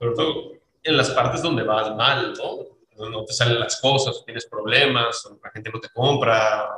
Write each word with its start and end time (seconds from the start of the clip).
sobre 0.00 0.16
todo 0.16 0.52
en 0.82 0.96
las 0.96 1.10
partes 1.10 1.42
donde 1.42 1.62
vas 1.62 1.94
mal, 1.94 2.32
¿no? 2.32 3.10
No 3.10 3.24
te 3.24 3.34
salen 3.34 3.60
las 3.60 3.80
cosas, 3.80 4.22
tienes 4.24 4.46
problemas, 4.46 5.28
la 5.42 5.50
gente 5.50 5.70
no 5.70 5.78
te 5.78 5.90
compra. 5.90 6.68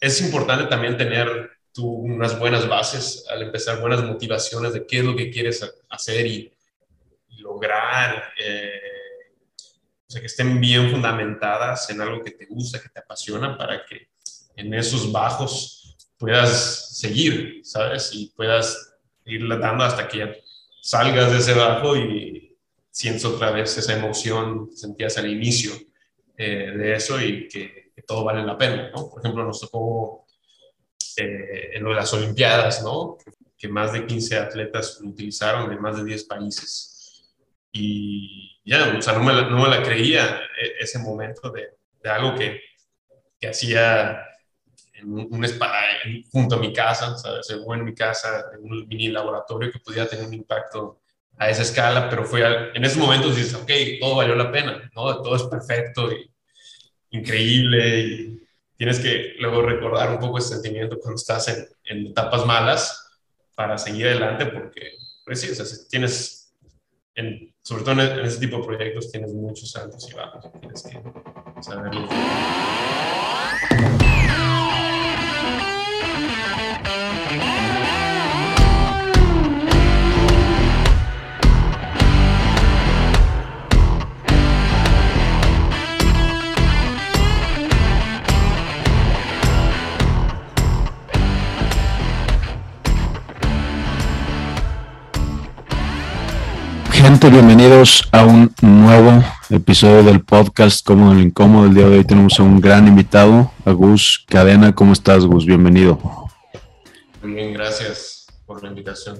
Es 0.00 0.20
importante 0.20 0.66
también 0.66 0.96
tener 0.96 1.50
tú 1.72 1.86
unas 1.86 2.36
buenas 2.38 2.68
bases 2.68 3.24
al 3.30 3.42
empezar, 3.42 3.80
buenas 3.80 4.02
motivaciones 4.02 4.72
de 4.72 4.84
qué 4.84 4.98
es 4.98 5.04
lo 5.04 5.14
que 5.14 5.30
quieres 5.30 5.64
hacer 5.88 6.26
y, 6.26 6.52
lograr. 7.38 8.32
Eh, 8.38 9.32
o 10.06 10.10
sea, 10.10 10.20
que 10.20 10.26
estén 10.26 10.60
bien 10.60 10.90
fundamentadas 10.90 11.88
en 11.88 12.00
algo 12.00 12.22
que 12.22 12.32
te 12.32 12.46
gusta, 12.46 12.82
que 12.82 12.88
te 12.88 13.00
apasiona, 13.00 13.56
para 13.56 13.84
que 13.86 14.08
en 14.56 14.74
esos 14.74 15.10
bajos 15.10 15.96
puedas 16.18 16.96
seguir, 16.98 17.60
¿sabes? 17.64 18.10
Y 18.12 18.26
puedas 18.36 18.98
ir 19.24 19.48
dando 19.48 19.84
hasta 19.84 20.06
que 20.06 20.42
salgas 20.80 21.30
de 21.32 21.38
ese 21.38 21.54
bajo 21.54 21.96
y 21.96 22.56
sientes 22.90 23.24
otra 23.24 23.50
vez 23.50 23.76
esa 23.76 23.96
emoción 23.96 24.68
que 24.68 24.76
sentías 24.76 25.16
al 25.18 25.30
inicio 25.30 25.72
eh, 26.36 26.72
de 26.76 26.94
eso 26.94 27.20
y 27.20 27.48
que, 27.48 27.80
todo 28.06 28.24
vale 28.24 28.42
la 28.42 28.56
pena, 28.56 28.90
¿no? 28.90 29.10
Por 29.10 29.20
ejemplo, 29.20 29.44
nos 29.44 29.60
tocó 29.60 30.24
eh, 31.18 31.72
en 31.74 31.84
lo 31.84 31.90
de 31.90 31.96
las 31.96 32.12
Olimpiadas, 32.14 32.82
¿no? 32.82 33.18
Que 33.58 33.68
más 33.68 33.92
de 33.92 34.06
15 34.06 34.38
atletas 34.38 34.98
lo 35.02 35.10
utilizaron 35.10 35.68
de 35.68 35.76
más 35.76 35.98
de 35.98 36.04
10 36.04 36.24
países. 36.24 37.30
Y 37.70 38.58
ya, 38.64 38.96
o 38.98 39.02
sea, 39.02 39.12
no 39.12 39.22
me 39.22 39.34
la, 39.34 39.50
no 39.50 39.62
me 39.62 39.68
la 39.68 39.82
creía 39.82 40.40
e, 40.60 40.82
ese 40.82 40.98
momento 40.98 41.50
de, 41.50 41.74
de 42.02 42.10
algo 42.10 42.34
que, 42.34 42.62
que 43.38 43.48
hacía 43.48 44.24
en 45.00 45.12
un, 45.12 46.24
junto 46.30 46.54
a 46.56 46.58
mi 46.58 46.72
casa, 46.72 47.16
¿sabes? 47.16 47.50
O 47.64 47.74
en 47.74 47.84
mi 47.84 47.94
casa, 47.94 48.46
en 48.54 48.70
un 48.70 48.86
mini 48.88 49.08
laboratorio 49.08 49.70
que 49.70 49.78
podía 49.78 50.08
tener 50.08 50.26
un 50.26 50.34
impacto 50.34 51.00
a 51.36 51.48
esa 51.48 51.62
escala, 51.62 52.08
pero 52.10 52.24
fue 52.24 52.42
en 52.74 52.84
esos 52.84 52.98
momentos 52.98 53.34
dices, 53.34 53.54
ok, 53.54 53.70
todo 53.98 54.16
valió 54.16 54.34
la 54.34 54.52
pena, 54.52 54.90
¿no? 54.94 55.22
Todo 55.22 55.36
es 55.36 55.44
perfecto 55.44 56.12
y 56.12 56.30
increíble 57.10 58.00
y 58.00 58.40
tienes 58.76 59.00
que 59.00 59.34
luego 59.38 59.62
recordar 59.62 60.10
un 60.10 60.18
poco 60.18 60.38
ese 60.38 60.54
sentimiento 60.54 60.98
cuando 60.98 61.16
estás 61.16 61.48
en, 61.48 61.66
en 61.84 62.06
etapas 62.08 62.46
malas 62.46 63.10
para 63.54 63.76
seguir 63.78 64.06
adelante 64.06 64.46
porque, 64.46 64.92
pues 65.24 65.40
sí, 65.40 65.50
o 65.50 65.54
sea, 65.54 65.66
tienes, 65.88 66.54
en, 67.14 67.54
sobre 67.62 67.84
todo 67.84 68.00
en, 68.00 68.24
ese 68.24 68.38
tipo 68.38 68.58
de 68.58 68.64
proyectos, 68.64 69.10
tienes 69.10 69.32
muchos 69.32 69.74
altos 69.76 70.08
y 70.10 70.14
bajos, 70.14 70.44
tienes 70.60 70.82
que 70.82 71.62
saberlo. 71.62 72.08
Gente, 97.10 97.28
bienvenidos 97.28 98.08
a 98.12 98.24
un 98.24 98.54
nuevo 98.62 99.24
episodio 99.50 100.04
del 100.04 100.20
podcast 100.20 100.86
Como 100.86 101.10
el 101.10 101.18
Incómodo. 101.20 101.66
El 101.66 101.74
día 101.74 101.88
de 101.88 101.98
hoy 101.98 102.04
tenemos 102.04 102.38
a 102.38 102.44
un 102.44 102.60
gran 102.60 102.86
invitado, 102.86 103.50
a 103.64 103.72
Gus 103.72 104.24
Cadena. 104.28 104.72
¿Cómo 104.76 104.92
estás, 104.92 105.26
Gus? 105.26 105.44
Bienvenido. 105.44 105.98
Muy 107.20 107.32
bien, 107.32 107.52
gracias 107.52 108.26
por 108.46 108.62
la 108.62 108.68
invitación. 108.68 109.18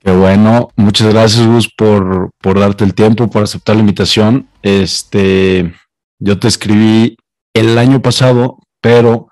Qué 0.00 0.10
bueno, 0.10 0.70
muchas 0.74 1.12
gracias, 1.14 1.46
Gus, 1.46 1.72
por, 1.72 2.32
por 2.40 2.58
darte 2.58 2.82
el 2.82 2.92
tiempo, 2.92 3.30
por 3.30 3.44
aceptar 3.44 3.76
la 3.76 3.82
invitación. 3.82 4.48
Este, 4.60 5.72
yo 6.18 6.40
te 6.40 6.48
escribí 6.48 7.16
el 7.54 7.78
año 7.78 8.02
pasado, 8.02 8.58
pero 8.80 9.28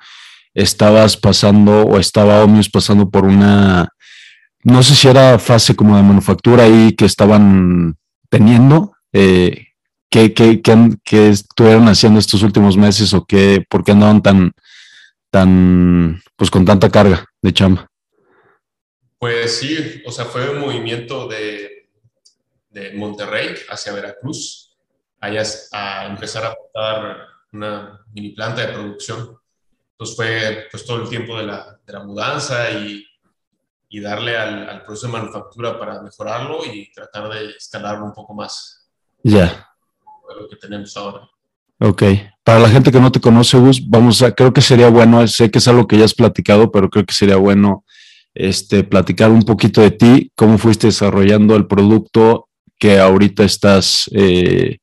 estabas 0.55 1.17
pasando 1.17 1.83
o 1.83 1.99
estaba 1.99 2.45
Omius 2.45 2.71
pasando 2.71 3.11
por 3.11 3.25
una 3.25 3.89
no 4.62 4.82
sé 4.82 4.94
si 4.94 5.09
era 5.09 5.38
fase 5.38 5.75
como 5.75 5.97
de 5.97 6.03
manufactura 6.03 6.65
ahí 6.65 6.93
que 6.93 7.04
estaban 7.04 7.97
teniendo, 8.28 8.93
eh, 9.12 9.69
¿qué, 10.10 10.32
estuvieron 11.10 11.88
haciendo 11.88 12.19
estos 12.19 12.43
últimos 12.43 12.76
meses 12.76 13.15
o 13.15 13.25
qué, 13.25 13.65
por 13.69 13.84
qué 13.84 13.93
andaban 13.93 14.22
tan, 14.22 14.53
tan, 15.31 16.22
pues 16.37 16.50
con 16.50 16.65
tanta 16.65 16.91
carga 16.91 17.25
de 17.41 17.53
chamba? 17.53 17.87
Pues 19.19 19.59
sí, 19.59 20.03
o 20.06 20.12
sea, 20.12 20.25
fue 20.25 20.50
un 20.50 20.60
movimiento 20.60 21.28
de, 21.28 21.88
de 22.70 22.93
Monterrey 22.94 23.54
hacia 23.69 23.93
Veracruz, 23.93 24.76
allá 25.20 25.43
a 25.72 26.06
empezar 26.06 26.44
a 26.44 26.54
montar 26.54 27.16
una 27.53 28.00
mini 28.12 28.31
planta 28.31 28.66
de 28.66 28.72
producción. 28.72 29.38
Entonces 29.93 30.16
fue 30.16 30.69
pues 30.70 30.84
todo 30.87 31.03
el 31.03 31.09
tiempo 31.09 31.37
de 31.37 31.47
la, 31.47 31.78
de 31.87 31.93
la 31.93 32.04
mudanza 32.04 32.70
y 32.70 33.04
y 33.93 34.01
darle 34.01 34.37
al, 34.39 34.84
proceso 34.84 35.09
de 35.09 35.15
manufactura 35.15 35.78
para 35.78 36.01
mejorarlo 36.01 36.61
y 36.65 36.91
tratar 36.93 37.28
de 37.28 37.51
escalarlo 37.51 38.06
un 38.06 38.15
poco 38.15 38.33
más. 38.33 38.89
Ya. 39.25 39.69
Lo 40.39 40.49
que 40.49 40.56
tenemos 40.56 40.97
ahora. 40.97 41.28
Ok. 41.81 42.05
Para 42.45 42.61
la 42.61 42.69
gente 42.69 42.93
que 42.93 43.00
no 43.00 43.11
te 43.11 43.21
conoce, 43.21 43.59
Gus, 43.59 43.83
vamos 43.91 44.23
a, 44.23 44.33
creo 44.33 44.53
que 44.53 44.61
sería 44.61 44.89
bueno, 44.89 45.27
sé 45.27 45.50
que 45.50 45.59
es 45.59 45.67
algo 45.67 45.89
que 45.89 45.99
ya 45.99 46.05
has 46.05 46.15
platicado, 46.15 46.71
pero 46.71 46.89
creo 46.89 47.05
que 47.05 47.12
sería 47.12 47.37
bueno 47.37 47.84
este, 48.33 48.84
platicar 48.84 49.31
un 49.31 49.43
poquito 49.43 49.81
de 49.81 49.91
ti, 49.91 50.31
cómo 50.37 50.56
fuiste 50.56 50.87
desarrollando 50.87 51.56
el 51.56 51.67
producto 51.67 52.49
que 52.79 53.00
ahorita 53.00 53.43
estás 53.43 54.09
eh, 54.15 54.79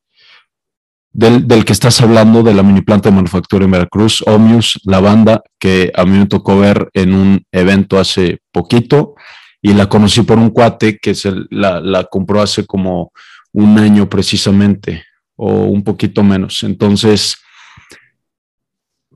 del, 1.17 1.65
que 1.65 1.73
estás 1.73 1.99
hablando, 2.01 2.43
de 2.43 2.53
la 2.53 2.61
mini 2.61 2.81
planta 2.81 3.09
de 3.09 3.15
manufactura 3.15 3.65
en 3.65 3.71
Veracruz, 3.71 4.23
Omnius, 4.27 4.79
la 4.85 4.99
banda, 4.99 5.41
que 5.57 5.91
a 5.95 6.05
mí 6.05 6.15
me 6.15 6.27
tocó 6.27 6.59
ver 6.59 6.89
en 6.93 7.15
un 7.15 7.43
evento 7.51 7.97
hace 7.97 8.37
poquito 8.51 9.15
y 9.59 9.73
la 9.73 9.89
conocí 9.89 10.21
por 10.21 10.37
un 10.37 10.51
cuate 10.51 10.99
que 10.99 11.15
se 11.15 11.33
la, 11.49 11.81
la 11.81 12.03
compró 12.03 12.39
hace 12.39 12.67
como 12.67 13.11
un 13.51 13.79
año 13.79 14.07
precisamente 14.07 15.05
o 15.35 15.63
un 15.63 15.83
poquito 15.83 16.23
menos. 16.23 16.61
Entonces, 16.61 17.35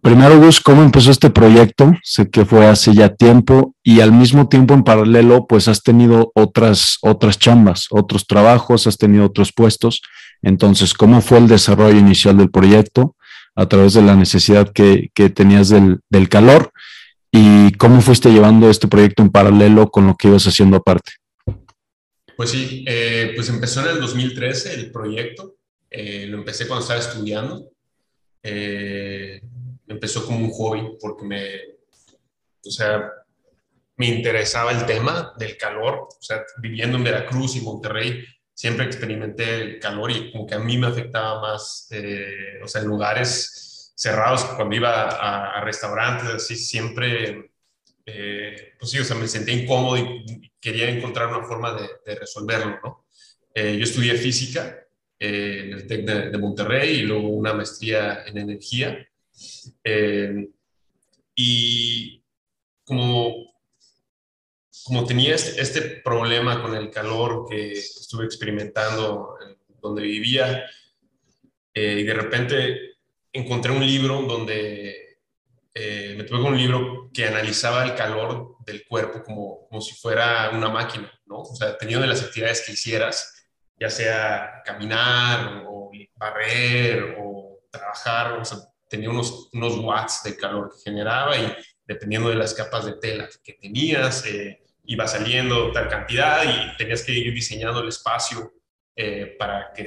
primero, 0.01 0.39
Gus, 0.39 0.59
¿cómo 0.59 0.81
empezó 0.81 1.11
este 1.11 1.29
proyecto? 1.29 1.93
Sé 2.01 2.31
que 2.31 2.45
fue 2.45 2.65
hace 2.65 2.95
ya 2.95 3.09
tiempo 3.09 3.75
y 3.83 3.99
al 3.99 4.11
mismo 4.11 4.49
tiempo 4.49 4.73
en 4.73 4.83
paralelo, 4.83 5.45
pues 5.45 5.67
has 5.67 5.83
tenido 5.83 6.31
otras, 6.33 6.97
otras 7.03 7.37
chambas, 7.37 7.85
otros 7.91 8.25
trabajos, 8.25 8.87
has 8.87 8.97
tenido 8.97 9.25
otros 9.25 9.53
puestos. 9.53 10.01
Entonces, 10.41 10.93
¿cómo 10.93 11.21
fue 11.21 11.37
el 11.37 11.47
desarrollo 11.47 11.97
inicial 11.97 12.37
del 12.37 12.49
proyecto 12.49 13.15
a 13.55 13.67
través 13.67 13.93
de 13.93 14.01
la 14.01 14.15
necesidad 14.15 14.71
que, 14.71 15.11
tenías 15.33 15.69
del, 15.69 16.29
calor? 16.29 16.71
¿Y 17.31 17.71
cómo 17.73 18.01
fuiste 18.01 18.31
llevando 18.31 18.69
este 18.69 18.87
proyecto 18.87 19.21
en 19.21 19.29
paralelo 19.29 19.89
con 19.89 20.07
lo 20.07 20.15
que 20.15 20.27
ibas 20.27 20.45
haciendo 20.45 20.77
aparte? 20.77 21.13
Pues 22.35 22.49
sí, 22.49 22.83
eh, 22.87 23.33
pues 23.35 23.49
empezó 23.49 23.81
en 23.81 23.95
el 23.95 24.01
2013 24.01 24.73
el 24.73 24.91
proyecto. 24.91 25.55
Eh, 25.89 26.25
lo 26.27 26.37
empecé 26.37 26.67
cuando 26.67 26.81
estaba 26.81 26.99
estudiando. 26.99 27.69
Eh, 28.41 29.41
empezó 29.87 30.25
como 30.25 30.39
un 30.39 30.51
hobby 30.51 30.97
porque 30.99 31.25
me, 31.25 31.43
o 32.65 32.71
sea, 32.71 33.11
me 33.97 34.07
interesaba 34.07 34.71
el 34.71 34.85
tema 34.85 35.33
del 35.37 35.55
calor. 35.57 36.07
O 36.09 36.21
sea, 36.21 36.43
viviendo 36.57 36.97
en 36.97 37.03
Veracruz 37.03 37.55
y 37.55 37.61
Monterrey, 37.61 38.25
siempre 38.61 38.85
experimenté 38.85 39.55
el 39.55 39.79
calor 39.79 40.11
y 40.11 40.31
como 40.31 40.45
que 40.45 40.53
a 40.53 40.59
mí 40.59 40.77
me 40.77 40.85
afectaba 40.85 41.41
más, 41.41 41.87
eh, 41.89 42.59
o 42.63 42.67
sea, 42.67 42.81
en 42.83 42.89
lugares 42.89 43.91
cerrados, 43.95 44.45
cuando 44.45 44.75
iba 44.75 45.07
a, 45.09 45.63
restaurantes, 45.63 46.29
así, 46.29 46.55
siempre, 46.55 47.49
eh, 48.05 48.73
pues 48.77 48.91
sí, 48.91 48.99
o 48.99 49.03
sea, 49.03 49.15
me 49.17 49.27
sentía 49.27 49.55
incómodo 49.55 49.97
y 49.97 50.51
quería 50.59 50.91
encontrar 50.91 51.29
una 51.29 51.43
forma 51.43 51.73
de, 51.73 52.15
resolverlo, 52.15 52.79
¿no? 52.83 53.07
Eh, 53.55 53.77
yo 53.77 53.83
estudié 53.83 54.13
física 54.13 54.77
en 55.17 55.73
el 55.73 55.87
TEC 55.87 56.05
de, 56.05 56.29
de, 56.29 56.37
Monterrey 56.37 56.99
y 56.99 57.01
luego 57.01 57.29
una 57.29 57.53
maestría 57.53 58.25
en 58.27 58.37
energía. 58.37 59.07
y 61.35 62.23
como 62.85 63.50
como 64.83 65.05
tenía 65.05 65.35
este, 65.35 65.61
este, 65.61 65.81
problema 66.03 66.61
con 66.61 66.75
el 66.75 66.89
calor 66.89 67.45
que 67.49 67.73
estuve 67.73 68.25
experimentando 68.25 69.37
en 69.45 69.57
donde 69.81 70.01
vivía, 70.01 70.65
eh, 71.73 71.97
y 71.99 72.03
de 72.03 72.13
repente 72.13 72.79
encontré 73.31 73.71
un 73.71 73.85
libro 73.85 74.21
donde 74.23 75.19
eh, 75.73 76.15
me 76.17 76.23
tuve 76.25 76.41
con 76.41 76.53
un 76.53 76.57
libro 76.57 77.09
que 77.13 77.25
analizaba 77.25 77.83
el 77.85 77.95
calor 77.95 78.57
del 78.65 78.85
cuerpo 78.85 79.23
como, 79.23 79.67
como 79.67 79.81
si 79.81 79.93
fuera 79.95 80.49
una 80.51 80.69
máquina, 80.69 81.11
¿no? 81.25 81.39
O 81.39 81.55
sea, 81.55 81.77
teniendo 81.77 82.05
de 82.05 82.09
las 82.09 82.23
actividades 82.23 82.61
que 82.65 82.73
hicieras, 82.73 83.47
ya 83.79 83.89
sea 83.89 84.61
caminar 84.65 85.63
o 85.67 85.91
barrer 86.15 87.15
o 87.19 87.61
trabajar, 87.71 88.33
o 88.33 88.45
sea, 88.45 88.59
tenía 88.87 89.09
unos, 89.09 89.49
unos 89.53 89.77
watts 89.77 90.23
de 90.23 90.35
calor 90.35 90.69
que 90.69 90.83
generaba 90.83 91.37
y 91.37 91.55
dependiendo 91.85 92.29
de 92.29 92.35
las 92.35 92.53
capas 92.53 92.85
de 92.85 92.93
tela 92.93 93.29
que 93.43 93.53
tenías, 93.53 94.25
eh, 94.25 94.60
iba 94.85 95.07
saliendo 95.07 95.71
tal 95.71 95.87
cantidad 95.87 96.43
y 96.43 96.77
tenías 96.77 97.03
que 97.03 97.13
ir 97.13 97.33
diseñando 97.33 97.81
el 97.81 97.89
espacio 97.89 98.53
eh, 98.95 99.35
para 99.37 99.71
que, 99.73 99.85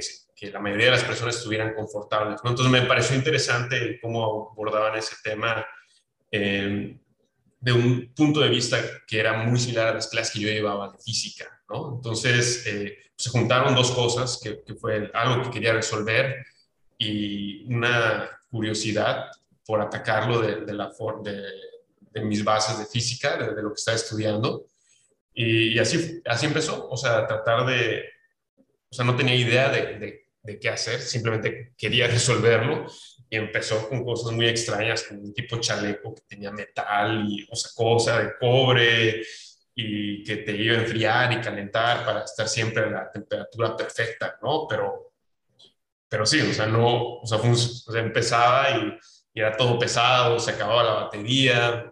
la 0.51 0.59
mayoría 0.59 0.85
de 0.87 0.91
las 0.91 1.03
personas 1.03 1.37
estuvieran 1.37 1.73
confortables. 1.73 2.39
Entonces 2.43 2.71
me 2.71 2.81
pareció 2.83 3.15
interesante 3.15 3.99
cómo 4.01 4.51
abordaban 4.51 4.95
ese 4.95 5.15
tema 5.23 5.65
eh, 6.31 6.97
de 7.59 7.73
un 7.73 8.13
punto 8.13 8.41
de 8.41 8.49
vista 8.49 8.77
que 9.07 9.19
era 9.19 9.33
muy 9.33 9.59
similar 9.59 9.87
a 9.87 9.93
las 9.93 10.07
clases 10.07 10.33
que 10.33 10.41
yo 10.41 10.49
llevaba 10.49 10.91
de 10.91 10.99
física. 10.99 11.45
Entonces 11.67 12.63
eh, 12.67 12.97
se 13.15 13.29
juntaron 13.29 13.75
dos 13.75 13.91
cosas, 13.91 14.39
que, 14.41 14.75
fue 14.75 15.09
algo 15.13 15.43
que 15.43 15.49
quería 15.49 15.73
resolver 15.73 16.45
y 16.97 17.65
una 17.73 18.29
curiosidad 18.49 19.31
por 19.65 19.81
atacarlo 19.81 20.41
de, 20.41 20.61
de 20.61 20.73
la 20.73 20.91
de, 21.23 21.43
de, 22.11 22.21
mis 22.21 22.43
bases 22.43 22.77
de 22.77 22.85
física, 22.85 23.37
de, 23.37 23.61
lo 23.61 23.69
que 23.69 23.79
estaba 23.79 23.95
estudiando. 23.95 24.65
Y, 25.35 25.73
y, 25.73 25.79
así, 25.79 26.21
así 26.25 26.45
empezó, 26.47 26.89
o 26.89 26.97
sea, 26.97 27.27
tratar 27.27 27.65
de, 27.65 28.05
o 28.89 28.95
sea, 28.95 29.05
no 29.05 29.15
tenía 29.15 29.35
idea 29.35 29.69
de, 29.69 30.25
de 30.45 30.59
qué 30.59 30.69
hacer, 30.69 31.01
simplemente 31.01 31.73
quería 31.77 32.07
resolverlo 32.07 32.85
y 33.29 33.35
empezó 33.37 33.89
con 33.89 34.03
cosas 34.03 34.31
muy 34.31 34.47
extrañas, 34.47 35.03
como 35.03 35.21
un 35.21 35.33
tipo 35.33 35.57
chaleco 35.57 36.13
que 36.13 36.21
tenía 36.27 36.51
metal 36.51 37.25
y, 37.27 37.45
o 37.49 37.55
sea, 37.55 37.71
cosa 37.75 38.19
de 38.19 38.33
cobre 38.39 39.23
y 39.73 40.23
que 40.23 40.37
te 40.37 40.55
iba 40.55 40.77
a 40.77 40.81
enfriar 40.81 41.33
y 41.33 41.41
calentar 41.41 42.05
para 42.05 42.23
estar 42.23 42.47
siempre 42.47 42.83
a 42.83 42.89
la 42.89 43.11
temperatura 43.11 43.75
perfecta, 43.75 44.37
¿no? 44.41 44.67
Pero, 44.69 45.13
pero 46.07 46.25
sí, 46.25 46.39
o 46.41 46.53
sea, 46.53 46.67
no, 46.67 47.17
o 47.17 47.25
sea, 47.25 47.39
fue 47.39 47.99
empezaba 47.99 48.69
y, 48.77 48.97
y, 49.33 49.41
era 49.41 49.57
todo 49.57 49.77
pesado, 49.79 50.39
se 50.39 50.51
acababa 50.51 50.83
la 50.83 50.93
batería, 50.93 51.91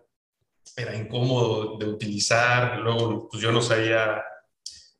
era 0.76 0.96
incómodo 0.96 1.78
de 1.78 1.86
utilizar, 1.86 2.80
luego 2.80 3.28
pues 3.30 3.42
yo 3.42 3.52
no 3.52 3.62
sabía 3.62 4.24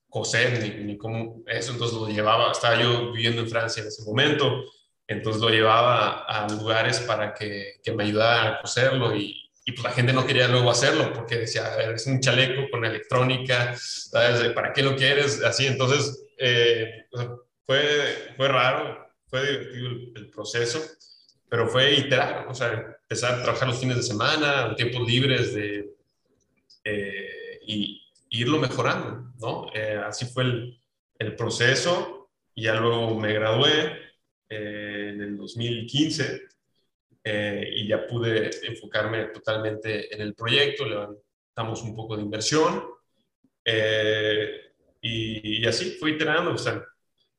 coser 0.10 0.62
ni, 0.62 0.84
ni 0.84 0.98
cómo 0.98 1.44
eso, 1.48 1.72
entonces 1.72 1.98
lo 1.98 2.08
llevaba, 2.08 2.52
estaba 2.52 2.80
yo 2.80 3.12
viviendo 3.12 3.42
en 3.42 3.50
Francia 3.50 3.82
en 3.82 3.88
ese 3.88 4.04
momento, 4.04 4.64
entonces 5.08 5.42
lo 5.42 5.50
llevaba 5.50 6.26
a 6.26 6.48
lugares 6.50 7.00
para 7.02 7.34
que, 7.34 7.80
que 7.84 7.92
me 7.94 8.04
ayudara 8.04 8.50
a 8.50 8.62
coserlo 8.62 9.16
y, 9.16 9.50
y, 9.66 9.72
pues 9.72 9.84
la 9.84 9.92
gente 9.92 10.14
no 10.14 10.26
quería 10.26 10.48
luego 10.48 10.70
hacerlo 10.70 11.12
porque 11.14 11.38
decía, 11.38 11.76
es 11.94 12.06
un 12.06 12.20
chaleco 12.20 12.70
con 12.70 12.86
electrónica, 12.86 13.76
¿sabes? 13.78 14.52
¿para 14.54 14.72
qué 14.72 14.84
lo 14.84 14.96
quieres? 14.96 15.44
Así, 15.44 15.66
entonces 15.66 16.26
eh, 16.38 17.06
fue, 17.66 18.34
fue 18.38 18.48
raro, 18.48 19.08
fue 19.28 19.42
divertido 19.42 19.90
el, 20.16 20.30
proceso, 20.30 20.82
pero 21.54 21.68
fue 21.68 21.94
iterar, 21.94 22.48
o 22.50 22.56
sea, 22.56 22.98
empezar 23.04 23.36
a 23.36 23.44
trabajar 23.44 23.68
los 23.68 23.80
fines 23.80 23.98
de 23.98 24.02
semana, 24.02 24.76
tiempos 24.76 25.08
libres 25.08 25.54
de... 25.54 25.88
Eh, 26.84 27.60
y, 27.68 28.02
irlo 28.32 28.58
mejorando, 28.58 29.32
¿no? 29.40 29.70
Eh, 29.72 30.02
así 30.04 30.26
fue 30.26 30.46
el, 30.46 30.82
el, 31.20 31.36
proceso 31.36 32.32
y 32.56 32.64
ya 32.64 32.74
luego 32.74 33.20
me 33.20 33.32
gradué 33.34 34.00
eh, 34.50 35.12
en 35.14 35.22
el 35.22 35.38
2015 35.38 36.42
eh, 37.24 37.70
y 37.72 37.88
ya 37.88 38.08
pude 38.08 38.50
enfocarme 38.64 39.26
totalmente 39.26 40.12
en 40.12 40.22
el 40.22 40.34
proyecto, 40.34 40.88
levantamos 40.88 41.84
un 41.84 41.96
poco 41.96 42.18
de 42.18 42.24
inversión 42.24 42.84
y, 45.00 45.62
y, 45.62 45.66
así 45.68 45.98
fue 46.00 46.14
iterando, 46.14 46.52
o 46.52 46.58
sea, 46.58 46.84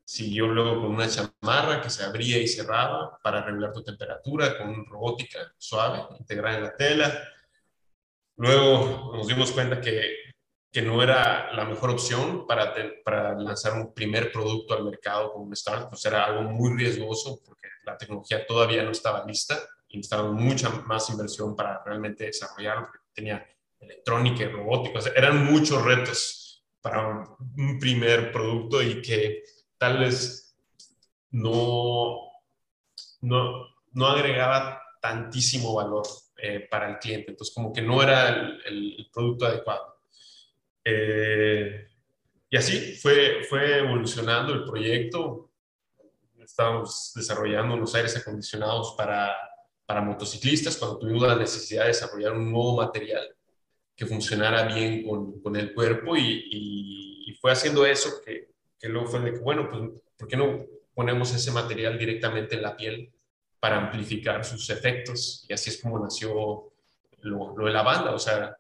siguió 0.04 0.46
luego 0.46 0.82
con 0.82 0.94
una 0.94 1.08
chamarra 1.08 1.80
que 1.80 1.90
se 1.90 2.04
abría 2.04 2.38
y 2.38 2.46
cerraba 2.46 3.18
para 3.22 3.42
regular 3.42 3.72
tu 3.72 3.82
temperatura 3.82 4.58
con 4.58 4.84
robótica 4.86 5.38
suave 5.58 6.04
integrada 6.18 6.58
en 6.58 6.64
la 6.64 6.76
tela. 6.76 7.28
Luego 8.36 9.12
nos 9.16 9.26
dimos 9.26 9.52
cuenta 9.52 9.80
que 9.80 10.24
que 10.74 10.82
no 10.82 11.00
era 11.00 11.52
la 11.52 11.64
mejor 11.66 11.90
opción 11.90 12.48
para, 12.48 12.74
para 13.04 13.38
lanzar 13.38 13.74
un 13.74 13.94
primer 13.94 14.32
producto 14.32 14.74
al 14.74 14.82
mercado 14.82 15.32
como 15.32 15.44
un 15.44 15.52
startup, 15.52 15.88
pues 15.88 16.04
era 16.04 16.24
algo 16.24 16.42
muy 16.50 16.76
riesgoso 16.76 17.40
porque 17.46 17.68
la 17.84 17.96
tecnología 17.96 18.44
todavía 18.44 18.82
no 18.82 18.90
estaba 18.90 19.24
lista 19.24 19.56
y 19.86 19.98
necesitaba 19.98 20.32
mucha 20.32 20.70
más 20.70 21.08
inversión 21.10 21.54
para 21.54 21.80
realmente 21.84 22.24
desarrollarlo, 22.24 22.86
porque 22.86 22.98
tenía 23.14 23.46
electrónica 23.78 24.42
y 24.42 24.48
robótica, 24.48 24.98
eran 25.14 25.44
muchos 25.44 25.80
retos 25.84 26.64
para 26.80 27.06
un, 27.06 27.36
un, 27.56 27.78
primer 27.78 28.32
producto 28.32 28.82
y 28.82 29.00
que 29.00 29.44
tal 29.78 29.98
vez 29.98 30.56
no, 31.30 32.30
no, 33.20 33.66
no 33.92 34.06
agregaba 34.06 34.80
tantísimo 35.00 35.74
valor 35.74 36.06
eh, 36.36 36.66
para 36.70 36.90
el 36.90 36.98
cliente, 36.98 37.32
entonces 37.32 37.54
como 37.54 37.72
que 37.72 37.82
no 37.82 38.02
era 38.02 38.28
el, 38.28 38.60
el 38.66 39.10
producto 39.12 39.46
adecuado. 39.46 39.94
Eh, 40.84 41.88
y 42.50 42.56
así 42.56 42.94
fue, 42.96 43.42
fue 43.48 43.78
evolucionando 43.78 44.52
el 44.52 44.64
proyecto. 44.64 45.50
Estamos 46.38 47.12
desarrollando 47.14 47.74
unos 47.74 47.94
aires 47.94 48.16
acondicionados 48.16 48.94
para, 48.96 49.34
para 49.86 50.02
motociclistas 50.02 50.76
cuando 50.76 50.98
tuvimos 50.98 51.26
la 51.26 51.36
necesidad 51.36 51.82
de 51.82 51.88
desarrollar 51.88 52.32
un 52.32 52.52
nuevo 52.52 52.76
material 52.76 53.34
que 53.96 54.06
funcionara 54.06 54.64
bien 54.72 55.06
con, 55.06 55.40
con 55.40 55.56
el 55.56 55.72
cuerpo 55.72 56.16
y, 56.16 56.48
y, 56.50 57.34
fue 57.40 57.52
haciendo 57.52 57.84
eso 57.84 58.22
que, 58.24 58.53
que, 58.84 58.92
luego 58.92 59.08
fue 59.08 59.20
de 59.20 59.32
que, 59.32 59.38
bueno, 59.38 59.68
pues, 59.68 59.82
¿por 60.16 60.28
qué 60.28 60.36
no 60.36 60.64
ponemos 60.94 61.34
ese 61.34 61.50
material 61.50 61.98
directamente 61.98 62.56
en 62.56 62.62
la 62.62 62.76
piel 62.76 63.12
para 63.58 63.78
amplificar 63.78 64.44
sus 64.44 64.68
efectos? 64.70 65.44
Y 65.48 65.52
así 65.52 65.70
es 65.70 65.80
como 65.80 65.98
nació 65.98 66.72
lo, 67.20 67.56
lo 67.56 67.66
de 67.66 67.72
la 67.72 67.82
banda, 67.82 68.12
o 68.12 68.18
sea, 68.18 68.56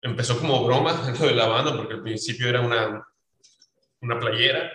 empezó 0.00 0.38
como 0.38 0.64
broma 0.64 1.12
lo 1.20 1.26
de 1.26 1.34
la 1.34 1.46
banda, 1.46 1.76
porque 1.76 1.94
al 1.94 2.02
principio 2.02 2.48
era 2.48 2.60
una, 2.60 3.06
una 4.00 4.18
playera, 4.18 4.70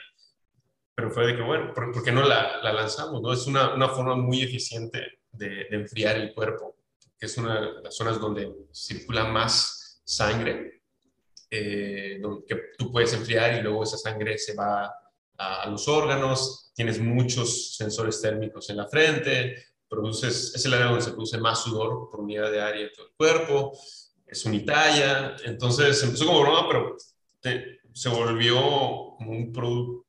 pero 0.95 1.11
fue 1.11 1.27
de 1.27 1.35
que, 1.35 1.43
bueno, 1.43 1.73
¿por, 1.73 2.03
qué 2.03 2.11
no 2.11 2.23
la, 2.23 2.57
la, 2.63 2.73
lanzamos? 2.73 3.21
¿no? 3.21 3.31
Es 3.31 3.45
una, 3.45 3.75
una 3.75 3.89
forma 3.89 4.15
muy 4.15 4.41
eficiente 4.41 5.19
de, 5.31 5.67
enfriar 5.69 6.15
el 6.15 6.33
cuerpo, 6.33 6.75
que 7.19 7.27
es 7.27 7.37
una 7.37 7.61
de 7.61 7.83
las 7.83 7.95
zonas 7.95 8.19
donde 8.19 8.51
circula 8.73 9.25
más 9.25 10.01
sangre, 10.03 10.76
eh, 11.49 12.21
que 12.47 12.55
tú 12.77 12.91
puedes 12.91 13.13
enfriar 13.13 13.57
y 13.57 13.61
luego 13.61 13.83
esa 13.83 13.97
sangre 13.97 14.37
se 14.37 14.53
va 14.53 14.93
a, 15.37 15.69
los 15.69 15.87
órganos, 15.87 16.71
tienes 16.75 16.99
muchos 16.99 17.75
sensores 17.75 18.21
térmicos 18.21 18.69
en 18.69 18.77
la 18.77 18.87
frente, 18.87 19.55
produces, 19.87 20.53
es 20.55 20.65
el 20.65 20.73
área 20.73 20.87
donde 20.87 21.01
se 21.01 21.11
produce 21.11 21.37
más 21.37 21.63
sudor 21.63 22.09
por 22.09 22.19
unidad 22.19 22.51
de 22.51 22.61
área 22.61 22.83
de 22.83 22.89
todo 22.89 23.07
el 23.07 23.13
cuerpo, 23.15 23.77
es 24.25 24.45
unitalla, 24.45 25.37
entonces 25.45 26.03
empezó 26.03 26.25
como 26.25 26.41
broma, 26.41 26.67
pero 26.67 26.97
se 27.93 28.09
volvió 28.09 28.57
como 29.17 29.31
un, 29.31 30.03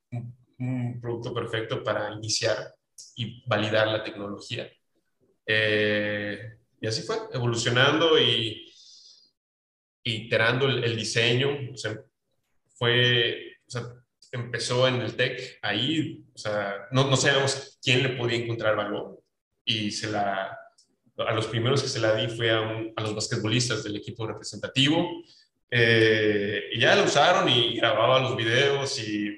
un, 0.59 1.01
producto 1.01 1.33
perfecto 1.33 1.85
para 1.85 2.13
iniciar 2.15 2.75
y 3.15 3.43
validar 3.47 3.87
la 3.87 4.03
tecnología. 4.03 4.69
Eh, 5.47 6.59
y 6.81 6.87
así 6.87 7.03
fue, 7.03 7.17
evolucionando 7.33 8.19
y 8.19 8.68
iterando 10.15 10.69
el, 10.69 10.97
diseño. 10.97 11.71
O 11.73 11.77
sea, 11.77 12.01
fue, 12.77 13.57
o 13.67 13.71
sea, 13.71 13.83
empezó 14.33 14.87
en 14.89 15.01
el 15.01 15.17
tech 15.17 15.59
ahí, 15.63 16.25
o 16.35 16.39
sea, 16.39 16.87
no, 16.91 17.09
no 17.09 17.17
sabíamos 17.17 17.79
quién 17.83 18.03
le 18.03 18.11
podía 18.11 18.39
encontrar 18.39 18.77
valor 18.77 19.23
y 19.65 19.91
se 19.91 20.11
la 20.11 20.59
a 21.17 21.33
los 21.33 21.49
primeros 21.49 21.83
que 21.83 21.89
se 21.89 21.99
la 21.99 22.15
di 22.15 22.29
fue 22.29 22.51
a, 22.51 22.61
a 22.95 23.03
los 23.03 23.13
basquetbolistas 23.13 23.83
del 23.83 23.97
equipo 23.97 24.27
representativo. 24.27 25.23
Eh, 25.71 26.71
y 26.73 26.81
ya 26.81 26.97
lo 26.97 27.05
usaron 27.05 27.49
y 27.49 27.77
grababa 27.77 28.21
los 28.21 28.37
videos 28.37 28.99
y, 29.01 29.37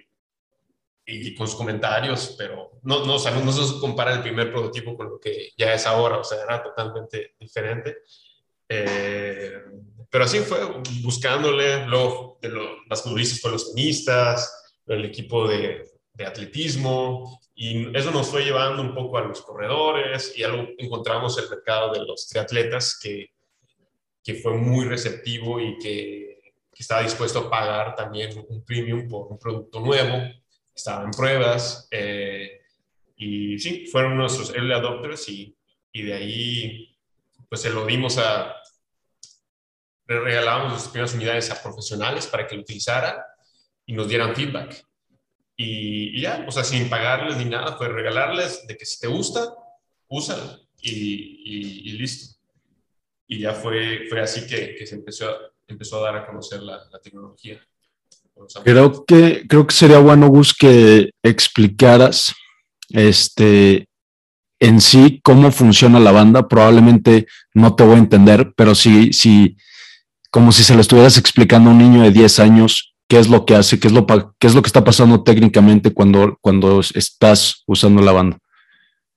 y 1.07 1.35
con 1.35 1.49
sus 1.49 1.57
comentarios, 1.57 2.35
pero 2.39 2.79
no, 2.83 3.05
no, 3.05 3.15
o 3.17 3.19
sea, 3.19 3.33
no, 3.33 3.53
se 3.53 3.81
compara 3.81 4.15
el 4.15 4.23
primer 4.23 4.53
prototipo 4.53 4.97
con 4.97 5.11
lo 5.11 5.19
que 5.21 5.51
ya 5.57 5.75
es 5.75 5.87
ahora, 5.87 6.19
o 6.19 6.25
sea, 6.25 6.43
era 6.43 6.63
totalmente 6.63 7.35
diferente. 7.39 7.99
Eh, 8.73 9.65
pero 10.09 10.25
así 10.25 10.39
fue, 10.39 10.59
buscándole, 11.03 11.87
luego 11.87 12.39
de 12.41 12.51
los 12.51 12.69
basquetbolistas 12.89 13.41
fue 13.41 13.51
los 13.51 13.75
tenistas, 13.75 14.79
el 14.87 15.05
equipo 15.05 15.47
de, 15.49 15.91
de 16.15 16.25
atletismo, 16.25 17.41
y 17.55 17.97
eso 17.97 18.13
nos 18.13 18.29
fue 18.29 18.45
llevando 18.45 18.81
un 18.81 18.95
poco 18.95 19.19
a 19.19 19.23
los 19.23 19.43
corredores 19.43 20.33
y 20.37 20.45
algo 20.45 20.69
encontramos 20.79 21.37
el 21.39 21.51
mercado 21.51 21.93
de 21.93 22.05
los 22.07 22.29
triatletas 22.29 22.99
que, 22.99 23.33
que 24.23 24.35
fue 24.35 24.57
muy 24.57 24.87
receptivo 24.87 25.61
y 25.61 25.77
que, 25.79 26.41
que, 26.73 26.83
estaba 26.83 27.03
dispuesto 27.03 27.41
a 27.41 27.51
pagar 27.51 27.97
también 27.97 28.31
un 28.49 28.65
premium 28.65 29.09
por 29.09 29.27
un 29.31 29.39
producto 29.39 29.81
nuevo. 29.81 30.17
Estaba 30.75 31.05
en 31.05 31.11
pruebas 31.11 31.89
eh, 31.91 32.61
y 33.17 33.59
sí, 33.59 33.87
fueron 33.87 34.17
nuestros 34.17 34.55
early 34.55 34.73
adopters 34.73 35.29
y, 35.29 35.55
y 35.93 36.03
de 36.03 36.15
ahí 36.15 36.97
pues 37.49 37.63
se 37.63 37.71
lo 37.71 37.85
dimos 37.85 38.17
a, 38.17 38.60
regalábamos 40.19 40.73
las 40.73 40.89
primeras 40.89 41.15
unidades 41.15 41.51
a 41.51 41.63
profesionales 41.63 42.27
para 42.27 42.47
que 42.47 42.57
lo 42.57 42.63
utilizaran 42.63 43.17
y 43.87 43.93
nos 43.93 44.09
dieran 44.09 44.35
feedback. 44.35 44.85
Y, 45.57 46.21
ya, 46.21 46.45
o 46.49 46.51
sea, 46.51 46.65
sin 46.65 46.89
pagarles 46.89 47.37
ni 47.37 47.45
nada, 47.45 47.77
fue 47.77 47.89
regalarles 47.89 48.67
de 48.67 48.77
que 48.77 48.87
si 48.87 48.99
te 48.99 49.07
gusta, 49.07 49.55
úsalo 50.09 50.59
y, 50.81 51.91
y, 51.91 51.93
listo. 51.93 52.37
Y 53.27 53.41
ya 53.41 53.53
fue, 53.53 54.07
fue 54.09 54.21
así 54.21 54.47
que, 54.47 54.75
que, 54.75 54.87
se 54.87 54.97
empezó 54.97 55.29
a, 55.29 55.37
empezó 55.69 55.99
a 55.99 56.13
dar 56.13 56.17
a 56.17 56.27
conocer 56.27 56.61
la, 56.63 56.81
la 56.91 56.99
tecnología. 56.99 57.61
Creo 58.65 59.05
que, 59.05 59.47
creo 59.47 59.67
que 59.67 59.75
sería 59.75 59.99
bueno, 59.99 60.29
Gus, 60.29 60.55
que 60.55 61.11
explicaras 61.23 62.35
este, 62.89 63.87
en 64.59 64.81
sí 64.81 65.21
cómo 65.23 65.53
funciona 65.53 66.01
la 66.01 66.13
banda. 66.13 66.49
Probablemente 66.49 67.27
no 67.55 67.75
te 67.77 67.85
voy 67.85 67.97
a 67.97 67.99
entender, 67.99 68.53
pero 68.57 68.75
sí, 68.75 69.13
sí, 69.13 69.57
como 70.31 70.53
si 70.53 70.65
se 70.65 70.75
lo 70.75 70.81
estuvieras 70.81 71.19
explicando 71.19 71.71
a 71.71 71.73
un 71.73 71.79
niño 71.79 72.03
de 72.03 72.11
10 72.11 72.39
años 72.41 72.95
qué 73.09 73.19
es 73.19 73.29
lo 73.29 73.45
que 73.45 73.57
hace, 73.57 73.81
qué 73.81 73.89
es 73.89 73.93
lo, 73.93 74.07
qué 74.07 74.47
es 74.47 74.55
lo 74.55 74.63
que 74.63 74.69
está 74.69 74.85
pasando 74.85 75.25
técnicamente 75.25 75.93
cuando, 75.93 76.39
cuando 76.41 76.81
estás 76.81 77.65
usando 77.67 78.01
la 78.03 78.13
banda. 78.13 78.39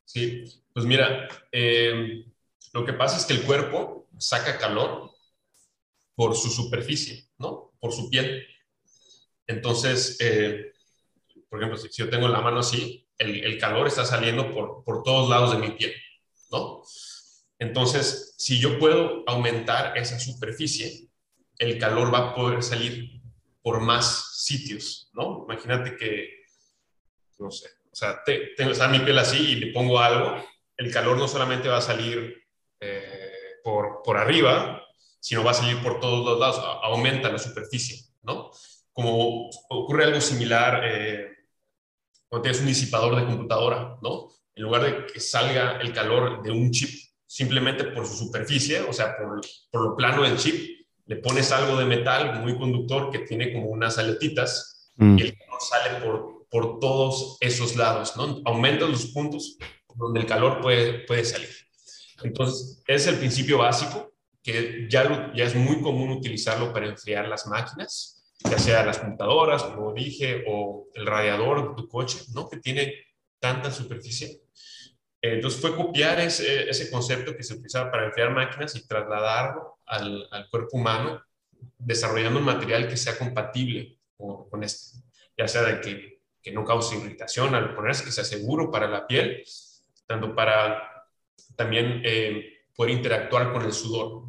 Sí, 0.03 0.43
pues 0.73 0.85
mira, 0.85 1.27
eh, 1.51 2.25
lo 2.73 2.85
que 2.85 2.93
pasa 2.93 3.17
es 3.17 3.25
que 3.25 3.33
el 3.33 3.43
cuerpo 3.43 4.07
saca 4.17 4.57
calor 4.57 5.11
por 6.15 6.35
su 6.35 6.49
superficie, 6.49 7.27
¿no? 7.37 7.71
Por 7.79 7.93
su 7.93 8.09
piel. 8.09 8.45
Entonces, 9.45 10.17
eh, 10.19 10.73
por 11.49 11.59
ejemplo, 11.59 11.77
si, 11.77 11.89
yo 11.95 12.09
tengo 12.09 12.27
la 12.27 12.41
mano 12.41 12.59
así, 12.59 13.07
el, 13.19 13.57
calor 13.59 13.87
está 13.87 14.05
saliendo 14.05 14.51
por, 14.51 14.83
por, 14.83 15.03
todos 15.03 15.29
lados 15.29 15.51
de 15.51 15.59
mi 15.59 15.71
piel, 15.75 15.93
¿no? 16.51 16.81
Entonces, 17.63 18.35
si 18.37 18.59
yo 18.59 18.77
puedo 18.77 19.23
aumentar 19.25 19.97
esa 19.97 20.19
superficie, 20.19 21.07
el 21.57 21.77
calor 21.79 22.13
va 22.13 22.19
a 22.19 22.35
poder 22.35 22.61
salir 22.61 23.21
por 23.61 23.79
más 23.79 24.37
sitios, 24.43 25.09
¿no? 25.13 25.45
Imagínate 25.47 25.95
que, 25.95 26.43
no 27.39 27.49
sé, 27.49 27.69
o 27.91 27.95
sea, 27.95 28.21
tengo 28.25 28.71
está 28.71 28.87
mi 28.87 28.99
piel 28.99 29.17
así 29.17 29.37
y 29.37 29.55
le 29.55 29.71
pongo 29.71 29.99
algo, 29.99 30.43
el 30.75 30.91
calor 30.91 31.17
no 31.17 31.27
solamente 31.27 31.69
va 31.69 31.77
a 31.77 31.81
salir 31.81 32.43
eh, 32.79 33.31
por, 33.63 34.01
por 34.03 34.17
arriba, 34.17 34.83
sino 35.19 35.43
va 35.43 35.51
a 35.51 35.55
salir 35.55 35.81
por 35.81 35.99
todos 35.99 36.25
los 36.25 36.39
lados, 36.39 36.61
aumenta 36.83 37.31
la 37.31 37.39
superficie, 37.39 37.99
¿no? 38.23 38.51
como 38.93 39.49
ocurre 39.69 40.05
algo 40.05 40.21
similar 40.21 40.81
eh, 40.85 41.27
cuando 42.27 42.43
tienes 42.43 42.61
un 42.61 42.67
disipador 42.67 43.15
de 43.15 43.25
computadora, 43.25 43.97
¿no? 44.01 44.29
En 44.55 44.63
lugar 44.63 44.83
de 44.83 45.05
que 45.07 45.19
salga 45.19 45.79
el 45.81 45.91
calor 45.93 46.43
de 46.43 46.51
un 46.51 46.71
chip 46.71 47.12
simplemente 47.33 47.85
por 47.85 48.05
su 48.05 48.15
superficie, 48.15 48.81
o 48.81 48.93
sea, 48.93 49.17
por, 49.17 49.41
por 49.71 49.81
lo 49.81 49.95
plano 49.95 50.21
del 50.21 50.37
chip, 50.37 50.87
le 51.07 51.15
pones 51.15 51.51
algo 51.51 51.77
de 51.77 51.85
metal 51.85 52.41
muy 52.41 52.55
conductor 52.55 53.11
que 53.11 53.19
tiene 53.19 53.51
como 53.51 53.69
unas 53.69 53.97
aletitas 53.97 54.91
mm. 54.97 55.17
y 55.17 55.21
el 55.23 55.37
calor 55.37 55.59
sale 55.59 56.05
por, 56.05 56.47
por 56.47 56.79
todos 56.79 57.37
esos 57.41 57.75
lados, 57.75 58.15
¿no? 58.15 58.39
Aumentas 58.45 58.87
los 58.87 59.05
puntos 59.07 59.57
donde 59.95 60.19
el 60.19 60.27
calor 60.27 60.61
puede, 60.61 60.99
puede 61.05 61.25
salir. 61.25 61.49
Entonces, 62.21 62.83
es 62.85 63.07
el 63.07 63.17
principio 63.17 63.57
básico 63.57 64.13
que 64.43 64.87
ya, 64.87 65.33
ya 65.33 65.45
es 65.45 65.55
muy 65.55 65.81
común 65.81 66.11
utilizarlo 66.11 66.71
para 66.71 66.85
enfriar 66.85 67.27
las 67.27 67.47
máquinas 67.47 68.23
ya 68.49 68.59
sea 68.59 68.85
las 68.85 68.99
computadoras, 68.99 69.63
como 69.63 69.93
dije, 69.93 70.43
o 70.47 70.87
el 70.93 71.05
radiador 71.05 71.69
de 71.69 71.81
tu 71.81 71.87
coche, 71.87 72.19
¿no? 72.33 72.49
Que 72.49 72.57
tiene 72.57 72.93
tanta 73.39 73.71
superficie. 73.71 74.42
Entonces 75.25 75.61
fue 75.61 75.73
copiar 75.73 76.19
ese, 76.19 76.69
ese 76.69 76.91
concepto 76.91 77.33
que 77.33 77.43
se 77.43 77.53
utilizaba 77.53 77.89
para 77.89 78.05
enfriar 78.07 78.31
máquinas 78.31 78.75
y 78.75 78.85
trasladarlo 78.85 79.79
al, 79.85 80.27
al 80.29 80.49
cuerpo 80.49 80.75
humano, 80.77 81.23
desarrollando 81.77 82.39
un 82.39 82.45
material 82.45 82.89
que 82.89 82.97
sea 82.97 83.17
compatible 83.17 83.99
con, 84.17 84.63
este, 84.63 84.99
ya 85.37 85.47
sea 85.47 85.63
de 85.63 85.79
que, 85.79 86.19
que, 86.41 86.51
no 86.51 86.65
cause 86.65 86.97
irritación 86.97 87.55
al 87.55 87.73
ponerse, 87.73 88.03
que 88.03 88.11
sea 88.11 88.25
seguro 88.25 88.69
para 88.69 88.89
la 88.89 89.07
piel, 89.07 89.45
tanto 90.05 90.35
para 90.35 91.07
también 91.55 92.01
eh, 92.03 92.65
poder 92.75 92.93
interactuar 92.93 93.53
con 93.53 93.63
el 93.63 93.71
sudor 93.71 94.25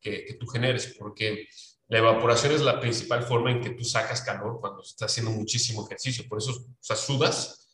que, 0.00 0.34
tú 0.40 0.46
generes, 0.46 0.96
porque 0.98 1.46
la 1.88 1.98
evaporación 1.98 2.54
es 2.54 2.62
la 2.62 2.80
principal 2.80 3.22
forma 3.22 3.50
en 3.50 3.60
que 3.60 3.70
tú 3.70 3.84
sacas 3.84 4.22
calor 4.22 4.60
cuando 4.60 4.80
estás 4.80 5.12
haciendo 5.12 5.30
muchísimo 5.30 5.84
ejercicio. 5.84 6.24
Por 6.26 6.38
eso, 6.38 6.52
o 6.52 6.94
sudas 6.96 7.68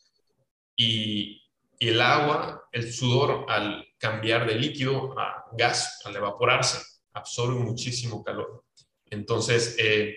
y, 0.75 1.38
el 1.79 2.01
agua, 2.01 2.67
el 2.71 2.91
sudor, 2.91 3.45
al 3.47 3.87
cambiar 3.97 4.45
de 4.45 4.55
líquido 4.55 5.17
a 5.17 5.45
gas, 5.53 6.01
al 6.05 6.15
evaporarse, 6.15 6.79
absorbe 7.13 7.55
muchísimo 7.55 8.23
calor. 8.23 8.65
Entonces, 9.05 9.75
eh, 9.79 10.15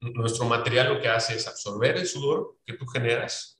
nuestro 0.00 0.46
material 0.46 0.94
lo 0.94 1.00
que 1.00 1.08
hace 1.08 1.36
es 1.36 1.46
absorber 1.46 1.96
el 1.96 2.06
sudor 2.06 2.56
que 2.64 2.74
tú 2.74 2.86
generas 2.86 3.58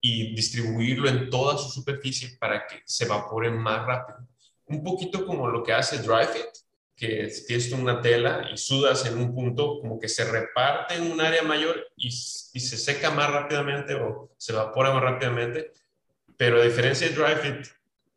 y 0.00 0.34
distribuirlo 0.34 1.08
en 1.08 1.28
toda 1.28 1.58
su 1.58 1.68
superficie 1.68 2.36
para 2.38 2.66
que 2.66 2.82
se 2.84 3.04
evapore 3.04 3.50
más 3.50 3.86
rápido. 3.86 4.26
Un 4.66 4.82
poquito 4.82 5.26
como 5.26 5.48
lo 5.48 5.62
que 5.62 5.72
hace 5.72 5.98
DryFit, 5.98 6.46
que 6.96 7.30
si 7.30 7.46
tienes 7.46 7.72
una 7.72 8.00
tela 8.00 8.48
y 8.52 8.56
sudas 8.56 9.04
en 9.06 9.18
un 9.18 9.34
punto, 9.34 9.80
como 9.80 9.98
que 9.98 10.08
se 10.08 10.30
reparte 10.30 10.94
en 10.94 11.10
un 11.10 11.20
área 11.20 11.42
mayor 11.42 11.86
y, 11.96 12.08
y, 12.08 12.10
se 12.60 12.76
seca 12.76 13.10
más 13.10 13.30
rápidamente 13.30 13.94
o 13.94 14.30
se 14.36 14.52
evapora 14.52 14.92
más 14.92 15.02
rápidamente. 15.02 15.72
Pero 16.40 16.58
a 16.58 16.64
diferencia 16.64 17.06
de 17.06 17.14
Dry 17.14 17.34
Fit, 17.34 17.66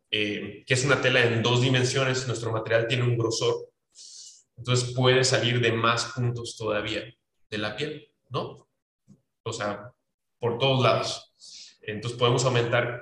eh, 0.10 0.64
que 0.66 0.74
es 0.74 0.86
una 0.86 1.02
tela 1.02 1.26
en 1.26 1.44
dos 1.44 1.62
dimensiones, 1.62 2.26
nuestro 2.26 2.54
material 2.54 2.88
tiene 2.88 3.04
un 3.04 3.18
grosor. 3.18 3.70
Entonces 4.56 4.94
puede 4.96 5.26
salir 5.26 5.60
de 5.60 5.74
más 5.74 6.06
puntos 6.16 6.56
todavía 6.56 7.04
de 7.50 7.58
la 7.58 7.76
piel, 7.76 8.10
¿no? 8.30 8.66
O 9.44 9.52
sea, 9.52 9.92
por 10.40 10.58
todos 10.58 10.82
lados. 10.82 11.34
Entonces 11.82 12.18
podemos 12.18 12.46
aumentar 12.46 13.02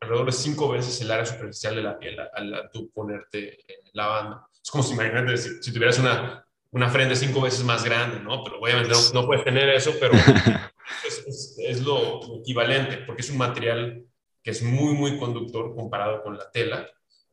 alrededor 0.00 0.26
de 0.26 0.32
cinco 0.32 0.68
veces 0.68 1.00
el 1.00 1.12
área 1.12 1.26
superficial 1.26 1.76
de 1.76 1.82
la 1.84 1.96
piel 1.96 2.18
al, 2.18 2.70
tú 2.72 2.90
ponerte 2.90 3.56
la 3.92 4.06
banda. 4.08 4.48
Es 4.60 4.68
como 4.68 4.82
si, 4.82 4.94
imagínate, 4.94 5.36
si, 5.36 5.72
tuvieras 5.72 6.00
una, 6.00 6.44
una 6.72 6.90
frente 6.90 7.14
cinco 7.14 7.40
veces 7.40 7.62
más 7.62 7.84
grande, 7.84 8.18
¿no? 8.18 8.42
Pero 8.42 8.58
obviamente 8.58 8.94
no, 9.14 9.26
puedes 9.26 9.44
tener 9.44 9.68
eso, 9.68 9.92
pero 10.00 10.12
es, 11.06 11.56
es, 11.56 11.82
lo 11.82 12.40
equivalente, 12.40 12.96
porque 13.06 13.22
es 13.22 13.30
un 13.30 13.38
material 13.38 14.09
que 14.42 14.50
es 14.50 14.62
muy, 14.62 14.94
muy 14.94 15.18
conductor 15.18 15.74
comparado 15.74 16.22
con 16.22 16.36
la 16.36 16.50
tela 16.50 16.86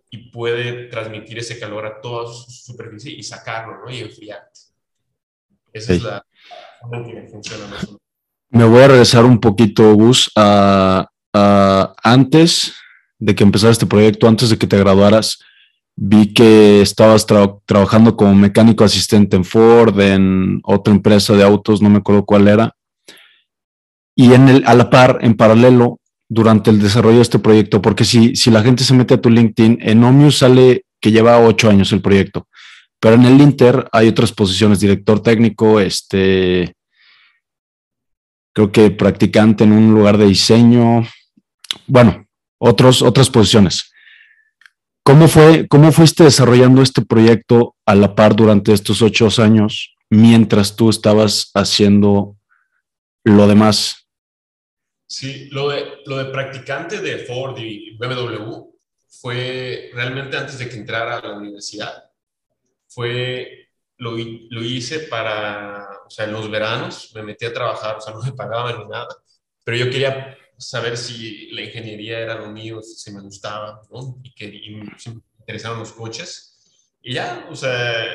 y 0.09 0.29
puede 0.29 0.85
transmitir 0.89 1.39
ese 1.39 1.59
calor 1.59 1.85
a 1.85 2.01
toda 2.01 2.31
su 2.31 2.49
superficie 2.49 3.11
y 3.11 3.23
sacarlo, 3.23 3.79
¿no? 3.83 3.91
Y 3.91 3.99
enfriarte. 3.99 4.59
Esa 5.73 5.93
es 5.93 6.03
la 6.03 6.25
forma 6.79 7.05
que 7.05 7.27
funciona 7.29 7.67
más 7.67 7.87
Me 8.49 8.63
voy 8.63 8.81
a 8.81 8.87
regresar 8.87 9.25
un 9.25 9.39
poquito, 9.39 9.93
Gus, 9.93 10.31
a, 10.35 11.07
a 11.33 11.95
antes 12.03 12.73
de 13.19 13.35
que 13.35 13.43
empezara 13.43 13.71
este 13.71 13.85
proyecto, 13.85 14.27
antes 14.27 14.49
de 14.49 14.57
que 14.57 14.67
te 14.67 14.77
graduaras, 14.77 15.39
Vi 15.99 16.31
que 16.31 16.81
estabas 16.81 17.25
trabajando 17.25 18.15
como 18.15 18.35
mecánico 18.35 18.83
asistente 18.83 19.35
en 19.35 19.43
Ford, 19.43 19.99
en 19.99 20.61
otra 20.63 20.93
empresa 20.93 21.33
de 21.33 21.43
autos, 21.43 21.81
no 21.81 21.89
me 21.89 21.97
acuerdo 21.97 22.23
cuál 22.23 22.47
era. 22.47 22.75
Y 24.15 24.33
en 24.33 24.47
el, 24.47 24.63
a 24.67 24.75
la 24.75 24.91
par, 24.91 25.17
en 25.21 25.35
paralelo, 25.35 25.99
durante 26.29 26.69
el 26.69 26.81
desarrollo 26.81 27.17
de 27.17 27.21
este 27.21 27.39
proyecto, 27.39 27.81
porque 27.81 28.05
si, 28.05 28.35
si 28.35 28.51
la 28.51 28.61
gente 28.61 28.83
se 28.83 28.93
mete 28.93 29.13
a 29.13 29.21
tu 29.21 29.29
LinkedIn, 29.29 29.79
en 29.81 30.03
Omius 30.03 30.39
sale 30.39 30.83
que 30.99 31.11
lleva 31.11 31.39
ocho 31.39 31.69
años 31.69 31.91
el 31.93 32.01
proyecto, 32.01 32.47
pero 32.99 33.15
en 33.15 33.25
el 33.25 33.39
Inter 33.39 33.87
hay 33.91 34.07
otras 34.07 34.31
posiciones, 34.31 34.79
director 34.79 35.21
técnico, 35.21 35.79
este, 35.79 36.75
creo 38.53 38.71
que 38.71 38.89
practicante 38.91 39.63
en 39.63 39.71
un 39.71 39.93
lugar 39.93 40.17
de 40.17 40.25
diseño, 40.25 41.07
bueno, 41.85 42.25
otros, 42.59 43.01
otras 43.01 43.29
posiciones. 43.29 43.91
¿Cómo, 45.03 45.27
fue, 45.27 45.67
¿Cómo 45.69 45.91
fuiste 45.91 46.25
desarrollando 46.25 46.81
este 46.81 47.01
proyecto 47.01 47.75
a 47.85 47.95
la 47.95 48.15
par 48.15 48.35
durante 48.35 48.73
estos 48.73 49.01
ocho 49.01 49.29
años 49.41 49.95
mientras 50.09 50.75
tú 50.75 50.89
estabas 50.89 51.51
haciendo 51.53 52.35
lo 53.23 53.47
demás? 53.47 54.06
Sí, 55.07 55.47
lo 55.51 55.69
de, 55.69 56.01
lo 56.05 56.17
de 56.17 56.25
practicante 56.25 56.99
de 56.99 57.19
Ford 57.19 57.57
y 57.57 57.95
BMW 57.97 58.67
fue 59.07 59.89
realmente 59.93 60.37
antes 60.37 60.59
de 60.59 60.67
que 60.69 60.75
entrara 60.75 61.17
a 61.17 61.21
la 61.21 61.37
universidad. 61.37 62.11
Fue, 62.87 63.69
lo, 63.97 64.11
lo 64.11 64.63
hice 64.63 64.99
para, 64.99 65.87
o 66.05 66.09
sea, 66.09 66.25
en 66.25 66.33
los 66.33 66.51
veranos 66.51 67.11
me 67.15 67.23
metí 67.23 67.45
a 67.45 67.53
trabajar, 67.53 67.97
o 67.97 68.01
sea, 68.01 68.13
no 68.13 68.21
me 68.21 68.33
pagaban 68.33 68.79
ni 68.79 68.85
nada, 68.87 69.07
pero 69.63 69.77
yo 69.77 69.89
quería 69.89 70.37
saber 70.57 70.97
si 70.97 71.51
la 71.51 71.61
ingeniería 71.61 72.19
era 72.19 72.35
lo 72.35 72.47
mío, 72.51 72.81
si 72.81 73.11
me 73.11 73.21
gustaba, 73.21 73.81
¿no? 73.91 74.19
Y 74.23 74.33
que 74.33 74.45
y 74.45 74.75
me 74.75 74.91
interesaban 75.39 75.79
los 75.79 75.93
coches. 75.93 76.57
Y 77.01 77.13
ya, 77.13 77.47
o 77.49 77.55
sea, 77.55 78.05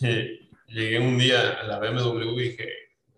llegué 0.66 0.98
un 0.98 1.18
día 1.18 1.60
a 1.60 1.64
la 1.64 1.78
BMW 1.78 2.40
y 2.40 2.48
dije, 2.48 2.68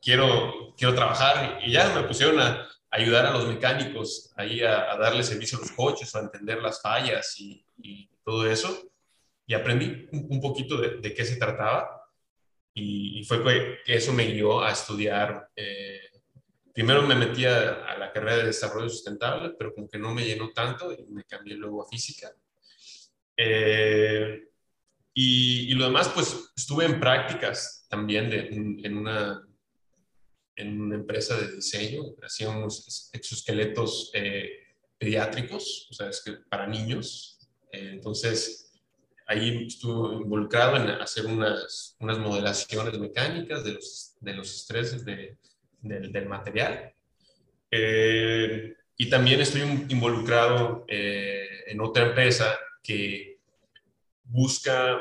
quiero, 0.03 0.75
quiero 0.77 0.95
trabajar. 0.95 1.61
Y 1.65 1.73
ya 1.73 1.95
me 1.95 2.03
pusieron 2.03 2.41
a 2.41 2.69
ayudar 2.95 3.27
a 3.27 3.33
los 3.33 3.49
mecánicos 3.49 4.33
ahí 4.37 4.63
a, 4.63 4.97
darle 4.97 5.25
servicio 5.25 5.59
a 5.59 5.63
los 5.63 5.73
coches, 5.73 6.15
a 6.15 6.21
entender 6.21 6.63
las 6.63 6.81
fallas 6.81 7.35
y, 7.39 7.61
todo 8.25 8.49
eso. 8.49 8.91
Y 9.47 9.53
aprendí 9.53 10.09
un, 10.13 10.41
poquito 10.41 10.79
de, 10.79 11.13
qué 11.13 11.25
se 11.25 11.37
trataba. 11.37 12.09
Y, 12.73 13.23
fue 13.25 13.43
que 13.85 13.95
eso 13.95 14.13
me 14.13 14.27
guió 14.27 14.63
a 14.63 14.71
estudiar 14.73 15.51
eh, 15.57 16.01
primero 16.73 17.03
me 17.03 17.15
metí 17.15 17.45
a, 17.45 17.97
la 17.99 18.13
carrera 18.13 18.39
de 18.39 18.47
desarrollo 18.47 18.89
sustentable, 18.89 19.55
pero 19.57 19.75
como 19.75 19.89
que 19.89 19.99
no 19.99 20.13
me 20.13 20.25
llenó 20.25 20.51
tanto 20.51 20.93
y 20.93 21.05
me 21.07 21.25
cambié 21.25 21.55
luego 21.57 21.83
a 21.83 21.89
física. 21.89 22.33
Eh, 23.37 24.49
y, 25.13 25.75
lo 25.75 25.85
demás, 25.85 26.09
pues 26.09 26.53
estuve 26.57 26.85
en 26.85 26.99
prácticas 26.99 27.87
también 27.89 28.31
de, 28.31 28.49
en 28.49 28.97
una 28.97 29.47
en 30.57 30.81
una 30.81 30.97
empresa 30.97 31.37
de 31.37 31.57
diseño, 31.57 32.03
hacíamos 32.23 33.11
exoesqueletos 33.13 34.11
eh, 34.15 34.51
pediátricos, 34.99 35.89
o 35.91 35.95
sea, 35.95 36.09
es 36.09 36.23
que 36.23 36.33
para 36.49 36.67
niños. 36.67 37.39
Eh, 37.73 37.91
entonces, 37.95 38.73
ahí 39.27 39.67
estuve 39.67 40.17
involucrado 40.17 40.77
en 40.77 40.89
hacer 40.91 41.27
unas, 41.27 41.97
unas 41.99 42.19
modelaciones 42.19 42.99
mecánicas 42.99 43.65
de 43.65 43.73
los, 43.73 44.17
de 44.21 44.35
los 44.35 44.55
estreses 44.55 45.05
de, 45.05 45.39
del 45.81 46.27
material. 46.27 46.95
Eh, 47.71 48.75
y 48.97 49.11
también 49.11 49.41
estoy 49.41 49.63
involucrado 49.63 50.85
en 50.87 51.81
otra 51.81 52.07
empresa 52.07 52.57
que 52.81 53.41
busca 54.23 55.01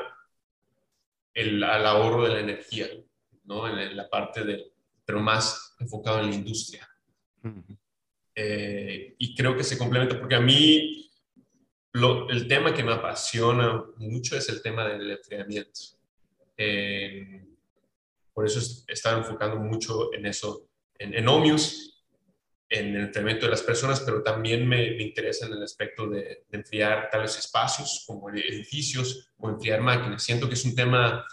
el, 1.32 1.62
ahorro 1.62 2.24
de 2.24 2.30
la 2.30 2.40
energía, 2.40 2.88
¿no? 3.44 3.68
En 3.68 3.96
la 3.96 4.10
parte 4.10 4.42
del, 4.42 4.73
pero 5.04 5.20
más 5.20 5.74
enfocado 5.78 6.20
en 6.20 6.30
la 6.30 6.34
industria. 6.34 6.88
Eh, 8.34 9.14
y 9.18 9.34
creo 9.34 9.56
que 9.56 9.64
se 9.64 9.78
complementa 9.78 10.18
porque 10.18 10.34
a 10.34 10.40
mí 10.40 11.10
el 11.92 12.48
tema 12.48 12.74
que 12.74 12.82
me 12.82 12.92
apasiona 12.92 13.84
mucho 13.96 14.36
es 14.36 14.48
el 14.48 14.60
tema 14.60 14.88
del 14.88 15.10
enfriamiento. 15.10 15.80
Eh, 16.56 17.44
por 18.32 18.46
eso 18.46 18.84
he 18.88 18.92
estado 18.92 19.18
enfocando 19.18 19.56
mucho 19.56 20.12
en 20.12 20.26
eso, 20.26 20.68
en, 20.98 21.14
en 21.14 21.28
Omius, 21.28 22.02
en 22.68 22.96
el 22.96 23.02
enfriamiento 23.04 23.46
de 23.46 23.52
las 23.52 23.62
personas, 23.62 24.00
pero 24.00 24.22
también 24.22 24.66
me, 24.66 25.00
interesa 25.00 25.46
en 25.46 25.52
el 25.52 25.62
aspecto 25.62 26.08
de, 26.08 26.44
de, 26.48 26.58
enfriar 26.58 27.08
tales 27.10 27.38
espacios 27.38 28.02
como 28.06 28.28
edificios 28.30 29.30
o 29.36 29.48
enfriar 29.48 29.80
máquinas. 29.80 30.24
Siento 30.24 30.48
que 30.48 30.54
es 30.54 30.64
un 30.64 30.74
tema 30.74 31.24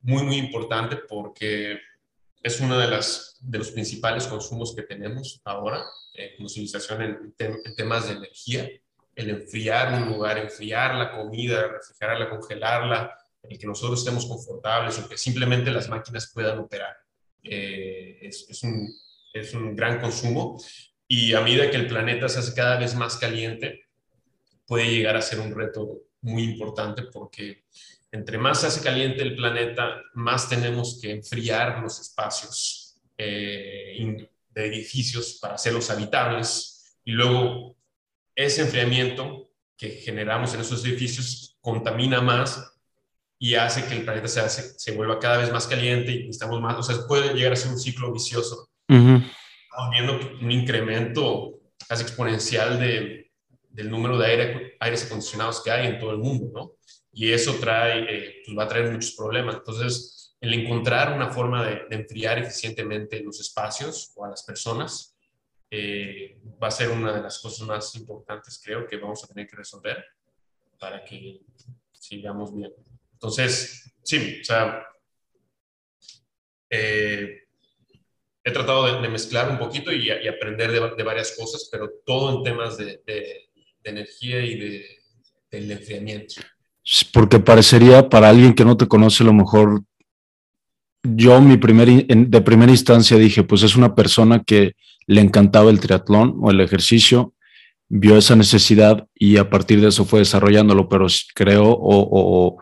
muy, 0.00 0.24
muy 0.24 0.36
importante 0.36 0.96
porque 0.96 1.78
es 2.42 2.60
uno 2.60 2.78
de, 2.78 2.88
las, 2.88 3.36
de 3.40 3.58
los 3.58 3.70
principales 3.70 4.26
consumos 4.26 4.74
que 4.74 4.82
tenemos 4.82 5.40
ahora 5.44 5.84
eh, 6.14 6.34
como 6.36 6.48
civilización 6.48 7.02
en, 7.02 7.74
temas 7.76 8.08
de 8.08 8.14
energía. 8.14 8.68
El 9.14 9.30
enfriar 9.30 10.00
un 10.00 10.08
lugar, 10.08 10.38
enfriar 10.38 10.94
la 10.94 11.10
comida, 11.10 11.66
refrigerarla, 11.68 12.30
congelarla, 12.30 13.16
el 13.42 13.58
que 13.58 13.66
nosotros 13.66 14.00
estemos 14.00 14.26
confortables 14.26 14.98
o 14.98 15.08
que 15.08 15.16
simplemente 15.16 15.70
las 15.70 15.88
máquinas 15.88 16.30
puedan 16.32 16.58
operar. 16.58 16.96
Eh, 17.42 18.18
es, 18.22 18.46
es, 18.48 18.62
un, 18.62 18.88
es 19.32 19.54
un 19.54 19.74
gran 19.74 20.00
consumo 20.00 20.58
y 21.06 21.32
a 21.34 21.40
medida 21.40 21.70
que 21.70 21.76
el 21.76 21.86
planeta 21.86 22.28
se 22.28 22.40
hace 22.40 22.54
cada 22.54 22.78
vez 22.78 22.94
más 22.94 23.16
caliente, 23.16 23.86
puede 24.66 24.90
llegar 24.90 25.16
a 25.16 25.22
ser 25.22 25.40
un 25.40 25.54
reto 25.54 26.02
muy 26.20 26.42
importante 26.42 27.02
porque 27.04 27.64
entre 28.10 28.38
más 28.38 28.60
se 28.60 28.68
hace 28.68 28.82
caliente 28.82 29.22
el 29.22 29.36
planeta, 29.36 30.02
más 30.14 30.48
tenemos 30.48 30.98
que 31.00 31.10
enfriar 31.10 31.82
los 31.82 32.00
espacios 32.00 33.00
eh, 33.16 34.28
de 34.50 34.66
edificios 34.66 35.38
para 35.40 35.54
hacerlos 35.54 35.90
habitables. 35.90 36.96
Y 37.04 37.12
luego 37.12 37.76
ese 38.34 38.62
enfriamiento 38.62 39.50
que 39.76 39.90
generamos 39.90 40.54
en 40.54 40.60
esos 40.60 40.84
edificios 40.84 41.56
contamina 41.60 42.20
más 42.20 42.72
y 43.38 43.54
hace 43.54 43.84
que 43.86 43.94
el 43.94 44.04
planeta 44.04 44.26
se, 44.26 44.78
se 44.78 44.92
vuelva 44.92 45.20
cada 45.20 45.38
vez 45.38 45.52
más 45.52 45.66
caliente 45.66 46.10
y 46.12 46.28
estamos 46.28 46.60
más, 46.60 46.76
o 46.76 46.82
sea, 46.82 47.06
puede 47.06 47.34
llegar 47.34 47.52
a 47.52 47.56
ser 47.56 47.70
un 47.70 47.78
ciclo 47.78 48.12
vicioso. 48.12 48.70
Estamos 48.88 49.90
viendo 49.92 50.20
un 50.40 50.50
incremento 50.50 51.60
casi 51.86 52.02
exponencial 52.02 52.80
de, 52.80 53.30
del 53.68 53.90
número 53.90 54.18
de 54.18 54.26
aire, 54.26 54.76
aires 54.80 55.04
acondicionados 55.04 55.62
que 55.62 55.70
hay 55.70 55.86
en 55.86 55.98
todo 55.98 56.10
el 56.10 56.18
mundo, 56.18 56.50
¿no? 56.52 56.77
Y 57.18 57.32
eso 57.32 57.56
trae, 57.58 58.04
eh, 58.08 58.42
pues 58.44 58.56
va 58.56 58.62
a 58.62 58.68
traer 58.68 58.92
muchos 58.92 59.10
problemas. 59.10 59.56
Entonces, 59.56 60.36
el 60.40 60.54
encontrar 60.54 61.12
una 61.12 61.28
forma 61.28 61.66
de, 61.66 61.82
enfriar 61.90 62.38
eficientemente 62.38 63.20
los 63.24 63.40
espacios 63.40 64.12
o 64.14 64.24
a 64.24 64.28
las 64.28 64.44
personas 64.44 65.18
eh, 65.68 66.38
va 66.62 66.68
a 66.68 66.70
ser 66.70 66.90
una 66.90 67.12
de 67.12 67.20
las 67.20 67.40
cosas 67.40 67.66
más 67.66 67.92
importantes, 67.96 68.60
creo, 68.64 68.86
que 68.86 68.98
vamos 68.98 69.24
a 69.24 69.26
tener 69.26 69.48
que 69.48 69.56
resolver 69.56 70.04
para 70.78 71.04
que 71.04 71.40
sigamos 71.90 72.54
bien. 72.54 72.72
Entonces, 73.14 73.92
sí, 74.04 74.38
o 74.40 74.44
sea, 74.44 74.86
eh, 76.70 77.48
he 78.44 78.50
tratado 78.52 79.02
de, 79.02 79.08
mezclar 79.08 79.50
un 79.50 79.58
poquito 79.58 79.90
y, 79.90 80.08
aprender 80.28 80.70
de, 80.70 81.02
varias 81.02 81.34
cosas, 81.36 81.68
pero 81.68 81.90
todo 82.06 82.36
en 82.38 82.44
temas 82.44 82.76
de, 82.76 83.02
energía 83.82 84.40
y 84.40 84.56
de, 84.56 84.98
del 85.50 85.72
enfriamiento 85.72 86.42
porque 87.12 87.38
parecería 87.38 88.08
para 88.08 88.28
alguien 88.28 88.54
que 88.54 88.64
no 88.64 88.76
te 88.76 88.88
conoce 88.88 89.22
a 89.22 89.26
lo 89.26 89.34
mejor 89.34 89.82
yo 91.02 91.40
mi 91.40 91.56
primer, 91.56 92.06
de 92.06 92.40
primera 92.40 92.72
instancia 92.72 93.16
dije, 93.16 93.42
pues 93.42 93.62
es 93.62 93.76
una 93.76 93.94
persona 93.94 94.42
que 94.44 94.72
le 95.06 95.20
encantaba 95.20 95.70
el 95.70 95.80
triatlón 95.80 96.36
o 96.40 96.50
el 96.50 96.60
ejercicio, 96.60 97.34
vio 97.88 98.16
esa 98.16 98.36
necesidad 98.36 99.06
y 99.14 99.36
a 99.38 99.48
partir 99.48 99.80
de 99.80 99.88
eso 99.88 100.04
fue 100.04 100.20
desarrollándolo, 100.20 100.88
pero 100.88 101.06
creo 101.34 101.64
o, 101.68 102.58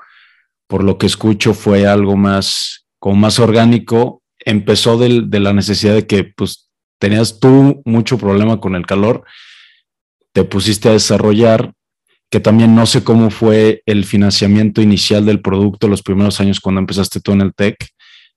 por 0.69 0.85
lo 0.85 0.99
que 0.99 1.07
escucho 1.07 1.55
fue 1.55 1.87
algo 1.87 2.17
más, 2.17 2.87
como 2.99 3.17
más 3.17 3.39
orgánico, 3.39 4.23
empezó 4.39 4.99
de 4.99 5.41
la 5.41 5.53
necesidad 5.53 5.95
de 5.95 6.07
que 6.07 6.25
pues 6.25 6.71
tenías 6.99 7.41
tú 7.41 7.83
mucho 7.85 8.19
problema 8.19 8.61
con 8.61 8.75
el 8.75 8.87
calor, 8.87 9.25
te 10.33 10.45
pusiste 10.45 10.89
a 10.89 10.93
desarrollar 10.93 11.73
que 12.31 12.41
también 12.41 12.75
no 12.75 12.87
sé 12.87 13.05
cómo 13.05 13.31
fue 13.31 13.83
el 13.87 14.05
financiamiento 14.05 14.83
inicial 14.83 15.25
del 15.25 15.41
producto 15.41 15.89
los 15.89 16.03
primeros 16.03 16.41
años 16.41 16.61
cuando 16.61 16.81
empezaste 16.81 17.21
tú 17.21 17.33
en 17.33 17.41
el 17.41 17.55
tech. 17.55 17.77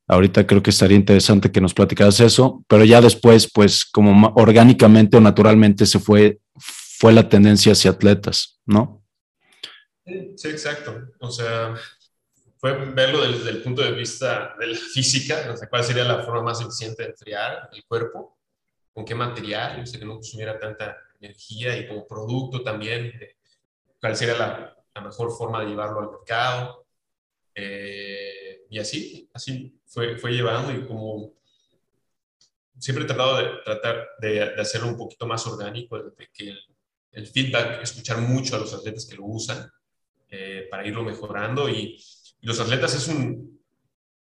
Ahorita 0.08 0.46
creo 0.48 0.64
que 0.64 0.70
estaría 0.70 0.98
interesante 0.98 1.52
que 1.52 1.62
nos 1.62 1.74
platicaras 1.74 2.20
eso, 2.20 2.64
pero 2.68 2.84
ya 2.84 3.02
después, 3.02 3.52
pues 3.52 3.86
como 3.86 4.34
orgánicamente 4.36 5.18
o 5.18 5.22
naturalmente 5.22 5.86
se 5.86 6.00
fue, 6.00 6.40
fue 6.58 7.14
la 7.14 7.30
tendencia 7.30 7.74
hacia 7.74 7.92
atletas, 7.92 8.60
¿no? 8.66 9.04
Sí, 10.36 10.48
exacto. 10.48 11.10
O 11.20 11.30
sea, 11.30 11.76
fue 12.58 12.74
verlo 12.94 13.22
desde 13.22 13.52
el 13.52 13.62
punto 13.62 13.82
de 13.84 13.92
vista 13.92 14.56
de 14.60 14.68
la 14.68 14.78
física, 14.78 15.50
o 15.52 15.56
sea, 15.56 15.70
cuál 15.70 15.84
sería 15.84 16.04
la 16.04 16.24
forma 16.24 16.42
más 16.44 16.62
eficiente 16.62 17.04
de 17.04 17.10
enfriar 17.10 17.70
el 17.72 17.84
cuerpo, 17.86 18.38
con 18.94 19.06
qué 19.06 19.16
material, 19.16 19.82
o 19.82 19.86
sea, 19.86 20.00
que 20.00 20.06
no 20.06 20.16
consumiera 20.16 20.60
tanta 20.60 20.98
energía 21.22 21.78
y 21.78 21.88
como 21.88 22.08
producto 22.08 22.64
también 22.64 23.14
cuál 24.00 24.16
sería 24.16 24.38
la, 24.38 24.76
mejor 25.02 25.32
forma 25.32 25.62
de 25.62 25.70
llevarlo 25.70 26.02
al 26.02 26.12
mercado. 26.12 26.86
Eh, 27.56 28.66
y 28.70 28.80
así, 28.80 29.30
así 29.34 29.80
fue, 29.86 30.18
fue 30.18 30.32
llevando 30.32 30.74
y 30.74 30.86
como 30.86 31.34
siempre 32.80 33.04
he 33.04 33.08
tratado 33.08 33.38
de 33.38 33.50
tratar 33.64 34.08
de, 34.20 34.44
hacerlo 34.60 34.88
un 34.88 34.98
poquito 34.98 35.28
más 35.28 35.46
orgánico, 35.46 36.02
de 36.02 36.30
que 36.34 36.56
el, 37.12 37.28
feedback, 37.28 37.82
escuchar 37.84 38.20
mucho 38.20 38.56
a 38.56 38.60
los 38.60 38.74
atletas 38.74 39.06
que 39.06 39.16
lo 39.16 39.26
usan 39.26 39.70
eh, 40.30 40.68
para 40.72 40.88
irlo 40.88 41.04
mejorando 41.04 41.70
y, 41.70 42.02
los 42.42 42.58
atletas 42.62 42.96
es 42.96 43.10
un 43.10 43.60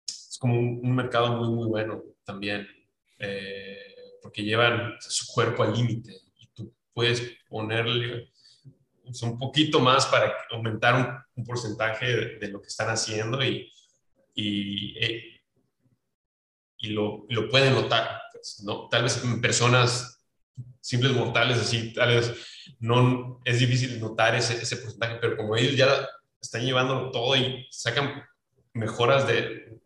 es 0.08 0.38
como 0.40 0.54
un, 0.60 0.96
mercado 0.96 1.36
muy 1.36 1.50
muy 1.50 1.68
bueno 1.68 2.04
también 2.24 2.68
eh, 3.18 3.80
porque 4.22 4.44
llevan 4.44 4.98
su 5.00 5.34
cuerpo 5.34 5.64
al 5.64 5.74
límite 5.74 6.22
y 6.38 6.46
tú 6.50 6.72
puedes 6.94 7.24
ponerle 7.50 8.32
un 9.22 9.38
poquito 9.38 9.80
más 9.80 10.06
para 10.06 10.34
aumentar 10.52 11.24
un, 11.36 11.46
porcentaje 11.46 12.38
de, 12.40 12.48
lo 12.48 12.62
que 12.62 12.68
están 12.68 12.90
haciendo 12.90 13.44
y, 13.44 13.72
y, 14.34 14.98
eh, 14.98 15.42
y 16.78 16.88
lo, 16.90 17.26
lo, 17.30 17.50
pueden 17.50 17.74
notar. 17.74 18.22
Pues, 18.32 18.62
¿no? 18.64 18.88
Tal 18.90 19.04
vez 19.04 19.24
en 19.24 19.42
personas 19.42 20.22
simples 20.80 21.14
mortales, 21.14 21.58
así, 21.58 21.94
tal 21.94 22.10
vez 22.10 22.34
no 22.80 23.42
es 23.46 23.60
difícil 23.60 24.00
notar 24.00 24.36
ese, 24.36 24.56
ese 24.62 24.78
porcentaje, 24.78 25.18
pero 25.20 25.38
como 25.38 25.56
ellos 25.56 25.76
ya 25.76 26.08
están 26.42 26.64
llevándolo 26.64 27.10
todo 27.10 27.36
y 27.36 27.66
sacan 27.72 28.24
mejoras 28.74 29.28
de, 29.28 29.80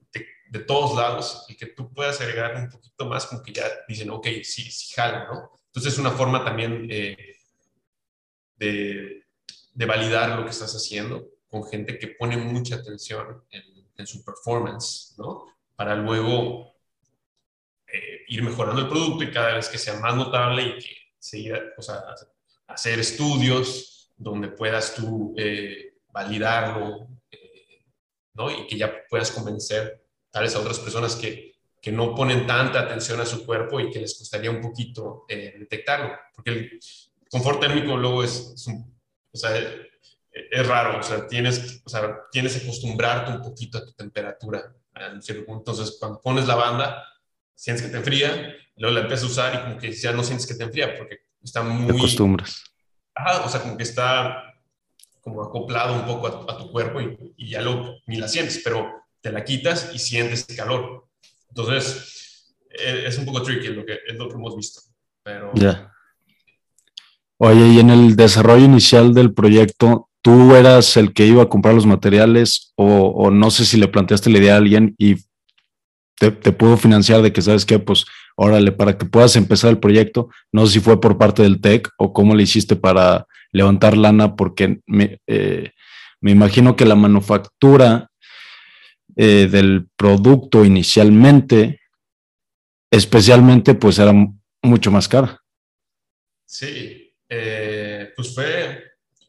de, 0.50 0.60
todos 0.60 0.96
lados 0.96 1.46
y 1.50 1.56
que 1.56 1.68
tú 1.68 1.94
puedas 1.94 2.20
agregar 2.20 2.56
un 2.56 2.70
poquito 2.70 3.06
más, 3.06 3.28
como 3.28 3.44
que 3.44 3.54
ya 3.54 3.66
dicen, 3.88 4.10
ok, 4.10 4.28
sí, 4.44 4.72
sí 4.72 4.94
jala, 4.96 5.26
¿no? 5.26 5.52
Entonces 5.68 5.94
es 5.94 6.00
una 6.00 6.12
forma 6.12 6.44
también 6.44 6.88
eh, 6.90 7.37
de, 8.58 9.24
validar 9.76 10.38
lo 10.38 10.44
que 10.44 10.52
estás 10.52 10.74
haciendo 10.76 11.28
con 11.48 11.64
gente 11.66 11.98
que 11.98 12.08
pone 12.08 12.38
mucha 12.38 12.76
atención 12.76 13.44
en, 13.52 14.06
su 14.06 14.24
performance, 14.24 15.16
¿no? 15.18 15.46
Para 15.76 15.96
luego 15.96 16.76
eh, 17.88 18.26
ir 18.28 18.44
mejorando 18.44 18.84
el 18.84 18.88
producto 18.88 19.24
y 19.24 19.32
cada 19.32 19.56
vez 19.56 19.70
que 19.70 19.80
sea 19.80 20.00
más 20.00 20.16
notable 20.16 20.62
y 20.62 20.78
que 20.78 20.96
seguir, 21.18 21.74
o 21.76 21.82
sea, 21.82 22.04
hacer 22.68 23.00
estudios 23.00 24.12
donde 24.16 24.50
puedas 24.50 24.94
tú 24.94 25.34
eh, 25.36 25.96
validarlo, 26.10 27.08
eh, 27.32 27.86
¿no? 28.36 28.52
Y 28.52 28.68
que 28.68 28.78
ya 28.78 28.94
puedas 29.10 29.32
convencer 29.32 30.06
tal 30.30 30.44
vez 30.44 30.56
a 30.56 30.60
otras 30.60 30.78
personas 30.78 31.16
que, 31.16 31.56
que, 31.82 31.92
no 31.92 32.14
ponen 32.14 32.46
tanta 32.46 32.82
atención 32.82 33.20
a 33.20 33.26
su 33.26 33.48
cuerpo 33.48 33.80
y 33.80 33.90
que 33.90 34.00
les 34.00 34.16
costaría 34.16 34.52
un 34.52 34.62
poquito 34.62 35.26
detectarlo. 35.28 36.16
Porque 36.36 36.52
el, 36.52 36.80
confort 37.30 37.60
térmico 37.60 37.98
luego 37.98 38.24
es, 38.24 38.68
o 39.32 39.38
sea, 39.38 39.52
es 40.52 40.68
raro, 40.68 41.00
o 41.00 41.04
sea, 41.04 41.28
tienes, 41.28 41.82
o 41.84 41.90
sea, 41.90 42.18
tienes 42.32 42.56
que 42.56 42.64
acostumbrarte 42.64 43.32
un 43.32 43.42
poquito 43.42 43.78
a 43.78 43.86
tu 43.86 43.94
temperatura. 43.94 44.74
Entonces, 44.96 45.98
cuando 46.00 46.22
pones 46.22 46.48
la 46.48 46.56
banda, 46.56 47.04
sientes 47.56 47.86
que 47.86 47.92
te 47.92 47.98
enfría, 47.98 48.56
luego 48.78 48.96
la 48.96 49.02
empiezas 49.02 49.26
a 49.26 49.32
usar 49.32 49.56
y 49.56 49.64
como 49.64 49.78
que 49.78 49.92
ya 49.92 50.12
no 50.12 50.24
sientes 50.24 50.48
que 50.48 50.56
te 50.56 50.64
enfría 50.64 50.98
porque 50.98 51.20
está 51.42 51.62
muy... 51.62 51.88
Te 51.88 51.98
acostumbras. 51.98 52.64
Ajá, 53.14 53.44
o 53.46 53.50
sea, 53.50 53.62
como 53.62 53.78
que 53.78 53.84
está 53.84 54.54
como 55.22 55.44
acoplado 55.44 55.94
un 55.94 56.06
poco 56.06 56.28
a, 56.28 56.58
tu 56.58 56.72
cuerpo 56.72 57.02
y, 57.02 57.50
ya 57.50 57.62
lo, 57.62 57.98
ni 58.06 58.16
la 58.16 58.28
sientes, 58.28 58.62
pero 58.64 58.90
te 59.20 59.32
la 59.32 59.44
quitas 59.44 59.92
y 59.94 60.00
sientes 60.00 60.46
calor. 60.56 61.10
Entonces, 61.50 62.56
e, 62.70 63.08
es, 63.08 63.18
un 63.18 63.26
poco 63.26 63.42
tricky 63.42 63.68
lo 63.68 63.86
que, 63.86 64.00
es 64.08 64.16
lo 64.16 64.30
que 64.30 64.36
hemos 64.36 64.56
visto. 64.56 64.82
Pero... 65.24 65.52
Ya. 65.56 65.92
Oye, 67.40 67.68
y 67.68 67.80
en 67.80 67.92
el 67.92 68.16
desarrollo 68.16 68.66
inicial 68.66 69.14
del 69.14 69.34
proyecto, 69.34 70.10
¿tú 70.22 70.56
eras 70.56 70.98
el 70.98 71.14
que 71.14 71.28
iba 71.28 71.44
a 71.44 71.50
comprar 71.50 71.76
los 71.76 71.86
materiales 71.86 72.74
o, 72.76 73.30
no 73.30 73.52
sé 73.52 73.66
si 73.66 73.78
le 73.78 73.88
planteaste 73.88 74.30
la 74.30 74.40
idea 74.40 74.56
a 74.56 74.58
alguien 74.58 74.96
y 74.98 75.18
te, 76.16 76.32
pudo 76.32 76.78
financiar 76.78 77.22
de 77.22 77.32
que, 77.32 77.44
¿sabes 77.44 77.66
qué? 77.66 77.78
Pues 77.78 78.06
órale, 78.36 78.72
para 78.72 78.98
que 78.98 79.06
puedas 79.06 79.36
empezar 79.36 79.70
el 79.70 79.78
proyecto, 79.78 80.30
no 80.52 80.66
sé 80.66 80.74
si 80.74 80.80
fue 80.80 81.00
por 81.00 81.20
parte 81.20 81.44
del 81.44 81.62
TEC 81.62 81.90
o 82.00 82.12
cómo 82.12 82.34
le 82.34 82.44
hiciste 82.44 82.76
para 82.76 83.28
levantar 83.52 83.96
lana, 83.96 84.36
porque 84.36 84.80
me, 84.88 85.20
eh, 85.28 85.72
me 86.20 86.32
imagino 86.32 86.76
que 86.76 86.86
la 86.86 86.96
manufactura 86.96 88.10
eh, 89.16 89.48
del 89.50 89.88
producto 89.96 90.66
inicialmente, 90.66 91.82
especialmente, 92.92 93.76
pues 93.76 94.00
era 94.00 94.14
mucho 94.64 94.92
más 94.92 95.08
cara. 95.08 95.42
Sí, 96.46 97.07
eh, 97.30 98.14
pues 98.16 98.34
fue 98.34 98.84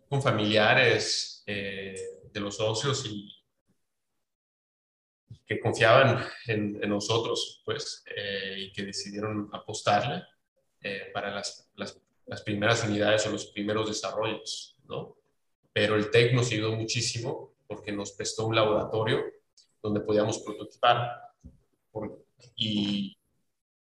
con 0.08 0.22
familiares 0.22 1.42
de 1.46 2.40
los 2.40 2.56
socios 2.56 3.04
y 3.06 3.34
que 5.46 5.58
confiaban 5.58 6.24
en, 6.46 6.80
nosotros, 6.80 7.62
pues, 7.64 8.04
y 8.56 8.70
que 8.72 8.84
decidieron 8.84 9.48
apostarle 9.52 10.22
para 11.12 11.34
las, 11.34 11.70
las, 11.74 11.98
las 12.28 12.42
primeras 12.42 12.84
unidades 12.84 13.26
o 13.26 13.30
los 13.30 13.46
primeros 13.46 13.88
desarrollos, 13.88 14.76
¿no? 14.86 15.16
Pero 15.72 15.96
el 15.96 16.10
TEC 16.10 16.34
nos 16.34 16.52
ayudó 16.52 16.72
muchísimo 16.72 17.54
porque 17.66 17.90
nos 17.90 18.12
prestó 18.12 18.46
un 18.46 18.54
laboratorio 18.54 19.24
donde 19.82 20.00
podíamos 20.00 20.38
prototipar. 20.38 21.20
y, 22.56 23.16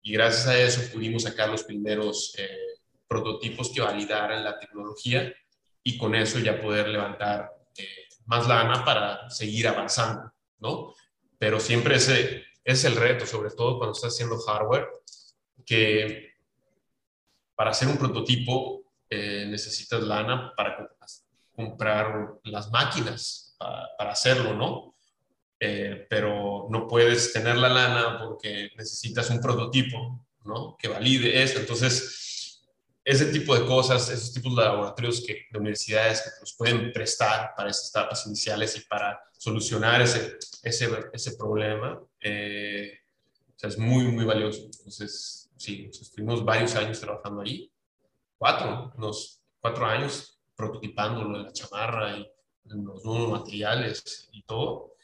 y, 0.02 0.12
gracias 0.14 0.48
a 0.48 0.60
eso 0.60 0.92
pudimos 0.92 1.24
sacar 1.24 1.50
los 1.50 1.64
primeros 1.64 2.34
eh, 2.38 2.71
prototipos 3.12 3.70
que 3.76 3.82
validaran 3.82 4.42
la 4.42 4.58
tecnología 4.58 5.34
y 5.84 5.98
con 5.98 6.16
eso 6.16 6.40
ya 6.40 6.62
poder 6.62 6.88
levantar 6.88 7.52
eh, 7.78 8.08
más 8.26 8.48
lana 8.48 8.86
para 8.86 9.30
seguir 9.30 9.68
avanzando, 9.68 10.32
¿no? 10.60 10.94
Pero 11.38 11.60
siempre 11.60 11.96
ese 11.96 12.46
es 12.64 12.86
el 12.86 12.96
reto, 12.96 13.26
sobre 13.26 13.50
todo 13.50 13.78
cuando 13.78 13.92
estás 13.94 14.14
haciendo 14.14 14.40
hardware, 14.40 14.88
que 15.66 16.36
para 17.54 17.72
hacer 17.72 17.90
un 17.90 17.98
prototipo 17.98 18.82
eh, 19.10 19.46
necesitas 19.46 20.02
lana 20.04 20.54
para 20.56 20.88
comprar 21.54 22.36
las 22.46 22.72
máquinas 22.72 23.58
para, 23.60 24.12
hacerlo, 24.12 24.54
¿no? 24.54 24.96
Eh, 25.60 26.08
pero 26.10 26.68
no 26.70 26.88
puedes 26.88 27.34
tener 27.34 27.58
la 27.58 27.68
lana 27.68 28.20
porque 28.20 28.72
necesitas 28.78 29.30
un 29.30 29.42
prototipo, 29.42 30.26
¿no? 30.46 30.78
Que 30.80 30.88
valide 30.88 31.44
eso. 31.44 31.60
Entonces, 31.60 32.31
ese 33.04 33.26
tipo 33.28 33.58
de 33.58 33.66
cosas, 33.66 34.10
esos 34.10 34.34
tipos 34.34 34.56
de 34.56 34.64
laboratorios 34.64 35.24
que, 35.26 35.46
de 35.52 35.60
universidades 35.60 36.22
que 36.22 36.30
nos 36.40 36.54
pueden 36.54 36.92
prestar 36.94 37.54
para 37.56 37.70
esas 37.70 37.90
etapas 37.90 38.26
iniciales 38.28 38.76
y 38.78 38.82
para 38.82 39.20
solucionar 39.38 40.02
ese, 40.02 40.38
ese, 40.62 40.90
ese 41.12 41.36
problema, 41.36 42.00
eh, 42.20 43.00
o 43.50 43.54
sea, 43.58 43.70
es 43.70 43.78
muy, 43.78 44.04
muy 44.06 44.26
valioso. 44.26 44.62
Entonces, 44.66 45.52
sí, 45.58 45.90
estuvimos 45.92 46.46
varios 46.46 46.76
años 46.76 47.00
trabajando 47.00 47.42
ahí, 47.42 47.72
cuatro, 48.38 48.94
unos 48.96 49.42
cuatro 49.60 49.86
años 49.86 50.40
prototipando 50.56 51.24
lo 51.24 51.40
de 51.40 51.44
la 51.46 51.54
chamarra 51.54 52.18
y 52.18 52.32
los 52.66 53.04
nuevos 53.04 53.30
materiales 53.30 54.30
y 54.32 54.44
todo. 54.44 54.96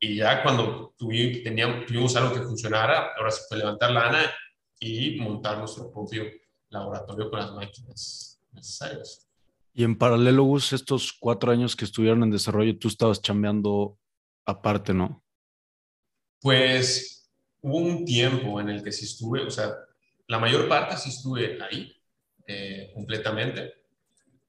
Y 0.00 0.16
ya 0.16 0.42
cuando 0.42 0.92
tuvimos, 0.98 1.42
teníamos, 1.44 1.86
tuvimos 1.86 2.16
algo 2.16 2.34
que 2.34 2.42
funcionara, 2.42 3.12
ahora 3.16 3.30
se 3.30 3.42
fue 3.48 3.58
levantar 3.58 3.92
lana 3.92 4.30
y 4.78 5.20
montar 5.20 5.58
nuestro 5.58 5.90
propio 5.90 6.24
laboratorio 6.74 7.30
con 7.30 7.40
las 7.40 7.52
máquinas 7.52 8.40
necesarias. 8.52 9.26
Y 9.72 9.82
en 9.82 9.96
paralelo, 9.96 10.44
Gus, 10.44 10.72
estos 10.72 11.12
cuatro 11.12 11.50
años 11.50 11.74
que 11.74 11.84
estuvieron 11.84 12.22
en 12.22 12.30
desarrollo, 12.30 12.78
tú 12.78 12.88
estabas 12.88 13.20
chambeando 13.20 13.98
aparte, 14.44 14.94
¿no? 14.94 15.24
Pues 16.40 17.30
hubo 17.60 17.78
un 17.78 18.04
tiempo 18.04 18.60
en 18.60 18.68
el 18.68 18.84
que 18.84 18.92
sí 18.92 19.06
estuve, 19.06 19.44
o 19.44 19.50
sea, 19.50 19.74
la 20.28 20.38
mayor 20.38 20.68
parte 20.68 20.96
sí 20.96 21.08
estuve 21.08 21.58
ahí 21.62 21.92
eh, 22.46 22.90
completamente, 22.94 23.72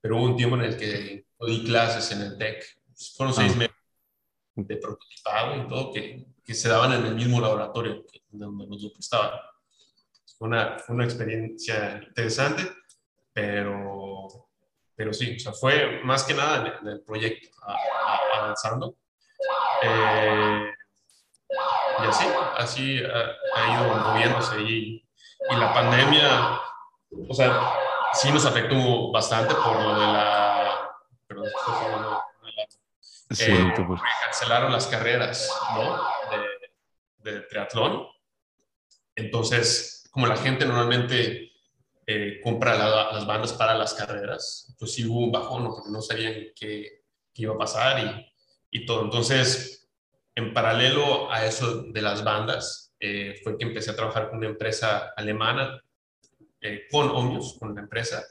pero 0.01 0.17
hubo 0.17 0.25
un 0.25 0.37
tiempo 0.37 0.57
en 0.57 0.63
el 0.63 0.77
que 0.77 1.25
di 1.39 1.63
clases 1.63 2.11
en 2.11 2.21
el 2.21 2.37
TEC. 2.37 2.63
Fueron 3.15 3.33
seis 3.33 3.53
ah. 3.55 3.57
meses 3.57 3.75
de 4.55 4.77
prototipado 4.77 5.63
y 5.63 5.67
todo 5.67 5.93
que, 5.93 6.27
que, 6.43 6.53
se 6.53 6.69
daban 6.69 6.93
en 6.93 7.05
el 7.05 7.15
mismo 7.15 7.41
laboratorio 7.41 8.05
donde 8.29 8.67
nosotros 8.67 8.99
estábamos. 8.99 9.54
Una, 10.39 10.77
una 10.89 11.05
experiencia 11.05 12.01
interesante, 12.07 12.63
pero, 13.33 14.49
pero 14.95 15.13
sí, 15.13 15.35
o 15.35 15.39
sea, 15.39 15.53
fue 15.53 16.01
más 16.03 16.23
que 16.23 16.33
nada 16.33 16.79
en, 16.81 16.87
el 16.87 17.01
proyecto 17.01 17.49
avanzando. 18.33 18.97
Eh, 19.81 20.71
y 22.03 22.07
así, 22.07 22.25
así 22.57 23.03
ha, 23.03 23.31
ha 23.55 23.73
ido 23.73 23.95
moviéndose 23.95 24.61
y 24.61 25.05
y 25.49 25.55
la 25.55 25.73
pandemia, 25.73 26.59
o 27.29 27.33
sea, 27.33 27.73
sí 28.13 28.31
nos 28.31 28.45
afectó 28.45 29.11
bastante 29.11 29.53
por 29.53 29.75
lo 29.75 29.93
de 29.93 30.07
la... 30.07 30.91
Perdón, 31.27 31.47
eh, 33.37 33.73
pues. 33.87 34.01
cancelaron 34.23 34.71
las 34.71 34.87
carreras 34.87 35.51
¿no? 35.75 35.99
de, 37.23 37.31
de, 37.31 37.41
triatlón. 37.41 38.07
Entonces, 39.15 39.94
como 40.15 40.27
la 40.27 40.37
gente 40.37 40.65
normalmente 40.65 41.51
eh, 42.07 42.39
compra 42.41 42.77
las 43.11 43.27
bandas 43.27 43.51
para 43.51 43.73
las 43.75 43.93
carreras, 43.93 44.73
pues 44.79 44.93
sí 44.93 45.05
hubo 45.05 45.19
un 45.19 45.31
bajón, 45.33 45.65
porque 45.65 45.91
no 45.91 46.01
sabían 46.01 46.35
qué, 46.55 47.01
qué 47.33 47.41
iba 47.41 47.53
a 47.53 47.57
pasar 47.57 47.99
y, 47.99 48.79
y, 48.79 48.85
todo. 48.85 49.03
Entonces, 49.03 49.89
en 50.33 50.53
paralelo 50.53 51.29
a 51.29 51.45
eso 51.45 51.83
de 51.83 52.01
las 52.01 52.23
bandas, 52.23 52.95
eh, 52.97 53.41
fue 53.43 53.57
que 53.57 53.65
empecé 53.65 53.91
a 53.91 53.95
trabajar 53.97 54.29
con 54.29 54.37
una 54.37 54.47
empresa 54.47 55.11
alemana, 55.17 55.83
eh, 56.61 56.87
con 56.89 57.09
Omnius, 57.09 57.57
con 57.59 57.71
una 57.71 57.81
empresa, 57.81 58.23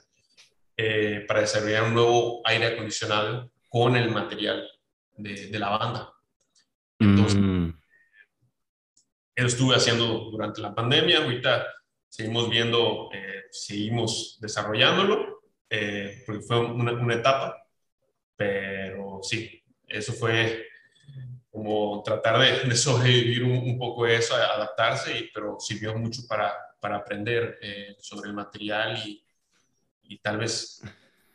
eh, 0.78 1.26
para 1.28 1.40
desarrollar 1.40 1.82
un 1.82 1.92
nuevo 1.92 2.40
aire 2.46 2.68
acondicionado 2.68 3.50
con 3.68 3.94
el 3.94 4.10
material 4.10 4.66
de, 5.18 5.58
la 5.58 5.68
banda. 5.68 6.14
Entonces, 6.98 7.38
mm. 7.38 7.74
Eso 9.34 9.46
estuve 9.46 9.74
haciendo 9.74 10.30
durante 10.30 10.60
la 10.60 10.74
pandemia, 10.74 11.18
ahorita 11.18 11.66
seguimos 12.08 12.48
viendo, 12.48 13.10
seguimos 13.50 14.38
desarrollándolo, 14.40 15.42
porque 16.26 16.42
fue 16.46 16.60
una, 16.60 16.92
una 16.92 17.14
etapa, 17.14 17.66
pero 18.36 19.20
sí, 19.22 19.62
eso 19.88 20.12
fue 20.12 20.66
como 21.54 22.02
tratar 22.02 22.66
de, 22.66 22.74
sobrevivir 22.74 23.44
un, 23.44 23.78
poco 23.78 24.08
eso, 24.08 24.34
adaptarse, 24.34 25.16
y, 25.16 25.30
pero 25.32 25.56
sirvió 25.60 25.96
mucho 25.96 26.22
para, 26.26 26.52
para 26.80 26.96
aprender 26.96 27.60
eh, 27.62 27.96
sobre 28.00 28.28
el 28.28 28.34
material 28.34 28.98
y, 28.98 29.24
y, 30.02 30.18
tal 30.18 30.38
vez 30.38 30.82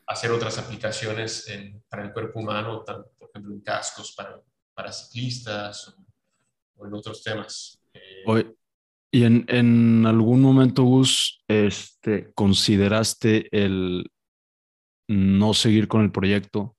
hacer 0.06 0.30
otras 0.32 0.58
aplicaciones 0.58 1.48
para 1.88 2.04
el 2.04 2.12
cuerpo 2.12 2.40
humano, 2.40 2.84
por 2.84 3.30
ejemplo 3.30 3.54
en 3.54 3.62
cascos 3.62 4.12
para, 4.12 4.42
para 4.74 4.92
ciclistas 4.92 5.88
o, 6.76 6.86
en 6.86 6.94
otros 6.94 7.24
temas. 7.24 7.79
¿Y 9.12 9.24
en, 9.24 9.46
en, 9.48 10.06
algún 10.06 10.42
momento, 10.42 10.84
Gus, 10.84 11.44
este, 11.48 12.32
consideraste 12.34 13.48
el 13.52 14.12
no 15.08 15.56
seguir 15.56 15.88
con 15.88 16.04
el 16.04 16.12
proyecto 16.12 16.78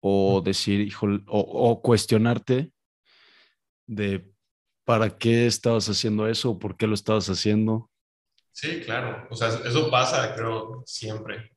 o 0.00 0.42
decir, 0.42 0.80
hijo, 0.80 1.06
o, 1.26 1.80
cuestionarte 1.82 2.70
de 3.86 4.30
para 4.84 5.16
qué 5.16 5.46
estabas 5.46 5.88
haciendo 5.88 6.28
eso 6.28 6.50
o 6.50 6.58
por 6.58 6.76
qué 6.76 6.86
lo 6.86 6.94
estabas 6.94 7.28
haciendo. 7.28 7.90
Sí, 8.52 8.80
claro. 8.80 9.26
O 9.30 9.36
sea, 9.36 9.48
eso 9.48 9.90
pasa, 9.90 10.34
creo, 10.34 10.82
siempre. 10.86 11.52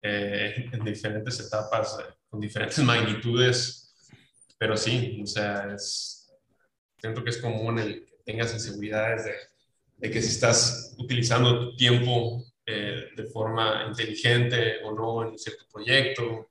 Eh, 0.00 0.70
en 0.72 0.84
diferentes 0.84 1.40
etapas, 1.40 1.98
eh, 2.00 2.14
con 2.28 2.40
diferentes 2.40 2.78
magnitudes. 2.84 3.94
Pero 4.58 4.76
sí, 4.76 5.20
o 5.22 5.26
sea, 5.26 5.74
es, 5.74 6.15
siento 7.06 7.22
que 7.22 7.30
es 7.30 7.38
común 7.38 7.78
el 7.78 8.04
que 8.04 8.16
tengas 8.24 8.52
inseguridades 8.52 9.24
de, 9.24 9.34
de 9.96 10.10
que 10.10 10.20
si 10.20 10.28
estás 10.28 10.94
utilizando 10.98 11.60
tu 11.60 11.76
tiempo 11.76 12.42
eh, 12.66 13.10
de 13.16 13.24
forma 13.26 13.84
inteligente 13.86 14.82
o 14.84 14.92
no 14.92 15.22
en 15.22 15.28
un 15.28 15.38
cierto 15.38 15.64
proyecto, 15.72 16.50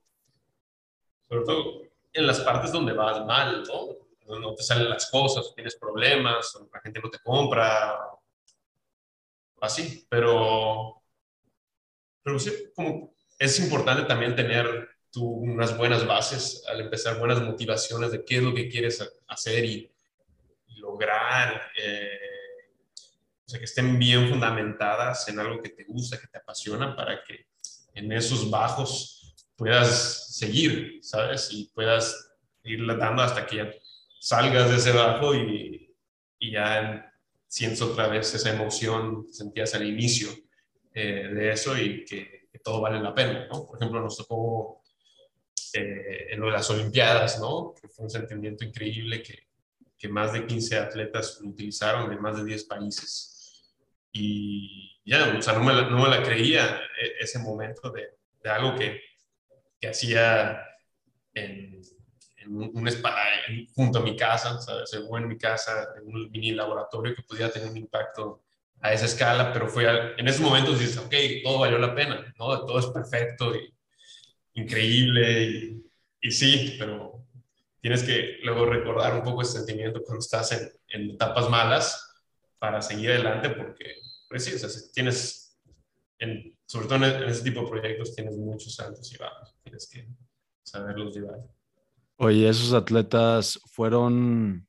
sobre 1.27 1.43
todo 1.43 1.81
en 2.13 2.27
las 2.27 2.39
partes 2.39 2.71
donde 2.71 2.93
vas 2.93 3.25
mal, 3.25 3.63
¿no? 3.63 4.39
no 4.39 4.55
te 4.55 4.63
salen 4.63 4.89
las 4.89 5.11
cosas, 5.11 5.53
tienes 5.53 5.75
problemas, 5.75 6.57
la 6.73 6.79
gente 6.79 7.01
no 7.03 7.09
te 7.09 7.19
compra, 7.19 7.99
así, 9.59 10.07
pero, 10.09 11.03
pero 12.23 12.39
sí, 12.39 12.51
como 12.73 13.13
es 13.37 13.59
importante 13.59 14.03
también 14.03 14.35
tener 14.35 14.89
tú 15.11 15.25
unas 15.25 15.77
buenas 15.77 16.07
bases 16.07 16.63
al 16.67 16.79
empezar, 16.79 17.19
buenas 17.19 17.41
motivaciones 17.41 18.11
de 18.11 18.23
qué 18.23 18.37
es 18.37 18.43
lo 18.43 18.53
que 18.53 18.69
quieres 18.69 19.03
hacer 19.27 19.65
y, 19.65 19.94
lograr, 20.95 21.61
eh, 21.77 22.19
o 23.45 23.49
sea, 23.49 23.59
que 23.59 23.65
estén 23.65 23.99
bien 23.99 24.29
fundamentadas 24.29 25.27
en 25.27 25.39
algo 25.39 25.61
que 25.61 25.69
te 25.69 25.83
gusta, 25.83 26.19
que 26.19 26.27
te 26.27 26.37
apasiona, 26.37 26.95
para 26.95 27.23
que 27.23 27.47
en 27.93 28.11
esos 28.11 28.49
bajos 28.49 29.35
puedas 29.55 30.35
seguir, 30.35 30.99
¿sabes? 31.01 31.49
Y 31.51 31.69
puedas 31.73 32.37
ir 32.63 32.85
dando 32.87 33.21
hasta 33.21 33.45
que 33.45 33.57
ya 33.57 33.71
salgas 34.19 34.69
de 34.69 34.77
ese 34.77 34.91
bajo 34.91 35.35
y, 35.35 35.95
y 36.39 36.51
ya 36.51 37.11
sientes 37.47 37.81
otra 37.81 38.07
vez 38.07 38.33
esa 38.33 38.53
emoción 38.53 39.25
que 39.25 39.33
sentías 39.33 39.75
al 39.75 39.85
inicio 39.85 40.29
eh, 40.93 41.29
de 41.33 41.51
eso 41.51 41.77
y 41.77 42.05
que, 42.05 42.33
todo 42.63 42.81
vale 42.81 42.99
la 42.99 43.13
pena, 43.13 43.47
¿no? 43.51 43.67
Por 43.67 43.77
ejemplo, 43.77 44.01
nos 44.01 44.17
tocó 44.17 44.81
eh, 45.73 46.29
en 46.31 46.39
lo 46.39 46.47
de 46.47 46.53
las 46.53 46.67
Olimpiadas, 46.71 47.39
¿no? 47.39 47.75
Que 47.79 47.87
fue 47.89 48.05
un 48.05 48.09
sentimiento 48.09 48.65
increíble 48.65 49.21
que, 49.21 49.44
que 49.97 50.07
más 50.09 50.33
de 50.33 50.45
15 50.45 50.77
atletas 50.77 51.39
utilizaron 51.41 52.09
de 52.09 52.17
más 52.17 52.37
de 52.37 52.45
10 52.45 52.65
países. 52.65 53.75
Y 54.11 54.99
ya, 55.05 55.35
o 55.37 55.41
sea, 55.41 55.53
no 55.53 55.63
me 55.63 55.73
la, 55.73 55.89
no 55.89 56.03
me 56.03 56.09
la 56.09 56.23
creía 56.23 56.79
e, 57.01 57.23
ese 57.23 57.39
momento 57.39 57.91
de, 57.91 58.09
de 58.43 58.49
algo 58.49 58.75
que, 58.75 59.01
que 59.79 59.89
hacía 59.89 60.61
en, 61.33 61.81
un, 62.47 62.71
junto 63.73 63.99
a 63.99 64.03
mi 64.03 64.15
casa, 64.15 64.59
¿sabes? 64.61 64.93
en 64.93 65.27
mi 65.27 65.37
casa, 65.37 65.89
en 65.97 66.07
un 66.07 66.31
mini 66.31 66.51
laboratorio 66.51 67.15
que 67.15 67.23
podía 67.23 67.51
tener 67.51 67.69
un 67.69 67.77
impacto 67.77 68.43
a 68.81 68.93
esa 68.93 69.05
escala, 69.05 69.51
pero 69.51 69.67
fue 69.67 69.85
en 70.17 70.27
esos 70.27 70.41
momentos 70.41 70.79
dices, 70.79 70.97
ok, 70.97 71.13
todo 71.43 71.59
valió 71.59 71.79
la 71.79 71.95
pena, 71.95 72.33
¿no? 72.37 72.65
Todo 72.65 72.79
es 72.79 72.85
perfecto 72.87 73.55
y 73.55 73.73
increíble 74.53 75.81
y 76.21 76.31
sí, 76.31 76.75
pero 76.77 77.24
tienes 77.85 78.01
que 78.01 78.39
luego 78.41 78.65
recordar 78.65 79.13
un 79.13 79.21
poco 79.21 79.43
ese 79.43 79.59
sentimiento 79.59 80.01
cuando 80.01 80.19
estás 80.19 80.51
en, 80.53 80.71
en 80.87 81.11
etapas 81.11 81.47
malas 81.51 82.15
para 82.57 82.81
seguir 82.81 83.11
adelante 83.11 83.51
porque, 83.51 83.97
pues 84.27 84.43
sí, 84.43 84.55
o 84.55 84.57
sea, 84.57 84.69
tienes, 84.91 85.55
en, 86.17 86.57
sobre 86.65 86.87
todo 86.87 87.05
en, 87.05 87.29
ese 87.29 87.43
tipo 87.43 87.61
de 87.61 87.67
proyectos, 87.67 88.15
tienes 88.15 88.37
muchos 88.37 88.79
altos 88.79 89.13
y 89.13 89.17
bajos, 89.17 89.55
tienes 89.61 89.87
que 89.87 90.09
saberlos 90.63 91.15
llevar. 91.15 91.41
Oye, 92.15 92.49
esos 92.49 92.73
atletas 92.73 93.59
fueron, 93.67 94.67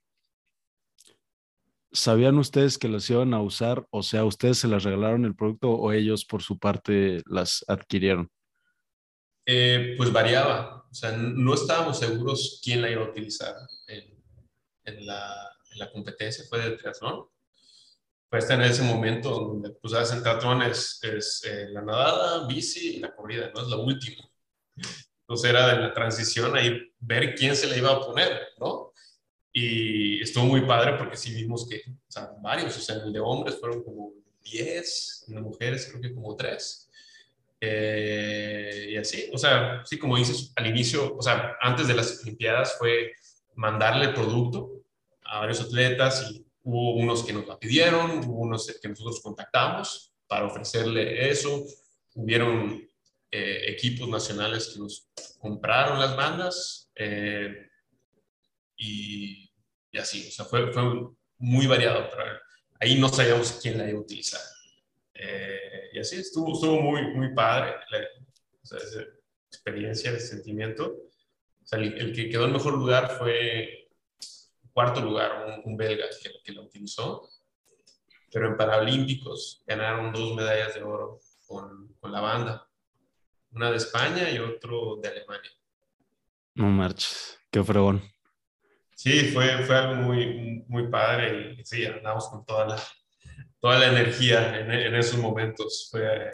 ¿sabían 1.90 2.37
ustedes 2.37 2.76
que 2.76 2.88
los 2.88 3.09
iban 3.09 3.33
a 3.33 3.40
usar? 3.40 3.87
O 3.88 4.02
sea, 4.02 4.26
¿ustedes 4.26 4.59
se 4.59 4.68
les 4.68 4.83
regalaron 4.83 5.24
el 5.24 5.35
producto 5.35 5.70
o 5.70 5.90
ellos 5.90 6.26
por 6.26 6.42
su 6.42 6.59
parte 6.59 7.22
las 7.24 7.64
adquirieron? 7.66 8.31
Eh, 9.48 9.94
pues 9.96 10.12
variaba, 10.12 10.85
o 10.90 10.94
sea, 10.94 11.12
no 11.12 11.54
estábamos 11.54 12.00
seguros 12.00 12.61
quién 12.64 12.82
la 12.82 12.90
iba 12.90 13.04
a 13.04 13.11
utilizar 13.11 13.54
en, 13.87 15.06
la, 15.06 15.52
competencia, 15.92 16.44
fue 16.48 16.59
de 16.59 16.76
triatlón. 16.76 17.26
Pues 18.28 18.50
en 18.50 18.62
ese 18.62 18.82
momento 18.82 19.30
donde 19.30 19.70
pues 19.70 19.94
hacen 19.94 20.20
triatlón 20.20 20.62
es, 20.62 21.00
eh, 21.44 21.68
la 21.70 21.82
nadada, 21.82 22.46
bici 22.48 22.96
y 22.96 22.98
la 22.98 23.14
corrida, 23.14 23.52
¿no? 23.54 23.62
Es 23.62 23.68
lo 23.68 23.82
último. 23.82 24.28
Entonces 25.20 25.50
era 25.50 25.68
de 25.68 25.80
la 25.80 25.94
transición 25.94 26.56
ahí 26.56 26.92
ver 26.98 27.37
quién 27.37 27.54
se 27.54 27.68
le 27.68 27.78
iba 27.78 27.92
a 27.92 28.00
poner, 28.00 28.48
¿no? 28.59 28.92
Y 29.52 30.22
estuvo 30.22 30.44
muy 30.44 30.62
padre 30.66 30.96
porque 30.98 31.16
sí 31.16 31.32
vimos 31.35 31.68
que, 31.68 31.82
o 31.88 32.11
sea, 32.11 32.32
varios, 32.42 32.76
o 32.76 32.80
sea, 32.80 32.96
el 32.96 33.12
de 33.12 33.20
hombres 33.20 33.59
fueron 33.61 33.85
como 33.85 34.12
10, 34.42 35.26
en 35.28 35.35
de 35.37 35.40
mujeres 35.40 35.87
creo 35.88 36.00
que 36.00 36.14
como 36.14 36.35
3. 36.35 36.86
Eh, 37.68 38.90
y 38.90 38.96
así, 38.96 39.29
o 39.33 39.38
sea, 39.38 39.83
sí, 39.85 39.98
como 39.98 40.16
dices 40.16 40.52
al 40.55 40.68
inicio, 40.68 41.16
o 41.16 41.22
sea, 41.22 41.57
antes 41.61 41.88
de 41.88 41.94
las 41.94 42.22
Olimpiadas 42.22 42.76
fue 42.79 43.12
mandarle 43.57 44.11
producto 44.11 44.85
a 45.24 45.40
varios 45.40 45.61
atletas 45.61 46.31
y 46.31 46.46
hubo 46.62 46.94
unos 46.94 47.24
que 47.24 47.33
nos 47.33 47.46
la 47.46 47.59
pidieron, 47.59 48.18
hubo 48.24 48.42
unos 48.42 48.66
que 48.81 48.88
nosotros 48.88 49.20
contactamos 49.20 50.12
para 50.29 50.46
ofrecerle 50.46 51.29
eso, 51.29 51.64
hubieron 52.14 52.87
eh, 53.33 53.64
equipos 53.66 54.09
nacionales 54.09 54.68
que 54.68 54.79
nos 54.79 55.09
compraron 55.38 55.98
las 55.98 56.16
bandas 56.16 56.92
eh, 56.94 57.68
y, 58.76 59.50
así, 59.98 60.29
o 60.29 60.31
sea, 60.31 60.44
fue, 60.44 60.72
fue 60.72 60.85
muy 61.38 61.66
variado. 61.66 62.09
ahí 62.79 62.96
no 62.96 63.09
sabíamos 63.09 63.59
quién 63.61 63.79
la 63.79 63.88
iba 63.88 63.98
a 63.98 64.02
utilizar. 64.02 64.40
Eh, 65.18 65.90
y 65.92 65.98
así 65.98 66.16
estuvo, 66.16 66.52
estuvo 66.52 66.81
muy, 66.81 67.14
muy 67.14 67.35
padre 67.35 67.74
esa 68.62 68.76
experiencia, 69.48 70.11
ese 70.11 70.26
sentimiento. 70.26 70.85
O 71.62 71.66
sea, 71.66 71.79
el, 71.79 72.12
que 72.12 72.29
quedó 72.29 72.46
en 72.46 72.52
mejor 72.52 72.74
lugar 72.74 73.16
fue 73.18 73.88
cuarto 74.72 75.00
lugar, 75.00 75.62
un, 75.64 75.76
belga 75.76 76.05
que, 76.22 76.31
que 76.44 76.52
lo 76.52 76.62
utilizó. 76.62 77.29
Pero 78.33 78.48
en 78.48 78.57
Paralímpicos 78.57 79.62
ganaron 79.66 80.12
dos 80.12 80.35
medallas 80.35 80.74
de 80.74 80.83
oro 80.83 81.20
con, 81.46 81.94
con 82.00 82.12
la 82.12 82.20
banda 82.20 82.66
una 83.57 83.70
de 83.70 83.79
España 83.79 84.31
y 84.31 84.38
otro 84.38 84.96
de 84.96 85.09
Alemania. 85.09 85.50
No 86.55 86.66
marches, 86.66 87.38
qué 87.50 87.64
fregón. 87.64 88.02
Sí, 88.94 89.31
fue, 89.33 89.64
fue 89.64 89.76
algo 89.76 89.94
muy, 90.02 90.64
muy 90.68 90.88
padre 90.88 91.55
y 91.59 91.64
sí, 91.64 91.85
andamos 91.85 92.29
con 92.29 92.44
toda 92.44 92.66
la, 92.66 92.83
toda 93.66 93.81
la 93.81 93.88
energía 93.88 94.61
en, 94.61 94.70
en 94.70 94.94
esos 94.94 95.18
momentos. 95.18 95.88
Fue, 95.90 96.31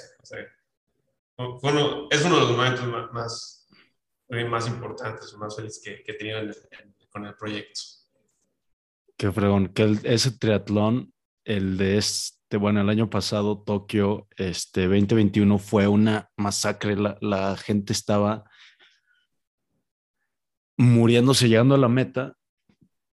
bueno, 1.63 2.07
es 2.11 2.23
uno 2.27 2.35
de 2.35 2.41
los 2.43 2.51
momentos 2.51 2.87
más, 3.11 3.67
más, 4.29 4.67
importantes 4.67 5.33
o 5.33 5.39
más 5.39 5.57
felices 5.57 5.81
que, 5.83 6.03
que 6.03 6.13
he 6.13 6.15
tenido 6.15 6.41
con 7.09 7.25
el 7.25 7.35
proyecto. 7.35 7.81
Qué 9.17 9.33
fregón, 9.33 9.69
que 9.69 9.97
ese 10.03 10.33
triatlón, 10.33 11.15
el 11.47 11.79
de 11.79 11.97
este 11.97 12.59
bueno, 12.59 12.83
el 12.83 12.91
año 12.91 13.09
pasado 13.09 13.63
Tokio, 13.63 14.29
este 14.37 14.83
2021 14.83 15.59
fue 15.59 15.89
una 15.89 16.31
masacre, 16.37 16.97
la, 16.99 17.57
gente 17.57 17.95
estaba 17.95 18.45
muriéndose 20.77 21.49
llegando 21.49 21.77
a 21.77 21.79
la 21.79 21.89
meta, 21.89 22.37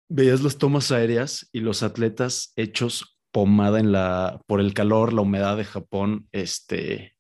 veías 0.08 0.42
las 0.42 0.58
tomas 0.58 0.90
aéreas 0.90 1.48
y 1.52 1.60
los 1.60 1.84
atletas 1.84 2.52
hechos 2.56 3.17
pomada 3.32 3.80
en 3.80 3.92
la, 3.92 4.40
por 4.46 4.60
el 4.60 4.74
calor, 4.74 5.12
la 5.12 5.22
humedad 5.22 5.56
de 5.56 5.64
Japón, 5.64 6.28
este, 6.32 7.16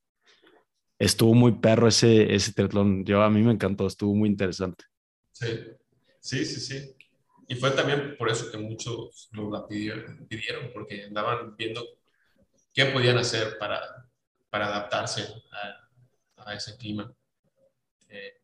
estuvo 0.98 1.34
muy 1.34 1.52
perro 1.52 1.88
ese, 1.88 2.34
ese 2.34 2.52
triatlón. 2.52 3.04
Yo, 3.04 3.22
a 3.22 3.30
mí 3.30 3.42
me 3.42 3.52
encantó, 3.52 3.86
estuvo 3.86 4.14
muy 4.14 4.28
interesante. 4.28 4.84
Sí, 5.32 5.46
sí, 6.20 6.44
sí, 6.44 6.60
sí. 6.60 6.94
Y 7.46 7.54
fue 7.54 7.70
también 7.70 8.16
por 8.18 8.28
eso 8.28 8.50
que 8.50 8.58
muchos 8.58 9.30
la 9.32 9.66
pidieron, 9.66 10.26
pidieron 10.28 10.70
porque 10.72 11.04
andaban 11.04 11.56
viendo 11.56 11.82
qué 12.74 12.86
podían 12.86 13.16
hacer 13.18 13.56
para, 13.58 13.80
para 14.50 14.66
adaptarse 14.66 15.22
a, 15.52 16.44
a, 16.44 16.54
ese 16.54 16.76
clima. 16.76 17.10
Eh, 18.08 18.34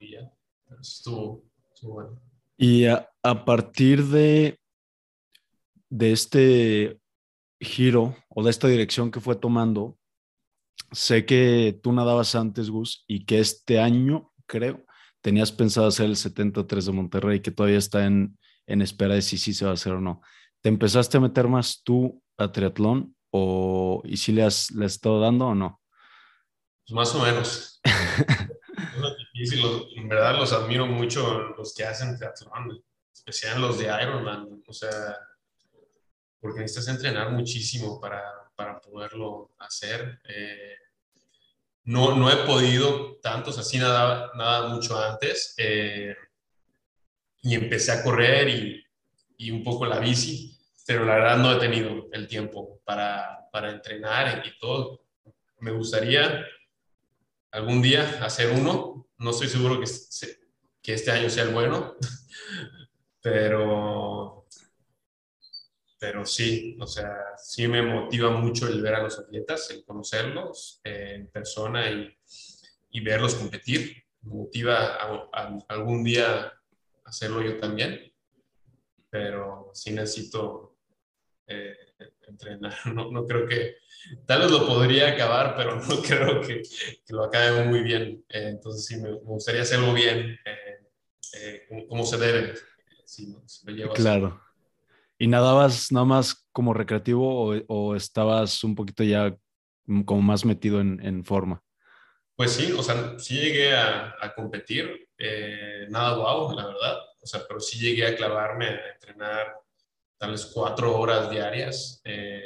y 0.00 0.12
ya, 0.12 0.32
estuvo, 0.80 1.44
estuvo, 1.72 1.94
bueno. 1.94 2.20
Y 2.56 2.86
a, 2.86 3.08
a, 3.22 3.44
partir 3.44 4.04
de, 4.06 4.58
de 5.88 6.12
este 6.12 6.98
giro 7.60 8.16
o 8.28 8.42
de 8.42 8.50
esta 8.50 8.68
dirección 8.68 9.10
que 9.10 9.20
fue 9.20 9.36
tomando, 9.36 9.98
sé 10.92 11.26
que 11.26 11.78
tú 11.82 11.92
nadabas 11.92 12.34
antes, 12.34 12.70
Gus, 12.70 13.04
y 13.06 13.24
que 13.24 13.40
este 13.40 13.80
año, 13.80 14.32
creo, 14.46 14.84
tenías 15.20 15.52
pensado 15.52 15.86
hacer 15.86 16.06
el 16.06 16.16
73 16.16 16.86
de 16.86 16.92
Monterrey, 16.92 17.40
que 17.40 17.50
todavía 17.50 17.78
está 17.78 18.06
en, 18.06 18.38
en 18.66 18.82
espera 18.82 19.14
de 19.14 19.22
si 19.22 19.38
sí 19.38 19.52
se 19.52 19.64
va 19.64 19.72
a 19.72 19.74
hacer 19.74 19.92
o 19.92 20.00
no. 20.00 20.22
¿Te 20.60 20.68
empezaste 20.68 21.16
a 21.16 21.20
meter 21.20 21.48
más 21.48 21.82
tú 21.82 22.22
a 22.36 22.50
triatlón 22.50 23.14
o, 23.30 24.02
¿Y 24.04 24.16
si 24.16 24.32
le 24.32 24.42
has, 24.42 24.70
le 24.70 24.86
has 24.86 24.92
estado 24.92 25.20
dando 25.20 25.48
o 25.48 25.54
no? 25.54 25.80
Pues 26.86 26.94
más 26.94 27.14
o 27.14 27.22
menos. 27.22 27.80
es 29.34 29.52
en 29.52 30.08
verdad 30.08 30.36
los 30.36 30.52
admiro 30.52 30.86
mucho 30.86 31.40
los 31.56 31.74
que 31.74 31.84
hacen 31.84 32.16
triatlón, 32.16 32.82
especialmente 33.12 33.68
los 33.68 33.78
de 33.78 33.84
Ironman, 34.02 34.62
o 34.66 34.72
sea, 34.72 35.16
porque 36.40 36.60
necesitas 36.60 36.88
entrenar 36.88 37.30
muchísimo 37.30 38.00
para, 38.00 38.22
para 38.54 38.80
poderlo 38.80 39.50
hacer. 39.58 40.20
Eh, 40.28 40.76
no, 41.84 42.14
no 42.16 42.30
he 42.30 42.46
podido 42.46 43.16
tantos, 43.16 43.58
así 43.58 43.78
nada, 43.78 44.30
nada 44.34 44.68
mucho 44.68 44.98
antes. 44.98 45.54
Eh, 45.56 46.14
y 47.42 47.54
empecé 47.54 47.92
a 47.92 48.02
correr 48.02 48.48
y, 48.48 48.84
y 49.36 49.50
un 49.50 49.62
poco 49.62 49.86
la 49.86 49.98
bici 49.98 50.58
pero 50.88 51.04
la 51.04 51.16
verdad 51.16 51.36
no 51.36 51.52
he 51.52 51.60
tenido 51.60 52.08
el 52.12 52.26
tiempo 52.26 52.80
para, 52.82 53.46
para 53.52 53.70
entrenar 53.70 54.42
y 54.46 54.58
todo. 54.58 55.04
Me 55.58 55.70
gustaría 55.70 56.46
algún 57.50 57.82
día 57.82 58.24
hacer 58.24 58.58
uno, 58.58 59.06
no 59.18 59.30
estoy 59.30 59.48
seguro 59.48 59.78
que, 59.78 59.86
que 60.80 60.94
este 60.94 61.10
año 61.10 61.28
sea 61.28 61.42
el 61.42 61.52
bueno, 61.52 61.94
pero, 63.20 64.37
pero 65.98 66.24
sí, 66.24 66.76
o 66.80 66.86
sea, 66.86 67.12
sí 67.36 67.66
me 67.66 67.82
motiva 67.82 68.30
mucho 68.30 68.68
el 68.68 68.80
ver 68.80 68.94
a 68.94 69.02
los 69.02 69.18
atletas, 69.18 69.70
el 69.70 69.84
conocerlos 69.84 70.80
eh, 70.84 71.14
en 71.16 71.26
persona 71.28 71.90
y, 71.90 72.16
y, 72.90 73.00
verlos 73.00 73.34
competir. 73.34 74.04
Me 74.22 74.34
motiva 74.34 74.96
a, 75.32 75.58
algún 75.68 76.04
día 76.04 76.52
hacerlo 77.04 77.42
yo 77.42 77.58
también, 77.58 78.12
pero 79.10 79.70
sí 79.74 79.90
necesito 79.92 80.76
eh, 81.46 81.76
entrenar. 82.28 82.74
No, 82.94 83.10
no, 83.10 83.26
creo 83.26 83.46
que, 83.46 83.76
tal 84.24 84.42
vez 84.42 84.50
lo 84.52 84.66
podría 84.66 85.08
acabar, 85.08 85.56
pero 85.56 85.76
no 85.76 86.02
creo 86.02 86.40
que, 86.40 86.62
que 86.62 87.12
lo 87.12 87.24
acabe 87.24 87.64
muy 87.64 87.80
bien. 87.80 88.24
Eh, 88.28 88.50
entonces 88.50 88.86
sí, 88.86 89.00
me, 89.00 89.10
gustaría 89.14 89.62
hacerlo 89.62 89.92
bien, 89.92 90.38
eh, 90.44 91.66
como, 91.68 91.86
como, 91.88 92.06
se 92.06 92.18
debe. 92.18 92.54
Sí, 93.04 93.34
lo 93.64 93.72
llevo 93.72 93.94
claro. 93.94 94.47
¿Y 95.18 95.26
nadabas 95.26 95.90
nada 95.90 96.06
más 96.06 96.48
como 96.52 96.74
recreativo 96.74 97.50
o, 97.50 97.56
o 97.66 97.96
estabas 97.96 98.62
un 98.64 98.74
poquito 98.74 99.02
ya 99.02 99.36
como 100.04 100.22
más 100.22 100.44
metido 100.44 100.80
en, 100.80 101.04
en, 101.04 101.24
forma? 101.24 101.62
Pues 102.36 102.52
sí, 102.52 102.70
o 102.72 102.82
sea, 102.82 103.18
sí 103.18 103.34
llegué 103.34 103.74
a, 103.74 104.14
a 104.20 104.34
competir, 104.34 105.08
nada 105.88 106.16
guau, 106.16 106.54
la 106.54 106.66
verdad, 106.66 106.98
o 107.20 107.26
sea, 107.26 107.42
pero 107.48 107.58
sí 107.58 107.78
llegué 107.78 108.06
a 108.06 108.14
clavarme 108.14 108.66
a 108.66 108.92
entrenar 108.92 109.56
tal 110.18 110.32
vez 110.32 110.46
cuatro 110.46 110.98
horas 110.98 111.30
diarias. 111.30 112.00
Eh, 112.04 112.42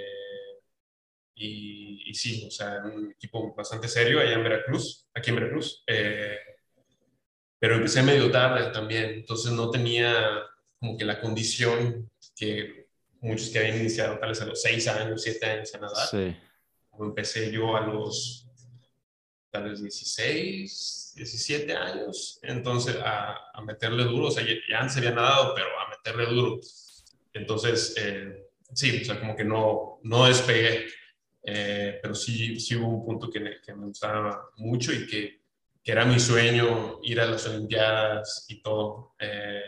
y, 1.35 2.15
sí, 2.15 2.45
o 2.47 2.51
sea, 2.51 2.83
un 2.85 3.11
equipo 3.11 3.55
bastante 3.55 3.89
serio 3.89 4.21
allá 4.21 4.35
en 4.35 4.45
Veracruz, 4.45 5.09
aquí 5.15 5.31
en 5.31 5.37
Veracruz. 5.37 5.83
Eh, 5.87 6.37
pero 7.59 7.77
empecé 7.77 8.03
medio 8.03 8.31
tarde 8.31 8.71
también, 8.71 9.11
entonces 9.11 9.51
no 9.53 9.71
tenía 9.71 10.43
como 10.79 10.97
que 10.97 11.05
la 11.05 11.21
condición 11.21 12.11
que 12.43 12.89
muchos 13.21 13.51
que 13.51 13.59
habían 13.61 13.79
iniciado 13.79 14.19
tal 14.19 14.31
vez 14.31 14.41
a 14.43 14.47
los 14.47 14.61
seis 14.61 14.89
años, 14.89 15.23
siete 15.23 15.47
años 15.47 15.73
a 15.75 15.79
nadar. 15.79 16.09
Sí. 16.09 16.37
Como 16.91 17.05
empecé 17.05 17.53
yo 17.53 17.77
a 17.77 17.83
los 17.83 18.49
tal 19.51 19.69
vez 19.69 19.81
16, 19.83 21.13
17 21.15 21.73
años, 21.77 22.41
entonces 22.43 22.97
a, 22.97 23.51
a 23.53 23.61
meterle 23.61 24.05
duro, 24.05 24.29
o 24.29 24.31
sea, 24.31 24.43
ya, 24.45 24.81
antes 24.81 24.97
había 24.97 25.13
nadado, 25.13 25.55
pero 25.55 25.69
a 25.79 25.91
meterle 25.91 26.35
duro. 26.35 26.59
Entonces, 27.35 27.95
eh, 27.99 28.49
sí, 28.73 29.03
o 29.03 29.05
sea, 29.05 29.21
como 29.21 29.37
que 29.37 29.45
no, 29.45 30.01
no 30.03 30.27
despegué, 30.27 30.87
eh, 31.45 31.99
pero 32.03 32.15
sí, 32.15 32.59
sí 32.59 32.77
hubo 32.77 32.89
un 32.89 33.05
punto 33.05 33.31
que 33.31 33.41
me, 33.41 33.61
que 33.61 33.75
me 33.75 33.87
gustaba 33.87 34.51
mucho 34.57 34.93
y 34.93 35.07
que, 35.07 35.43
que, 35.85 35.93
era 35.93 36.07
mi 36.07 36.19
sueño 36.19 36.99
ir 37.03 37.21
a 37.21 37.27
las 37.27 37.47
Olimpiadas 37.47 38.47
y 38.49 38.63
todo. 38.63 39.15
Eh, 39.19 39.61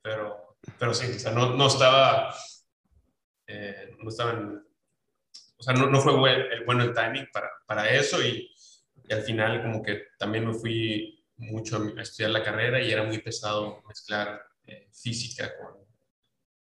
pero, 0.00 0.43
pero 0.78 0.94
sí, 0.94 1.06
o 1.06 1.18
sea, 1.18 1.32
no, 1.32 1.54
no 1.54 1.66
estaba, 1.66 2.34
no 4.02 4.08
estaba 4.08 4.32
en, 4.32 4.64
o 5.56 5.62
sea, 5.62 5.74
no, 5.74 5.88
no 5.88 6.00
fue 6.00 6.16
bueno 6.16 6.44
el, 6.50 6.64
bueno 6.64 6.84
el 6.84 6.92
timing 6.92 7.28
para, 7.32 7.50
para 7.66 7.88
eso 7.90 8.22
y, 8.22 8.50
y, 9.08 9.12
al 9.12 9.22
final 9.22 9.62
como 9.62 9.82
que 9.82 10.04
también 10.18 10.46
me 10.46 10.54
fui 10.54 11.24
mucho 11.36 11.92
a 11.96 12.02
estudiar 12.02 12.30
la 12.30 12.42
carrera 12.42 12.80
y 12.80 12.90
era 12.90 13.02
muy 13.02 13.18
pesado 13.18 13.82
mezclar 13.86 14.42
física 14.92 15.52
con 15.56 15.84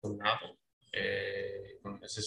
con 0.03 0.19
eh, 0.91 1.79
con 1.81 2.03
ese 2.03 2.21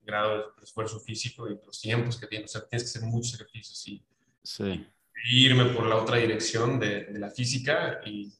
grado 0.00 0.54
de 0.56 0.64
esfuerzo 0.64 0.98
físico 1.00 1.48
y 1.48 1.58
los 1.64 1.80
tiempos 1.80 2.18
que 2.18 2.26
tienes. 2.26 2.50
O 2.50 2.58
sea, 2.58 2.66
tienes 2.66 2.90
que 2.90 2.98
hacer 2.98 3.08
muchos 3.08 3.32
sacrificios 3.32 3.86
y, 3.86 4.02
sí. 4.42 4.86
irme 5.30 5.66
por 5.66 5.86
la 5.86 5.96
otra 5.96 6.16
dirección 6.16 6.80
de, 6.80 7.12
la 7.18 7.30
física. 7.30 8.00
Y, 8.06 8.32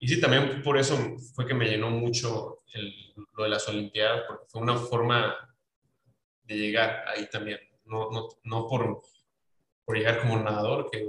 y, 0.00 0.08
sí, 0.08 0.20
también 0.20 0.62
por 0.62 0.78
eso 0.78 0.96
fue 1.34 1.46
que 1.46 1.54
me 1.54 1.68
llenó 1.68 1.90
mucho 1.90 2.58
lo 3.36 3.44
de 3.44 3.50
las 3.50 3.68
Olimpiadas, 3.68 4.24
porque 4.26 4.46
fue 4.48 4.62
una 4.62 4.76
forma 4.76 5.36
de 6.44 6.56
llegar 6.56 7.04
ahí 7.08 7.28
también. 7.30 7.60
No, 7.84 8.10
no, 8.10 8.28
no 8.44 8.66
por, 8.66 9.02
por 9.84 9.96
llegar 9.96 10.20
como 10.20 10.38
nadador, 10.38 10.90
que 10.90 11.06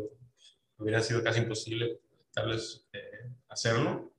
hubiera 0.77 1.01
sido 1.01 1.23
casi 1.23 1.39
imposible 1.39 1.99
tal 2.33 2.49
vez 2.49 2.87
eh, 2.93 3.31
hacerlo. 3.49 4.13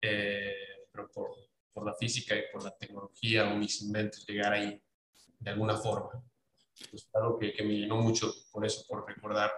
Eh, 0.00 0.54
pero 0.92 1.10
por, 1.10 1.30
por, 1.72 1.86
la 1.86 1.94
física 1.94 2.36
y 2.36 2.42
por 2.52 2.62
la 2.62 2.76
tecnología 2.76 3.50
o 3.50 3.56
mis 3.56 3.80
inventos 3.82 4.26
llegar 4.26 4.52
ahí 4.52 4.80
de 5.38 5.50
alguna 5.50 5.76
forma. 5.76 6.22
Es 6.92 7.08
algo 7.14 7.38
que, 7.38 7.52
que, 7.52 7.62
me 7.62 7.74
llenó 7.74 7.96
mucho 7.96 8.32
por 8.52 8.66
eso, 8.66 8.84
por 8.86 9.06
recordar 9.06 9.50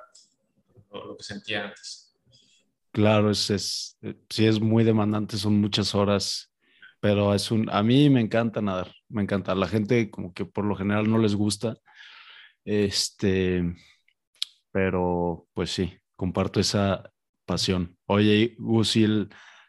lo 0.93 1.17
que 1.17 1.23
sentía 1.23 1.65
antes. 1.65 2.06
Claro, 2.97 3.31
es, 3.31 3.51
es, 3.51 3.99
sí 4.31 4.47
es 4.47 4.59
muy 4.59 4.83
demandante, 4.83 5.37
son 5.37 5.61
muchas 5.61 5.95
horas, 5.95 6.51
pero 6.99 7.35
es 7.35 7.51
un, 7.51 7.69
a 7.69 7.83
mí 7.83 8.09
me 8.09 8.23
encanta 8.23 8.63
nadar, 8.63 8.91
me 9.11 9.21
encanta. 9.23 9.55
La 9.55 9.69
gente 9.69 10.11
como 10.11 10.33
que 10.33 10.47
por 10.47 10.65
lo 10.65 10.75
general 10.77 11.11
no 11.11 11.19
les 11.19 11.35
gusta, 11.35 11.77
este, 12.65 13.77
pero 14.73 15.47
pues 15.53 15.73
sí, 15.73 15.93
comparto 16.17 16.59
esa 16.59 17.13
pasión. 17.45 17.99
Oye, 18.07 18.55
Gusil, 18.59 19.29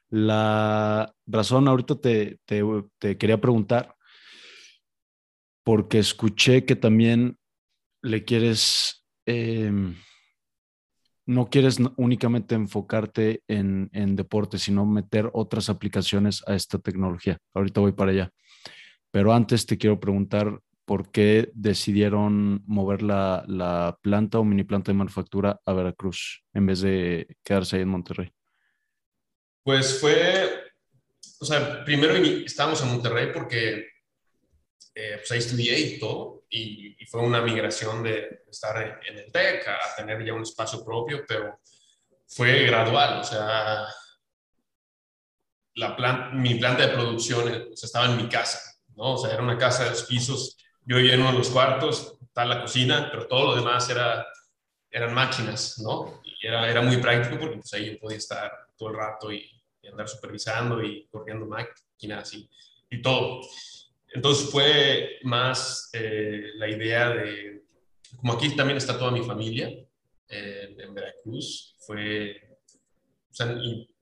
la 0.09 1.13
razón, 1.25 1.67
ahorita 1.67 1.99
te, 1.99 2.39
te, 2.45 3.17
quería 3.17 3.41
preguntar, 3.41 3.93
porque 5.65 5.99
escuché 5.99 6.63
que 6.63 6.77
también 6.77 7.37
le 8.01 8.23
quieres, 8.23 9.05
em, 9.25 9.95
no 11.27 11.49
quieres 11.49 11.77
únicamente 11.97 12.55
enfocarte 12.55 13.43
en, 13.47 13.89
en 13.93 14.15
deporte, 14.15 14.57
sino 14.57 14.85
meter 14.85 15.29
otras 15.33 15.69
aplicaciones 15.69 16.41
a 16.47 16.55
esta 16.55 16.79
tecnología. 16.79 17.37
Ahorita 17.53 17.81
voy 17.81 17.91
para 17.91 18.11
allá. 18.11 18.31
Pero 19.11 19.33
antes 19.33 19.65
te 19.65 19.77
quiero 19.77 19.99
preguntar 19.99 20.61
por 20.85 21.11
qué 21.11 21.51
decidieron 21.53 22.63
mover 22.65 23.01
la, 23.01 23.43
la, 23.45 23.99
planta 24.01 24.39
o 24.39 24.45
mini 24.45 24.63
planta 24.63 24.93
de 24.93 24.97
manufactura 24.97 25.59
a 25.65 25.73
Veracruz 25.73 26.45
en 26.53 26.65
vez 26.65 26.79
de 26.79 27.27
quedarse 27.43 27.75
ahí 27.75 27.81
en 27.81 27.89
Monterrey. 27.89 28.31
Pues 29.63 29.99
fue, 29.99 30.49
o 31.41 31.45
sea, 31.45 31.83
primero 31.83 32.13
estábamos 32.15 32.81
en 32.81 32.87
Monterrey 32.87 33.31
porque 33.33 33.87
eh, 34.95 35.17
pues 35.17 35.29
ahí 35.31 35.39
estudié 35.39 35.77
y 35.77 35.99
todo, 35.99 36.36
y, 36.49 36.95
fue 37.05 37.21
una 37.21 37.41
migración 37.41 38.03
de 38.03 38.43
estar 38.49 38.99
en, 39.07 39.17
el 39.17 39.31
TEC 39.31 39.67
a, 39.67 39.95
tener 39.95 40.25
ya 40.25 40.33
un 40.33 40.41
espacio 40.41 40.83
propio, 40.83 41.23
pero 41.27 41.59
fue 42.27 42.65
gradual, 42.65 43.21
o 43.21 43.23
sea, 43.23 43.87
la 45.75 46.31
mi 46.33 46.55
planta 46.55 46.87
de 46.87 46.93
producción 46.93 47.53
eh, 47.53 47.69
estaba 47.71 48.07
en 48.07 48.17
mi 48.17 48.27
casa, 48.27 48.59
¿no? 48.95 49.13
O 49.13 49.17
sea, 49.17 49.33
era 49.33 49.43
una 49.43 49.57
casa 49.57 49.83
de 49.83 49.91
dos 49.91 50.03
pisos, 50.03 50.57
yo 50.83 50.97
vivía 50.97 51.13
en 51.13 51.21
uno 51.21 51.31
de 51.31 51.37
los 51.37 51.49
cuartos, 51.49 52.17
está 52.21 52.43
la 52.43 52.61
cocina, 52.61 53.07
pero 53.11 53.27
todo 53.27 53.47
lo 53.47 53.55
demás 53.55 53.89
era, 53.89 54.27
eran 54.91 55.13
máquinas, 55.13 55.79
¿no? 55.79 56.21
Y 56.23 56.45
era, 56.45 56.69
era 56.69 56.81
muy 56.81 56.97
práctico 56.97 57.39
porque 57.39 57.57
pues 57.57 57.73
ahí 57.73 57.93
yo 57.93 57.99
podía 57.99 58.17
estar 58.17 58.51
todo 58.75 58.89
el 58.89 58.95
rato 58.95 59.31
y 59.31 59.49
andar 59.89 60.09
supervisando 60.09 60.83
y 60.83 61.07
corriendo 61.07 61.45
máquinas 61.45 62.33
y, 62.33 62.49
y 62.89 63.01
todo. 63.01 63.41
Entonces 64.17 64.49
fue 64.49 65.19
más 65.21 65.91
eh, 65.93 66.41
la 66.55 66.67
idea 66.67 67.11
de, 67.11 67.65
como 68.15 68.33
aquí 68.33 68.55
también 68.55 68.77
está 68.77 68.97
toda 68.97 69.11
mi 69.11 69.21
familia 69.21 69.69
eh, 70.27 70.75
en 70.75 70.91
Veracruz, 70.95 71.75
fue, 71.85 72.35
o 73.29 73.33
sea, 73.33 73.55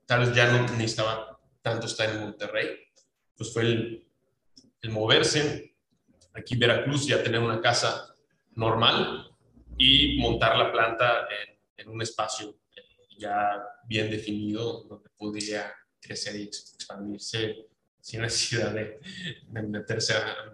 tal 0.06 0.20
vez 0.22 0.34
ya 0.34 0.54
no 0.54 0.62
necesitaba 0.78 1.38
tanto 1.62 1.88
estar 1.88 2.10
en 2.10 2.22
Monterrey, 2.22 2.78
pues 3.36 3.52
fue 3.52 3.64
el, 3.64 4.08
moverse. 4.88 5.76
Aquí 6.34 6.54
en 6.54 6.62
Veracruz, 6.62 7.08
ya 7.08 7.22
tener 7.22 7.42
una 7.42 7.60
casa 7.60 8.16
normal 8.54 9.36
y 9.78 10.18
montar 10.18 10.58
la 10.58 10.72
planta 10.72 11.28
en, 11.28 11.60
en 11.76 11.90
un 11.94 12.02
espacio 12.02 12.56
ya 13.18 13.62
bien 13.86 14.10
definido 14.10 14.84
donde 14.84 15.10
podía 15.18 15.74
crecer 16.00 16.38
y 16.38 16.44
expandirse 16.44 17.68
sin 18.06 18.22
necesidad 18.22 18.72
de, 18.72 19.00
meterse 19.48 20.14
a 20.14 20.54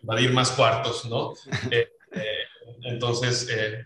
invadir 0.00 0.32
más 0.32 0.50
cuartos, 0.52 1.04
¿no? 1.04 1.34
Eh, 1.70 1.88
eh, 2.12 2.44
entonces, 2.84 3.48
eh, 3.50 3.84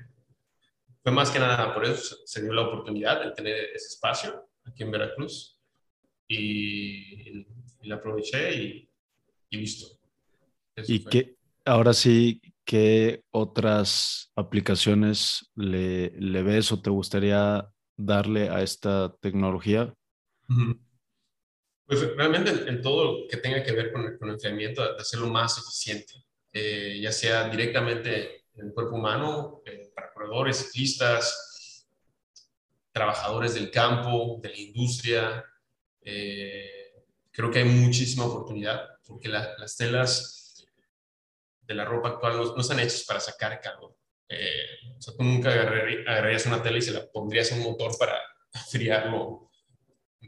fue 1.03 1.11
más 1.11 1.31
que 1.31 1.41
nada 1.41 1.75
por 1.75 1.85
eso 1.85 2.19
se 2.25 2.41
dio 2.41 2.53
la 2.53 2.63
oportunidad 2.63 3.25
de 3.25 3.33
tener 3.33 3.57
ese 3.75 3.89
espacio 3.89 4.49
aquí 4.65 4.85
en 4.85 4.93
Veracruz 4.93 5.59
y, 6.29 7.41
y 7.41 7.89
la 7.89 7.97
aproveché 7.97 8.55
y, 8.55 8.89
y 9.51 9.57
listo. 9.57 9.99
y 10.77 11.05
que 11.05 11.35
ahora 11.65 11.93
sí, 11.95 12.41
¿qué 12.65 13.25
otras 13.33 14.31
aplicaciones 14.37 15.51
le, 15.57 16.11
le, 16.11 16.43
ves 16.45 16.71
o 16.71 16.81
te 16.81 16.91
gustaría 16.91 17.69
darle 17.97 18.51
a 18.51 18.63
esta 18.63 19.17
tecnología? 19.21 19.93
Pues 21.91 22.17
realmente 22.17 22.51
en, 22.51 22.81
todo 22.81 23.05
lo 23.05 23.27
que 23.27 23.39
tenga 23.39 23.65
que 23.65 23.73
ver 23.73 23.91
con 23.91 24.05
el, 24.05 24.17
con 24.17 24.31
enfriamiento, 24.31 24.81
de 24.95 25.01
hacerlo 25.01 25.27
más 25.27 25.59
eficiente, 25.59 26.15
eh, 26.53 27.01
ya 27.03 27.11
sea 27.11 27.49
directamente 27.49 28.45
en 28.55 28.67
el 28.67 28.73
cuerpo 28.73 28.95
humano, 28.95 29.61
eh, 29.67 29.91
para 29.93 30.13
corredores, 30.13 30.59
ciclistas, 30.59 31.89
trabajadores 32.93 33.55
del 33.55 33.73
campo, 33.73 34.39
de 34.41 34.51
la 34.51 34.57
industria, 34.57 35.45
eh, 36.03 36.95
creo 37.33 37.51
que 37.51 37.59
hay 37.59 37.65
muchísima 37.65 38.27
oportunidad 38.27 38.89
porque 39.05 39.29
las 39.29 39.77
telas 39.77 40.65
de 41.63 41.75
la 41.75 41.85
ropa 41.85 42.11
actual 42.11 42.37
no, 42.37 42.61
están 42.61 42.79
hechas 42.79 43.03
para 43.03 43.19
sacar 43.19 43.61
calor. 43.61 43.97
Eh, 44.29 44.95
o 44.97 45.03
sea, 45.03 45.13
tú 45.17 45.25
nunca 45.25 45.51
agarrarías 45.51 46.47
una 46.47 46.63
tela 46.63 46.79
y 46.79 46.83
se 46.83 46.93
la 46.93 47.05
pondrías 47.11 47.51
en 47.51 47.59
un 47.59 47.65
motor 47.65 47.99
para 47.99 48.17
enfriarlo 48.55 49.51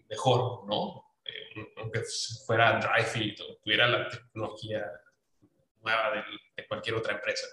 mejor, 0.08 0.66
¿no? 0.66 1.11
Aunque 1.76 2.02
fuera 2.46 2.78
dry 2.78 3.04
fit 3.04 3.40
o 3.40 3.56
tuviera 3.56 3.86
la 3.86 4.08
tecnología 4.08 4.84
nueva 5.82 6.12
de, 6.56 6.66
cualquier 6.66 6.96
otra 6.96 7.14
empresa. 7.14 7.46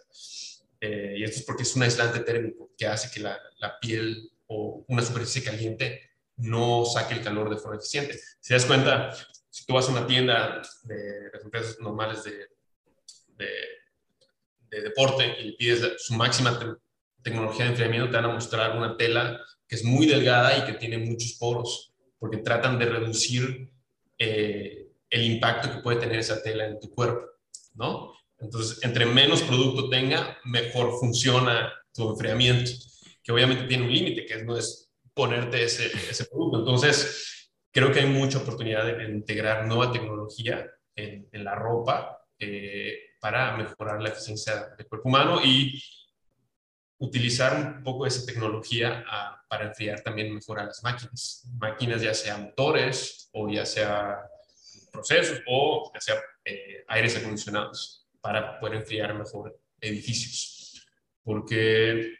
Eh, 0.79 1.15
y 1.17 1.23
esto 1.23 1.39
es 1.39 1.45
porque 1.45 1.63
es 1.63 1.75
un 1.75 1.83
aislante 1.83 2.19
térmico 2.21 2.71
que 2.77 2.87
hace 2.87 3.11
que 3.11 3.19
la, 3.19 3.37
la 3.57 3.79
piel 3.79 4.31
o 4.47 4.85
una 4.87 5.01
superficie 5.01 5.43
caliente 5.43 6.09
no 6.37 6.85
saque 6.85 7.15
el 7.15 7.23
calor 7.23 7.49
de 7.49 7.57
forma 7.57 7.77
eficiente. 7.77 8.17
Si 8.17 8.49
te 8.49 8.53
das 8.53 8.65
cuenta, 8.65 9.11
si 9.49 9.65
tú 9.65 9.73
vas 9.73 9.87
a 9.87 9.91
una 9.91 10.07
tienda 10.07 10.61
de 10.83 11.29
las 11.33 11.43
empresas 11.43 11.79
normales 11.79 12.23
de, 12.23 12.47
de, 13.35 14.81
deporte 14.81 15.35
y 15.39 15.43
le 15.45 15.53
pides 15.53 15.93
su 15.97 16.13
máxima 16.13 16.57
tecnología 17.21 17.65
de 17.65 17.71
enfriamiento, 17.71 18.09
te 18.09 18.15
van 18.15 18.25
a 18.25 18.33
mostrar 18.33 18.77
una 18.77 18.95
tela 18.95 19.41
que 19.67 19.75
es 19.75 19.83
muy 19.83 20.05
delgada 20.05 20.57
y 20.57 20.65
que 20.65 20.77
tiene 20.77 20.97
muchos 20.97 21.33
poros, 21.33 21.93
porque 22.17 22.37
tratan 22.37 22.79
de 22.79 22.85
reducir 22.85 23.71
eh, 24.19 24.89
el 25.09 25.23
impacto 25.23 25.71
que 25.71 25.81
puede 25.81 25.99
tener 25.99 26.19
esa 26.19 26.41
tela 26.43 26.67
en 26.67 26.79
tu 26.79 26.91
cuerpo, 26.91 27.25
¿no? 27.73 28.13
Entonces, 28.37 28.83
entre 28.83 29.05
menos 29.05 29.41
producto 29.41 29.89
tenga, 29.89 30.37
mejor 30.45 30.99
funciona 30.99 31.73
tu 31.93 32.09
enfriamiento, 32.11 32.71
que 33.23 33.31
obviamente 33.31 33.63
tiene 33.63 33.85
un 33.85 33.93
límite, 33.93 34.25
que 34.25 34.43
no 34.43 34.57
es 34.57 34.91
ponerte 35.13 35.63
ese, 35.63 35.87
ese 35.87 36.25
producto. 36.25 36.59
Entonces, 36.59 37.51
creo 37.71 37.91
que 37.91 37.99
hay 37.99 38.05
mucha 38.05 38.39
oportunidad 38.39 38.85
de, 38.85 39.05
integrar 39.05 39.65
nueva 39.65 39.91
tecnología 39.91 40.69
en, 40.95 41.27
la 41.31 41.55
ropa 41.55 42.19
eh, 42.37 42.97
para 43.19 43.55
mejorar 43.57 44.01
la 44.01 44.09
eficiencia 44.09 44.69
del 44.77 44.87
cuerpo 44.87 45.09
humano 45.09 45.39
y 45.43 45.81
utilizar 46.99 47.55
un 47.55 47.83
poco 47.83 48.05
esa 48.05 48.25
tecnología 48.25 49.03
para 49.47 49.65
enfriar 49.65 50.01
también 50.01 50.33
mejor 50.33 50.59
a 50.59 50.65
las 50.65 50.83
máquinas. 50.83 51.47
Máquinas 51.57 52.01
ya 52.01 52.13
sea 52.13 52.37
motores 52.37 53.29
o 53.33 53.49
ya 53.49 53.65
sea 53.65 54.19
procesos 54.91 55.41
o 55.47 55.91
ya 55.93 56.01
sea 56.01 56.15
eh, 56.45 56.83
aires 56.87 57.15
acondicionados 57.17 58.07
para 58.21 58.59
poder 58.59 58.75
enfriar 58.75 59.13
mejor 59.13 59.59
edificios. 59.79 60.85
Porque 61.23 62.15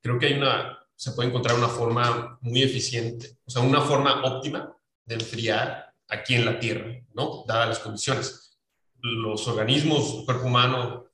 creo 0.00 0.18
que 0.18 0.26
hay 0.26 0.34
una, 0.34 0.78
se 0.94 1.12
puede 1.12 1.30
encontrar 1.30 1.56
una 1.56 1.68
forma 1.68 2.38
muy 2.42 2.62
eficiente, 2.62 3.38
o 3.44 3.50
sea, 3.50 3.62
una 3.62 3.80
forma 3.80 4.22
óptima 4.22 4.76
de 5.04 5.14
enfriar 5.14 5.94
aquí 6.08 6.34
en 6.34 6.44
la 6.44 6.58
Tierra, 6.58 7.00
¿no? 7.14 7.44
Dadas 7.46 7.68
las 7.68 7.78
condiciones. 7.78 8.58
Los 9.00 9.46
organismos, 9.48 10.18
el 10.18 10.24
cuerpo 10.24 10.46
humano, 10.46 11.07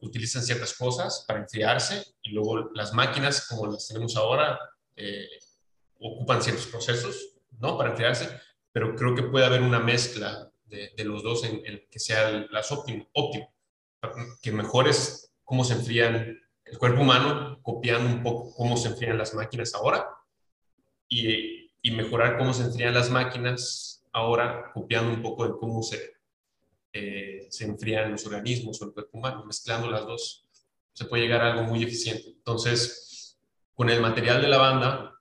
utilizan 0.00 0.42
ciertas 0.42 0.74
cosas 0.74 1.24
para 1.26 1.40
enfriarse 1.40 2.14
y 2.22 2.30
luego 2.30 2.70
las 2.74 2.92
máquinas, 2.92 3.46
como 3.46 3.66
las 3.66 3.86
tenemos 3.86 4.16
ahora, 4.16 4.58
eh, 4.96 5.28
ocupan 5.98 6.42
ciertos 6.42 6.66
procesos, 6.66 7.36
¿no? 7.58 7.76
Para 7.76 7.90
enfriarse, 7.90 8.28
pero 8.72 8.96
creo 8.96 9.14
que 9.14 9.24
puede 9.24 9.46
haber 9.46 9.62
una 9.62 9.80
mezcla 9.80 10.50
de, 10.64 10.92
los 11.04 11.22
dos 11.22 11.44
en, 11.44 11.62
el 11.64 11.88
que 11.90 11.98
sea 11.98 12.46
las 12.50 12.70
óptimo, 12.70 13.08
óptimo, 13.12 13.52
que 14.40 14.52
mejores 14.52 15.32
cómo 15.44 15.64
se 15.64 15.74
enfrían 15.74 16.38
el 16.64 16.78
cuerpo 16.78 17.02
humano, 17.02 17.60
copiando 17.62 18.08
un 18.08 18.22
poco 18.22 18.54
cómo 18.54 18.76
se 18.76 18.88
enfrían 18.88 19.18
las 19.18 19.34
máquinas 19.34 19.74
ahora 19.74 20.08
y, 21.08 21.72
y 21.82 21.90
mejorar 21.90 22.38
cómo 22.38 22.54
se 22.54 22.62
enfrían 22.62 22.94
las 22.94 23.10
máquinas 23.10 24.04
ahora, 24.12 24.70
copiando 24.72 25.12
un 25.12 25.22
poco 25.22 25.46
de 25.46 25.58
cómo 25.58 25.82
se, 25.82 26.14
eh, 26.92 27.46
se 27.50 27.64
enfrían 27.64 28.12
los 28.12 28.26
organismos 28.26 28.80
o 28.80 28.86
el 28.86 28.92
cuerpo 28.92 29.18
humano, 29.18 29.44
mezclando 29.44 29.90
las 29.90 30.06
dos, 30.06 30.46
se 30.92 31.04
puede 31.04 31.22
llegar 31.22 31.42
a 31.42 31.52
algo 31.52 31.64
muy 31.64 31.82
eficiente. 31.82 32.28
Entonces, 32.28 33.38
con 33.74 33.88
el 33.90 34.00
material 34.00 34.42
de 34.42 34.48
la 34.48 34.58
banda, 34.58 35.20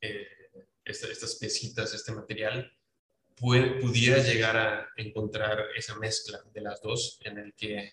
eh, 0.00 0.26
estas 0.84 1.36
piecitas, 1.36 1.92
este 1.92 2.12
material, 2.12 2.72
pudiera 3.38 4.18
llegar 4.18 4.56
a 4.56 4.88
encontrar 4.96 5.66
esa 5.76 5.96
mezcla 5.96 6.40
de 6.52 6.60
las 6.60 6.80
dos 6.82 7.20
en 7.22 7.38
el 7.38 7.54
que, 7.54 7.92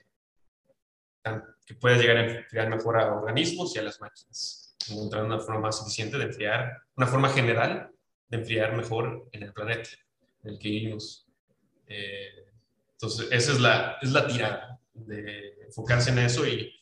pueda 1.79 1.97
llegar 1.97 2.17
a 2.17 2.37
enfriar 2.37 2.69
mejor 2.69 2.99
a 2.99 3.13
organismos 3.13 3.75
y 3.75 3.79
a 3.79 3.83
las 3.83 3.99
máquinas, 3.99 4.75
encontrar 4.89 5.23
una 5.23 5.39
forma 5.39 5.61
más 5.61 5.81
eficiente 5.81 6.17
de 6.17 6.25
enfriar, 6.25 6.83
una 6.95 7.07
forma 7.07 7.29
general 7.29 7.91
de 8.27 8.37
enfriar 8.37 8.75
mejor 8.75 9.27
en 9.31 9.43
el 9.43 9.53
planeta 9.53 9.89
en 10.43 10.51
el 10.51 10.59
que 10.59 10.69
vivimos. 10.69 11.27
Eh, 11.87 12.44
entonces, 12.95 13.27
esa 13.31 13.51
es 13.51 13.59
la, 13.59 13.97
es 14.01 14.11
la 14.11 14.25
tirada, 14.25 14.79
de 14.93 15.53
enfocarse 15.65 16.11
en 16.11 16.19
eso 16.19 16.47
y, 16.47 16.73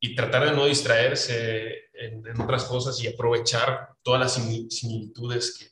y 0.00 0.14
tratar 0.14 0.44
de 0.44 0.52
no 0.52 0.66
distraerse 0.66 1.86
en, 1.94 2.22
otras 2.40 2.64
cosas 2.64 3.02
y 3.02 3.08
aprovechar 3.08 3.90
todas 4.02 4.20
las 4.20 4.34
similitudes 4.34 5.54
que, 5.58 5.66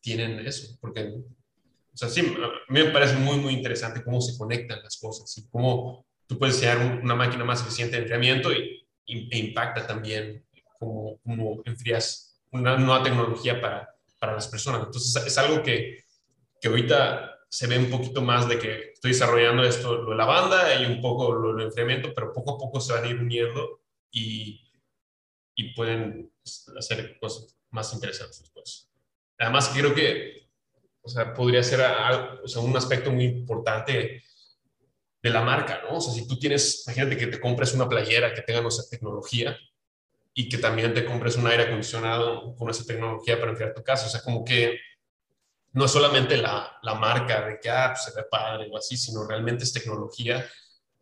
tienen 0.00 0.38
eso, 0.46 0.78
porque, 0.80 1.12
o 1.92 1.96
sea, 1.96 2.08
sí, 2.08 2.20
a 2.20 2.72
mí 2.72 2.82
me 2.82 2.90
parece 2.90 3.16
muy, 3.16 3.36
muy 3.36 3.52
interesante 3.52 4.02
cómo 4.02 4.20
se 4.20 4.38
conectan 4.38 4.80
las 4.82 4.96
cosas 4.96 5.36
y 5.36 5.48
cómo 5.48 6.06
tú 6.26 6.38
puedes 6.38 6.56
crear 6.58 6.78
una 6.78 7.16
máquina 7.16 7.44
más 7.44 7.60
eficiente 7.60 7.96
de 7.96 8.02
enfriamiento 8.02 8.52
y, 8.52 8.86
e 9.06 9.38
impacta 9.38 9.86
también 9.86 10.46
cómo, 10.78 11.18
cómo 11.24 11.62
enfrías 11.64 12.40
una 12.52 12.78
nueva 12.78 13.02
tecnología 13.02 13.60
para, 13.60 13.94
para 14.18 14.34
las 14.34 14.46
personas. 14.46 14.84
Entonces, 14.86 15.26
es 15.26 15.36
algo 15.36 15.62
que, 15.62 16.04
que 16.60 16.68
ahorita 16.68 17.27
se 17.48 17.66
ve 17.66 17.78
un 17.78 17.90
poquito 17.90 18.20
más 18.20 18.48
de 18.48 18.58
que 18.58 18.92
estoy 18.92 19.12
desarrollando 19.12 19.64
esto, 19.64 20.02
lo 20.02 20.10
de 20.10 20.16
la 20.16 20.26
banda 20.26 20.80
y 20.80 20.86
un 20.86 21.00
poco 21.00 21.32
lo 21.32 21.54
del 21.54 21.66
enfriamiento, 21.66 22.12
pero 22.14 22.32
poco 22.32 22.54
a 22.54 22.58
poco 22.58 22.80
se 22.80 22.92
van 22.92 23.04
a 23.04 23.08
ir 23.08 23.16
uniendo 23.16 23.80
y, 24.10 24.70
y 25.54 25.74
pueden 25.74 26.32
hacer 26.76 27.18
cosas 27.18 27.56
más 27.70 27.92
interesantes 27.94 28.40
después. 28.40 28.90
Además, 29.38 29.70
creo 29.74 29.94
que 29.94 30.38
o 31.08 31.10
sea, 31.10 31.32
podría 31.32 31.62
ser 31.62 31.80
o 32.42 32.46
sea, 32.46 32.60
un 32.60 32.76
aspecto 32.76 33.10
muy 33.10 33.24
importante 33.24 34.22
de 35.22 35.30
la 35.30 35.40
marca, 35.40 35.80
¿no? 35.82 35.96
O 35.96 36.00
sea, 36.00 36.12
si 36.12 36.28
tú 36.28 36.38
tienes, 36.38 36.86
imagínate 36.86 37.16
que 37.16 37.26
te 37.28 37.40
compres 37.40 37.72
una 37.72 37.88
playera 37.88 38.34
que 38.34 38.42
tenga 38.42 38.60
nuestra 38.60 38.84
tecnología 38.90 39.56
y 40.34 40.50
que 40.50 40.58
también 40.58 40.92
te 40.92 41.06
compres 41.06 41.36
un 41.36 41.46
aire 41.46 41.64
acondicionado 41.64 42.54
con 42.56 42.68
esa 42.68 42.84
tecnología 42.84 43.40
para 43.40 43.52
enfriar 43.52 43.72
tu 43.72 43.82
casa, 43.82 44.06
o 44.06 44.10
sea, 44.10 44.20
como 44.20 44.44
que 44.44 44.78
no 45.72 45.84
es 45.84 45.90
solamente 45.90 46.36
la, 46.36 46.78
la 46.82 46.94
marca 46.94 47.46
de 47.46 47.58
que 47.60 47.70
ah, 47.70 47.92
pues, 47.92 48.04
se 48.04 48.18
ve 48.18 48.26
padre 48.30 48.68
o 48.70 48.76
así, 48.76 48.96
sino 48.96 49.26
realmente 49.26 49.64
es 49.64 49.72
tecnología 49.72 50.44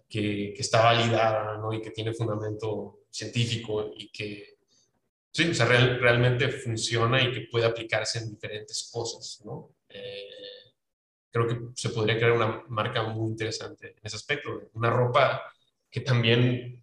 que, 0.09 0.53
que, 0.55 0.63
está 0.63 0.83
validada 0.83 1.57
¿no? 1.59 1.73
y 1.73 1.81
que 1.81 1.91
tiene 1.91 2.13
fundamento 2.13 3.01
científico 3.11 3.93
y 3.97 4.11
que 4.11 4.57
sí, 5.33 5.51
o 5.51 5.55
sea, 5.55 5.67
realmente 5.67 6.49
funciona 6.49 7.23
y 7.23 7.33
que 7.33 7.49
puede 7.51 7.67
aplicarse 7.67 8.19
en 8.19 8.31
diferentes 8.31 8.91
cosas. 8.93 9.43
¿no? 9.45 9.75
Eh, 9.89 10.31
creo 11.31 11.47
que 11.47 11.59
se 11.75 11.91
podría 11.91 12.17
crear 12.17 12.33
una 12.33 12.65
marca 12.69 13.03
muy 13.03 13.31
interesante 13.31 13.89
en 13.91 14.01
ese 14.03 14.17
aspecto. 14.17 14.71
Una 14.75 14.91
ropa 14.91 15.43
que 15.91 16.01
también 16.01 16.83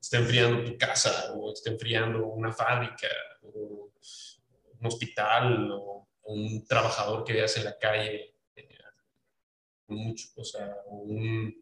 esté 0.00 0.16
enfriando 0.16 0.64
tu 0.64 0.76
casa 0.78 1.32
o 1.34 1.52
esté 1.52 1.70
enfriando 1.70 2.26
una 2.26 2.52
fábrica 2.52 3.08
o 3.42 3.90
un 4.80 4.86
hospital 4.86 5.70
o 5.72 6.08
un 6.24 6.66
trabajador 6.66 7.24
que 7.24 7.32
veas 7.32 7.56
en 7.56 7.64
la 7.64 7.78
calle, 7.78 8.34
eh, 8.56 8.78
mucho, 9.88 10.28
o 10.36 10.44
sea, 10.44 10.76
un, 10.86 11.54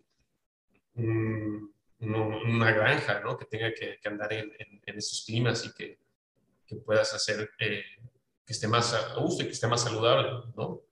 una 0.95 2.73
granja, 2.73 3.21
¿no? 3.21 3.37
Que 3.37 3.47
tenga 3.47 3.73
que, 3.73 3.99
andar 4.05 4.33
en, 4.33 4.53
en, 4.59 4.99
esos 4.99 5.25
climas 5.25 5.65
y 5.65 5.73
que, 5.73 5.99
que 6.67 6.77
puedas 6.77 7.13
hacer 7.15 7.51
eh, 7.59 7.83
que 8.45 8.53
esté 8.53 8.69
más 8.69 8.93
a 8.93 9.15
gusto 9.15 9.43
y 9.43 9.47
que 9.47 9.53
esté 9.53 9.67
más 9.67 9.83
saludable, 9.83 10.31
¿no? 10.57 10.83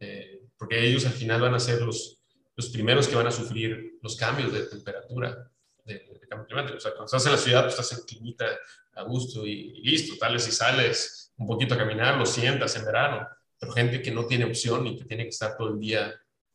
Eh, 0.00 0.42
porque 0.56 0.84
ellos 0.84 1.04
al 1.06 1.12
final 1.12 1.40
van 1.40 1.54
a 1.54 1.60
ser 1.60 1.82
los, 1.82 2.22
los 2.56 2.68
primeros 2.70 3.08
que 3.08 3.16
van 3.16 3.26
a 3.26 3.32
sufrir 3.32 3.98
los 4.02 4.16
cambios 4.16 4.52
de 4.52 4.66
temperatura 4.66 5.50
de, 5.84 6.20
cambio 6.28 6.46
climático. 6.46 6.76
O 6.76 6.80
sea, 6.80 6.90
cuando 6.90 7.06
estás 7.06 7.24
en 7.24 7.32
la 7.32 7.38
ciudad, 7.38 7.62
pues 7.62 7.78
estás 7.78 7.98
en 7.98 8.04
climita 8.04 8.46
a 8.92 9.02
gusto 9.02 9.46
y, 9.46 9.72
y 9.76 9.82
listo, 9.82 10.18
tal 10.18 10.34
vez 10.34 10.44
si 10.44 10.52
sales 10.52 11.27
un 11.38 11.46
poquito 11.46 11.74
a 11.74 11.78
caminar, 11.78 12.16
lo 12.16 12.26
sientas 12.26 12.76
en 12.76 12.84
verano, 12.84 13.26
pero 13.58 13.72
gente 13.72 14.02
que 14.02 14.10
no 14.10 14.26
tiene 14.26 14.44
opción 14.44 14.86
y 14.86 14.96
que 14.96 15.04
tiene 15.04 15.24
que 15.24 15.30
estar 15.30 15.56
todo 15.56 15.68
el 15.68 15.78
día 15.78 16.12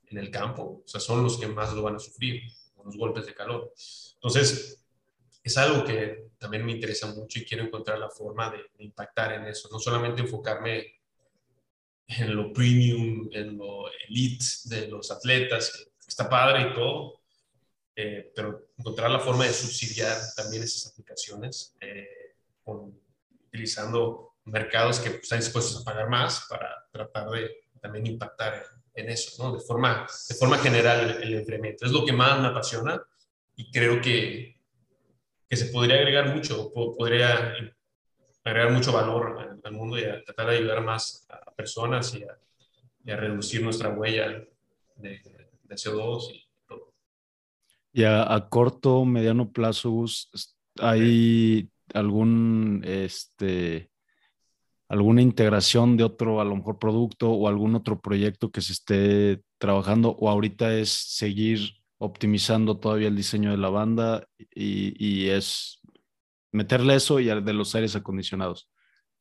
en 0.08 0.18
el 0.18 0.30
campo, 0.30 0.84
o 0.86 0.88
sea, 0.88 1.00
son 1.00 1.24
los 1.24 1.40
que 1.40 1.48
más 1.48 1.74
lo 1.74 1.82
van 1.82 1.96
a 1.96 2.00
sufrir, 2.00 2.44
con 2.76 2.86
los 2.86 2.98
golpes 2.98 3.26
de 3.26 3.34
calor. 3.34 3.74
Entonces, 4.16 4.84
es 5.44 5.58
algo 5.58 5.84
que 5.84 6.32
también 6.38 6.66
me 6.66 6.74
interesa 6.74 7.08
mucho 7.08 7.40
y 7.40 7.46
quiero 7.46 7.64
encontrar 7.64 7.98
la 8.00 8.10
forma 8.10 8.52
de, 8.52 8.60
impactar 8.80 9.34
en 9.34 9.46
eso, 9.46 9.70
no 9.72 9.80
solamente 9.80 10.22
enfocarme 10.22 11.00
en 12.08 12.36
lo 12.36 12.52
premium, 12.52 13.30
en 13.32 13.58
lo 13.58 13.90
elite 14.08 14.46
de 14.66 14.88
los 14.88 15.10
atletas, 15.10 15.72
que 15.72 16.10
está 16.10 16.30
padre 16.30 16.70
y 16.70 16.74
todo, 16.74 17.22
eh, 17.96 18.32
pero 18.36 18.70
encontrar 18.78 19.10
la 19.10 19.20
forma 19.20 19.46
de 19.46 19.54
subsidiar 19.54 20.18
también 20.36 20.64
esas 20.64 20.92
aplicaciones 20.92 21.76
eh, 21.80 22.36
utilizando 22.66 24.33
mercados 24.46 25.00
que 25.00 25.10
están 25.10 25.40
dispuestos 25.40 25.82
a 25.82 25.84
pagar 25.84 26.10
más 26.10 26.46
para 26.50 26.86
tratar 26.92 27.30
de 27.30 27.64
también 27.82 28.08
impactar 28.08 28.64
en, 28.94 29.10
eso, 29.10 29.44
¿no? 29.44 29.54
De 29.54 29.60
forma, 29.60 30.08
de 30.30 30.36
forma 30.36 30.58
general 30.58 31.20
el, 31.22 31.34
enfriamiento. 31.34 31.86
Es 31.86 31.92
lo 31.92 32.06
que 32.06 32.14
más 32.14 32.40
me 32.40 32.48
apasiona 32.48 33.02
y 33.56 33.70
creo 33.72 34.02
que, 34.02 34.58
que 35.50 35.56
se 35.56 35.66
podría 35.66 35.96
agregar 35.96 36.34
mucho, 36.34 36.72
podría 36.72 37.54
agregar 38.44 38.72
mucho 38.72 38.94
valor 38.94 39.60
al, 39.64 39.72
mundo 39.74 39.98
y 39.98 40.04
a 40.04 40.24
tratar 40.24 40.50
de 40.50 40.58
ayudar 40.58 40.84
más 40.84 41.28
a 41.30 41.52
personas 41.52 42.14
y 42.16 42.24
a, 42.24 42.38
reducir 43.16 43.62
nuestra 43.62 43.90
huella 43.90 44.46
de, 44.96 45.20
de 45.64 45.76
CO2 45.76 46.32
y 46.32 46.48
todo. 46.68 46.94
Y 47.92 48.04
a, 48.04 48.48
corto, 48.50 49.04
mediano 49.04 49.52
plazo, 49.52 50.06
¿hay 50.80 51.70
algún, 51.94 52.82
este, 52.86 53.90
alguna 54.94 55.24
integración 55.24 55.98
de 55.98 56.04
otro, 56.04 56.40
a 56.40 56.46
lo 56.46 56.56
mejor, 56.56 56.78
producto 56.78 57.32
o 57.32 57.48
algún 57.48 57.74
otro 57.74 58.00
proyecto 58.00 58.52
que 58.52 58.62
se 58.62 58.74
esté 58.74 59.42
trabajando 59.58 60.12
o 60.12 60.30
ahorita 60.30 60.72
es 60.76 60.90
seguir 60.90 61.78
optimizando 61.98 62.78
todavía 62.78 63.08
el 63.08 63.16
diseño 63.16 63.50
de 63.50 63.58
la 63.58 63.70
banda 63.70 64.28
y, 64.54 65.30
es 65.30 65.80
meterle 66.52 66.94
eso 66.94 67.20
y 67.20 67.26
de 67.26 67.54
los 67.54 67.74
aires 67.74 67.96
acondicionados 67.96 68.70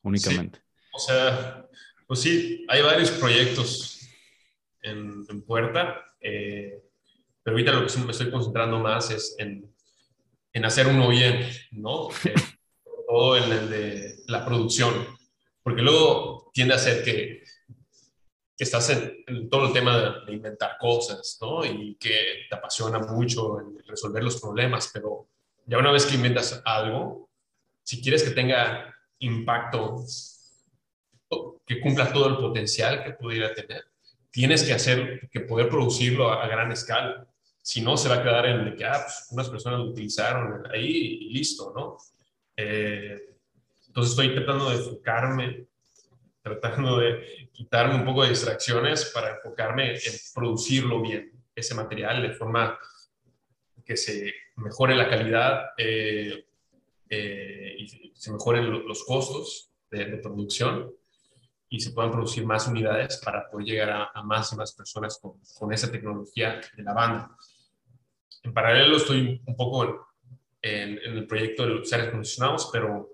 únicamente. 0.02 0.60
O 0.92 0.98
sea, 0.98 1.66
pues 2.06 2.20
sí, 2.20 2.66
hay 2.68 2.82
varios 2.82 3.10
proyectos 3.12 4.06
en, 4.82 5.24
puerta, 5.46 6.04
eh, 6.20 6.82
pero 7.42 7.56
ahorita 7.56 7.72
lo 7.72 7.86
que 7.86 7.98
me 8.00 8.12
estoy 8.12 8.30
concentrando 8.30 8.78
más 8.78 9.10
es 9.10 9.36
en, 9.38 9.74
en 10.52 10.64
hacer 10.66 10.86
uno 10.86 11.08
bien, 11.08 11.48
¿no? 11.70 12.10
Eh, 12.24 12.90
todo 13.06 13.36
en 13.36 13.52
el 13.52 13.70
de 13.70 14.16
la 14.26 14.44
producción 14.44 14.94
porque 15.62 15.82
luego 15.82 16.50
tiende 16.52 16.74
a 16.74 16.78
ser 16.78 17.04
que, 17.04 17.42
estás 18.58 18.90
en, 18.90 19.48
todo 19.50 19.66
el 19.66 19.72
tema 19.72 20.22
de, 20.24 20.32
inventar 20.32 20.76
cosas, 20.78 21.36
¿no? 21.40 21.64
Y 21.64 21.96
que 21.96 22.46
te 22.48 22.54
apasiona 22.54 23.00
mucho 23.00 23.60
en 23.60 23.78
resolver 23.86 24.22
los 24.22 24.40
problemas, 24.40 24.90
pero 24.92 25.28
ya 25.66 25.78
una 25.78 25.90
vez 25.90 26.06
que 26.06 26.14
inventas 26.14 26.62
algo, 26.64 27.28
si 27.82 28.00
quieres 28.00 28.22
que 28.22 28.30
tenga 28.30 28.94
impacto, 29.18 30.04
que 31.66 31.80
cumpla 31.80 32.12
todo 32.12 32.28
el 32.28 32.36
potencial 32.36 33.02
que 33.02 33.12
pudiera 33.12 33.52
tener, 33.52 33.84
tienes 34.30 34.62
que 34.62 34.74
hacer, 34.74 35.28
que 35.30 35.40
poder 35.40 35.68
producirlo 35.68 36.30
a, 36.30 36.46
gran 36.46 36.70
escala. 36.72 37.26
Si 37.60 37.80
no, 37.80 37.96
se 37.96 38.08
va 38.08 38.16
a 38.16 38.22
quedar 38.22 38.46
en 38.46 38.76
que, 38.76 38.84
ah, 38.84 39.00
pues, 39.04 39.28
unas 39.30 39.48
personas 39.48 39.80
lo 39.80 39.86
utilizaron 39.86 40.66
ahí 40.72 41.18
y 41.20 41.32
listo, 41.32 41.72
¿no? 41.74 41.96
Eh, 42.56 43.31
entonces 43.92 44.12
estoy 44.12 44.34
tratando 44.34 44.70
de 44.70 44.76
enfocarme, 44.76 45.66
tratando 46.40 46.98
de 46.98 47.50
quitarme 47.52 47.96
un 47.96 48.06
poco 48.06 48.22
de 48.22 48.30
distracciones 48.30 49.04
para 49.12 49.36
enfocarme 49.36 49.92
en 49.92 50.12
producirlo 50.34 51.02
bien, 51.02 51.30
ese 51.54 51.74
material, 51.74 52.22
de 52.22 52.32
forma 52.32 52.78
que 53.84 53.94
se 53.98 54.32
mejore 54.56 54.96
la 54.96 55.10
calidad 55.10 55.72
eh, 55.76 56.46
eh, 57.10 57.76
y 57.80 58.12
se 58.14 58.32
mejoren 58.32 58.70
los 58.88 59.04
costos 59.04 59.70
de, 59.90 60.06
producción 60.16 60.90
y 61.68 61.78
se 61.78 61.90
puedan 61.90 62.12
producir 62.12 62.46
más 62.46 62.66
unidades 62.66 63.20
para 63.22 63.50
poder 63.50 63.66
llegar 63.66 64.10
a, 64.14 64.22
más 64.22 64.54
y 64.54 64.56
más 64.56 64.72
personas 64.72 65.18
con, 65.20 65.34
con, 65.58 65.70
esa 65.70 65.92
tecnología 65.92 66.62
de 66.74 66.82
la 66.82 66.94
banda. 66.94 67.36
En 68.42 68.54
paralelo 68.54 68.96
estoy 68.96 69.42
un 69.44 69.54
poco 69.54 70.14
en, 70.62 70.98
en 70.98 71.18
el 71.18 71.26
proyecto 71.26 71.64
de 71.64 71.74
los 71.74 71.92
aires 71.92 72.08
acondicionados, 72.08 72.70
pero 72.72 73.12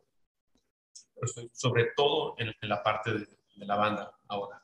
estoy 1.26 1.50
sobre 1.52 1.90
todo 1.96 2.34
en, 2.38 2.54
la 2.62 2.82
parte 2.82 3.12
de, 3.12 3.26
la 3.56 3.76
banda 3.76 4.12
ahora. 4.28 4.62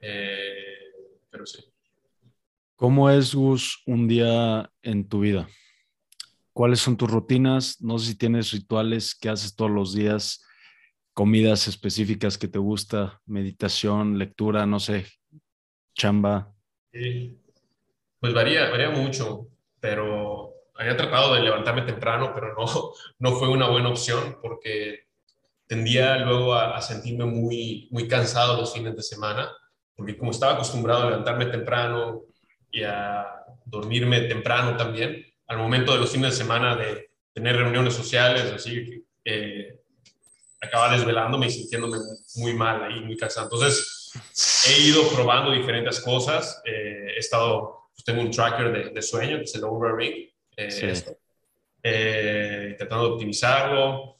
Eh, 0.00 0.92
pero 1.30 1.46
sí. 1.46 1.64
¿Cómo 2.76 3.10
es, 3.10 3.34
Gus, 3.34 3.82
un 3.86 4.06
día 4.06 4.70
en 4.82 5.08
tu 5.08 5.20
vida? 5.20 5.48
¿Cuáles 6.52 6.80
son 6.80 6.96
tus 6.96 7.10
rutinas? 7.10 7.80
No 7.80 7.98
sé 7.98 8.08
si 8.08 8.18
tienes 8.18 8.52
rituales 8.52 9.14
que 9.14 9.28
haces 9.28 9.54
todos 9.54 9.70
los 9.70 9.94
días, 9.94 10.44
comidas 11.12 11.68
específicas 11.68 12.38
que 12.38 12.48
te 12.48 12.58
gusta, 12.58 13.20
meditación, 13.26 14.18
lectura, 14.18 14.66
no 14.66 14.80
sé, 14.80 15.06
chamba. 15.94 16.54
Sí. 16.92 17.38
Pues 18.20 18.34
varía, 18.34 18.70
varía 18.70 18.90
mucho, 18.90 19.48
pero 19.80 20.54
había 20.74 20.96
tratado 20.96 21.34
de 21.34 21.42
levantarme 21.42 21.82
temprano, 21.82 22.32
pero 22.34 22.54
no, 22.54 22.66
no 23.18 23.32
fue 23.36 23.48
una 23.48 23.68
buena 23.68 23.88
opción 23.88 24.38
porque 24.40 25.05
tendía 25.66 26.18
luego 26.18 26.54
a, 26.54 26.80
sentirme 26.80 27.24
muy, 27.24 27.88
muy 27.90 28.06
cansado 28.08 28.56
los 28.56 28.72
fines 28.72 28.94
de 28.96 29.02
semana, 29.02 29.50
porque 29.94 30.16
como 30.16 30.30
estaba 30.30 30.54
acostumbrado 30.54 31.02
a 31.02 31.10
levantarme 31.10 31.46
temprano 31.46 32.22
y 32.70 32.82
a 32.82 33.26
dormirme 33.64 34.22
temprano 34.22 34.76
también, 34.76 35.26
al 35.48 35.58
momento 35.58 35.92
de 35.92 35.98
los 35.98 36.10
fines 36.10 36.32
de 36.32 36.36
semana 36.36 36.76
de 36.76 37.10
tener 37.32 37.56
reuniones 37.56 37.94
sociales, 37.94 38.52
así, 38.52 39.04
eh, 39.24 39.80
acababa 40.60 40.94
desvelándome 40.94 41.46
y 41.46 41.50
sintiéndome 41.50 41.98
muy 42.36 42.54
mal 42.54 42.82
ahí, 42.84 43.00
muy 43.00 43.16
cansado. 43.16 43.46
Entonces, 43.46 44.12
he 44.68 44.80
ido 44.88 45.08
probando 45.10 45.52
diferentes 45.52 46.00
cosas. 46.00 46.62
Eh, 46.64 47.12
he 47.16 47.18
estado, 47.18 47.88
pues, 47.94 48.04
tengo 48.04 48.20
un 48.20 48.30
tracker 48.30 48.92
de, 48.92 49.02
sueño, 49.02 49.38
que 49.38 49.44
es 49.44 49.54
el 49.54 49.64
Over 49.64 49.94
Ring, 49.94 50.28
eh, 50.56 51.04
eh, 51.82 52.74
tratando 52.78 53.08
de 53.08 53.12
optimizarlo. 53.14 54.15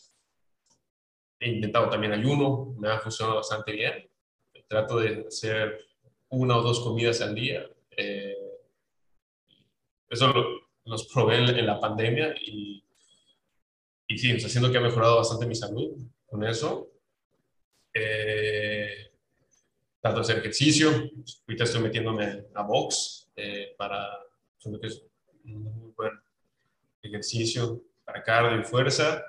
He 1.39 1.51
intentado 1.51 1.89
también 1.89 2.13
ayuno, 2.13 2.75
me 2.79 2.89
ha 2.89 2.99
funcionado 2.99 3.37
bastante 3.37 3.73
bien. 3.73 4.09
Trato 4.69 4.99
de 4.99 5.27
hacer 5.29 5.79
una 6.29 6.57
o 6.57 6.63
dos 6.63 6.81
comidas 6.81 7.21
al 7.21 7.35
día. 7.35 7.69
Eh, 7.97 8.35
eso 10.09 10.29
lo, 10.29 10.61
los 10.85 11.07
probé 11.09 11.37
en, 11.37 11.67
la 11.67 11.81
pandemia 11.81 12.35
y, 12.41 12.83
y 14.07 14.19
sí, 14.19 14.33
está 14.33 14.47
haciendo 14.47 14.71
que 14.71 14.79
ha 14.79 14.81
mejorado 14.81 15.17
bastante 15.17 15.47
mi 15.47 15.55
salud 15.55 15.97
con 16.27 16.45
eso. 16.45 16.91
Eh, 17.93 19.11
trato 20.01 20.17
de 20.17 20.23
hacer 20.23 20.39
ejercicio. 20.39 20.91
Ahorita 21.47 21.65
estoy 21.65 21.83
metiéndome 21.83 22.45
a 22.55 22.63
box 22.63 23.31
eh, 23.35 23.75
para, 23.77 24.07
que 24.63 24.87
es 24.87 25.03
un 25.45 25.63
muy 25.63 25.93
buen 25.97 26.13
ejercicio 27.03 27.83
para 28.05 28.23
cardio 28.23 28.61
y 28.61 28.65
fuerza. 28.65 29.25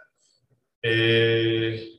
Eh, 0.81 1.96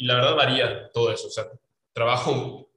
y 0.00 0.06
la 0.06 0.14
verdad 0.14 0.34
varía 0.34 0.90
todo 0.92 1.12
eso. 1.12 1.26
O 1.26 1.30
sea, 1.30 1.46
trabajo, 1.92 2.70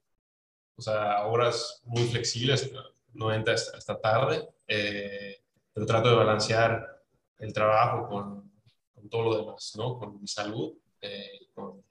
o 0.75 0.81
sea, 0.81 1.25
horas 1.25 1.81
muy 1.85 2.03
flexibles, 2.03 2.69
90 3.13 3.49
hasta, 3.49 3.97
tarde, 4.01 4.49
eh, 4.67 5.41
pero 5.71 5.85
trato 5.85 6.09
de 6.09 6.15
balancear 6.15 7.01
el 7.39 7.53
trabajo 7.53 8.09
con, 8.09 8.51
con, 8.93 9.09
todo 9.09 9.23
lo 9.23 9.37
demás, 9.37 9.73
¿no? 9.77 9.97
Con 9.97 10.19
mi 10.19 10.27
salud, 10.27 10.73
eh, 10.99 11.47
con, 11.53 11.81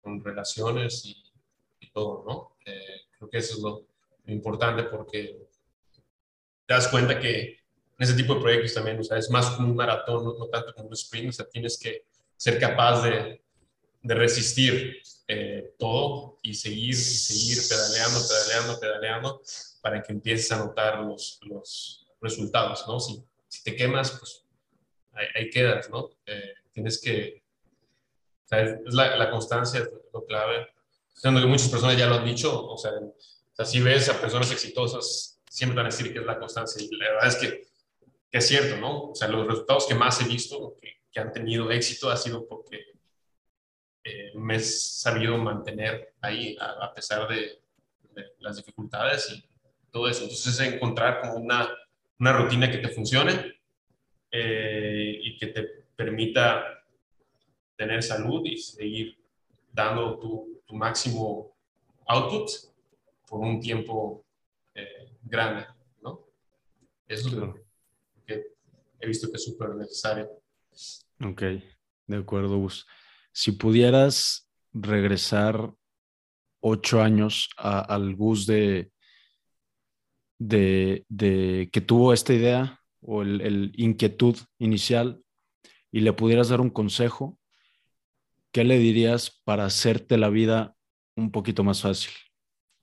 con, 0.00 0.24
relaciones 0.24 1.04
y, 1.04 1.22
todo, 1.92 2.24
¿no? 2.26 2.56
Eh, 2.66 3.02
creo 3.16 3.30
que 3.30 3.38
eso 3.38 3.54
es 3.54 3.62
lo, 3.62 3.86
importante 4.26 4.82
porque 4.82 5.48
te 6.66 6.74
das 6.74 6.88
cuenta 6.88 7.20
que 7.20 7.42
en 7.52 7.58
ese 7.96 8.14
tipo 8.14 8.34
de 8.34 8.40
proyectos 8.40 8.74
también, 8.74 8.98
o 8.98 9.04
sea, 9.04 9.18
es 9.18 9.30
más 9.30 9.50
como 9.50 9.68
un 9.68 9.76
maratón, 9.76 10.24
no, 10.24 10.34
no 10.36 10.46
tanto 10.48 10.74
como 10.74 10.88
un 10.88 10.94
sprint, 10.94 11.28
o 11.28 11.32
sea, 11.32 11.48
tienes 11.48 11.78
que 11.78 12.06
ser 12.36 12.58
capaz 12.58 13.02
de, 13.02 13.45
de 14.06 14.14
resistir 14.14 15.02
eh, 15.26 15.74
todo 15.78 16.38
y 16.42 16.54
seguir, 16.54 16.94
seguir 16.94 17.58
pedaleando, 17.68 18.20
pedaleando, 18.28 18.80
pedaleando 18.80 19.42
para 19.82 20.00
que 20.02 20.12
empieces 20.12 20.52
a 20.52 20.58
notar 20.58 21.00
los, 21.00 21.40
los 21.42 22.06
resultados, 22.20 22.84
¿no? 22.86 23.00
Si, 23.00 23.20
si 23.48 23.64
te 23.64 23.74
quemas, 23.74 24.12
pues 24.12 24.44
ahí, 25.34 25.50
quedas, 25.50 25.90
¿no? 25.90 26.10
Eh, 26.24 26.54
tienes 26.72 27.00
que, 27.00 27.42
o 28.44 28.48
sea, 28.48 28.62
es 28.62 28.94
la, 28.94 29.16
la, 29.16 29.30
constancia 29.30 29.88
lo 30.12 30.24
clave. 30.24 30.68
Siendo 31.12 31.40
que 31.40 31.46
muchas 31.46 31.68
personas 31.68 31.96
ya 31.96 32.06
lo 32.06 32.16
han 32.16 32.24
dicho, 32.24 32.64
o 32.64 32.78
sea, 32.78 32.92
si 33.64 33.80
ves 33.80 34.08
a 34.08 34.20
personas 34.20 34.52
exitosas, 34.52 35.40
siempre 35.50 35.76
van 35.76 35.86
a 35.86 35.88
decir 35.88 36.12
que 36.12 36.20
es 36.20 36.26
la 36.26 36.38
constancia. 36.38 36.80
Y 36.84 36.94
la 36.96 37.12
verdad 37.12 37.28
es 37.28 37.36
que, 37.36 37.66
que 38.30 38.38
es 38.38 38.46
cierto, 38.46 38.76
¿no? 38.76 39.10
O 39.10 39.14
sea, 39.16 39.26
los 39.26 39.46
resultados 39.46 39.86
que 39.86 39.94
más 39.96 40.20
he 40.20 40.24
visto, 40.28 40.76
que, 40.80 41.00
que 41.10 41.18
han 41.18 41.32
tenido 41.32 41.70
éxito, 41.72 42.10
ha 42.10 42.16
sido 42.16 42.46
porque 42.46 42.95
eh, 44.08 44.30
me 44.36 44.54
he 44.54 44.60
sabido 44.60 45.36
mantener 45.36 46.14
ahí 46.20 46.56
a, 46.60 46.94
pesar 46.94 47.26
de, 47.26 47.58
las 48.38 48.56
dificultades 48.56 49.32
y 49.32 49.44
todo 49.90 50.08
eso. 50.08 50.22
Entonces, 50.22 50.60
es 50.60 50.60
encontrar 50.60 51.20
como 51.20 51.34
una, 51.34 51.68
una 52.20 52.32
rutina 52.32 52.70
que 52.70 52.78
te 52.78 52.88
funcione 52.88 53.58
eh, 54.30 55.18
y 55.22 55.36
que 55.36 55.48
te 55.48 55.62
permita 55.96 56.84
tener 57.74 58.00
salud 58.00 58.42
y 58.44 58.56
seguir 58.56 59.18
dando 59.72 60.20
tu, 60.20 60.62
tu 60.64 60.76
máximo 60.76 61.56
output 62.06 62.48
por 63.28 63.40
un 63.40 63.60
tiempo 63.60 64.24
eh, 64.72 65.10
grande, 65.24 65.66
¿no? 66.00 66.28
Eso 67.08 67.28
es 67.28 67.34
lo 67.34 67.54
que 68.24 68.52
he 69.00 69.06
visto 69.06 69.28
que 69.28 69.36
es 69.36 69.44
súper 69.44 69.70
necesario. 69.70 70.30
Ok, 71.20 71.42
de 72.06 72.16
acuerdo, 72.16 72.56
Gus 72.58 72.86
si 73.36 73.52
pudieras 73.52 74.48
regresar 74.72 75.74
ocho 76.60 77.02
años 77.02 77.50
al 77.58 78.16
Gus 78.16 78.46
de, 78.46 78.90
de, 80.38 81.68
que 81.70 81.80
tuvo 81.82 82.14
esta 82.14 82.32
idea 82.32 82.80
o 83.02 83.20
el, 83.20 83.72
inquietud 83.76 84.38
inicial 84.58 85.22
y 85.92 86.00
le 86.00 86.14
pudieras 86.14 86.48
dar 86.48 86.62
un 86.62 86.70
consejo, 86.70 87.38
¿qué 88.52 88.64
le 88.64 88.78
dirías 88.78 89.42
para 89.44 89.66
hacerte 89.66 90.16
la 90.16 90.30
vida 90.30 90.74
un 91.14 91.30
poquito 91.30 91.62
más 91.62 91.82
fácil? 91.82 92.12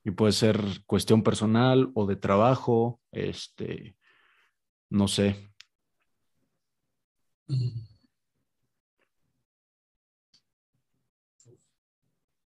Y 0.03 0.11
puede 0.11 0.33
ser 0.33 0.61
cuestión 0.85 1.23
personal 1.23 1.89
o 1.95 2.05
de 2.05 2.15
trabajo, 2.15 3.01
este, 3.11 3.95
no 4.91 5.07
sé. 5.07 5.49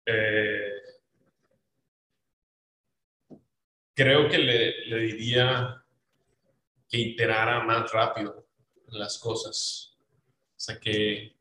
Eh, 0.07 0.71
creo 3.93 4.29
que 4.29 4.39
le, 4.39 4.99
diría 5.01 5.85
que 6.89 6.99
iterara 6.99 7.65
más 7.65 7.91
rápido 7.91 8.47
las 8.89 9.19
cosas. 9.19 9.97
O 10.55 10.59
sea, 10.59 10.79
que, 10.79 11.37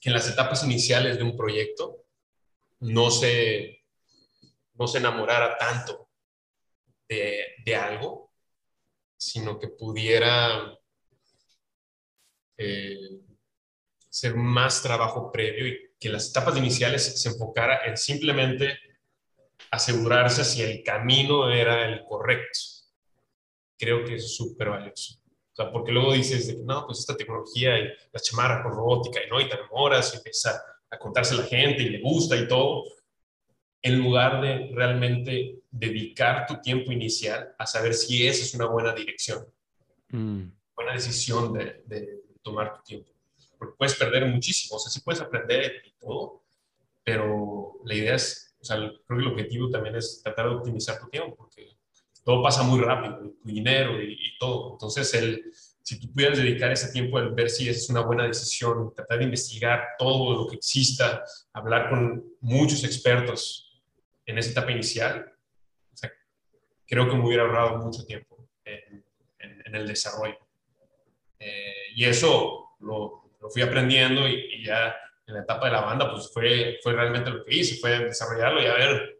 que 0.00 0.08
en 0.08 0.12
las 0.14 0.30
etapas 0.30 0.64
iniciales 0.64 1.18
de 1.18 1.24
un 1.24 1.36
proyecto 1.36 2.06
no 2.80 3.10
se, 3.10 3.84
no 4.74 4.86
se 4.86 4.98
enamorara 4.98 5.58
tanto 5.58 6.08
de, 7.08 7.76
algo, 7.76 8.32
sino 9.16 9.58
que 9.58 9.68
pudiera 9.68 10.78
eh, 12.56 13.20
ser 14.08 14.34
más 14.34 14.82
trabajo 14.82 15.30
previo 15.30 15.66
y 15.66 15.95
que 15.98 16.08
las 16.08 16.30
etapas 16.30 16.56
iniciales 16.56 17.20
se 17.20 17.28
enfocara 17.28 17.86
en 17.86 17.96
simplemente 17.96 18.78
asegurarse 19.70 20.44
si 20.44 20.62
el 20.62 20.82
camino 20.82 21.50
era 21.50 21.88
el 21.88 22.04
correcto. 22.04 22.58
Creo 23.78 24.04
que 24.04 24.16
es 24.16 24.36
súper 24.36 24.70
valioso. 24.70 25.14
O 25.52 25.56
sea, 25.56 25.72
porque 25.72 25.92
luego 25.92 26.12
dices, 26.12 26.46
de 26.46 26.56
que, 26.56 26.62
no, 26.62 26.84
pues 26.86 26.98
esta 26.98 27.16
tecnología 27.16 27.78
y 27.78 27.84
la 28.12 28.20
chamarra 28.20 28.62
con 28.62 28.72
robótica 28.72 29.20
y 29.24 29.30
no, 29.30 29.40
y 29.40 29.48
te 29.48 29.54
enamoras 29.54 30.12
y 30.12 30.18
empieza 30.18 30.62
a 30.90 30.98
contarse 30.98 31.34
a 31.34 31.38
la 31.38 31.44
gente 31.44 31.82
y 31.82 31.88
le 31.88 32.00
gusta 32.00 32.36
y 32.36 32.46
todo, 32.46 32.84
en 33.82 33.98
lugar 33.98 34.40
de 34.42 34.70
realmente 34.74 35.60
dedicar 35.70 36.46
tu 36.46 36.60
tiempo 36.60 36.92
inicial 36.92 37.54
a 37.58 37.66
saber 37.66 37.94
si 37.94 38.26
esa 38.26 38.42
es 38.42 38.54
una 38.54 38.66
buena 38.66 38.92
dirección, 38.92 39.46
mm. 40.08 40.42
buena 40.74 40.92
decisión 40.92 41.52
de, 41.52 41.82
de, 41.86 42.22
tomar 42.42 42.74
tu 42.76 42.82
tiempo. 42.82 43.10
Puedes 43.78 43.94
perder 43.94 44.26
muchísimo, 44.26 44.76
o 44.76 44.78
sea, 44.78 44.90
sí 44.90 45.00
puedes 45.00 45.20
aprender 45.20 45.82
y 45.84 45.92
todo, 45.98 46.44
pero 47.04 47.80
la 47.84 47.94
idea 47.94 48.14
es 48.14 48.46
o 48.60 48.64
sea, 48.64 48.76
creo 48.78 49.18
que 49.18 49.24
el 49.24 49.32
objetivo 49.32 49.70
también 49.70 49.94
es 49.94 50.20
tratar 50.24 50.48
de 50.48 50.56
optimizar 50.56 50.98
tu 50.98 51.08
tiempo, 51.08 51.36
porque 51.36 51.76
todo 52.24 52.42
pasa 52.42 52.64
muy 52.64 52.80
rápido, 52.80 53.18
tu 53.18 53.48
dinero 53.48 54.02
y, 54.02 54.36
todo. 54.40 54.72
Entonces, 54.72 55.14
el, 55.14 55.52
si 55.82 56.00
tú 56.00 56.12
pudieras 56.12 56.38
dedicar 56.38 56.72
ese 56.72 56.90
tiempo 56.90 57.16
a 57.18 57.28
ver 57.28 57.48
si 57.48 57.68
es 57.68 57.88
una 57.88 58.00
buena 58.00 58.26
decisión, 58.26 58.92
tratar 58.92 59.18
de 59.18 59.24
investigar 59.24 59.86
todo 59.98 60.34
lo 60.34 60.48
que 60.48 60.56
exista, 60.56 61.22
hablar 61.52 61.88
con 61.88 62.24
muchos 62.40 62.82
expertos 62.82 63.82
en 64.26 64.38
esa 64.38 64.50
etapa 64.50 64.72
inicial, 64.72 65.32
o 65.92 65.96
sea, 65.96 66.12
creo 66.86 67.08
que 67.08 67.14
me 67.14 67.24
hubiera 67.24 67.44
ahorrado 67.44 67.78
mucho 67.78 68.04
tiempo 68.04 68.48
en, 68.64 69.04
el 69.74 69.86
desarrollo. 69.86 70.38
Eh, 71.38 71.92
y 71.94 72.04
eso 72.04 72.70
lo, 72.80 73.25
lo, 73.46 73.50
fui 73.50 73.62
aprendiendo 73.62 74.28
y, 74.28 74.34
y 74.54 74.64
ya 74.64 74.94
en 75.26 75.34
la 75.34 75.40
etapa 75.40 75.66
de 75.66 75.72
la 75.72 75.80
banda, 75.80 76.10
pues 76.10 76.30
fue, 76.32 76.78
fue 76.82 76.92
realmente 76.92 77.30
lo 77.30 77.44
que 77.44 77.54
hice, 77.54 77.76
fue 77.76 77.98
desarrollarlo 77.98 78.62
y 78.62 78.66
a 78.66 78.74
ver, 78.74 79.18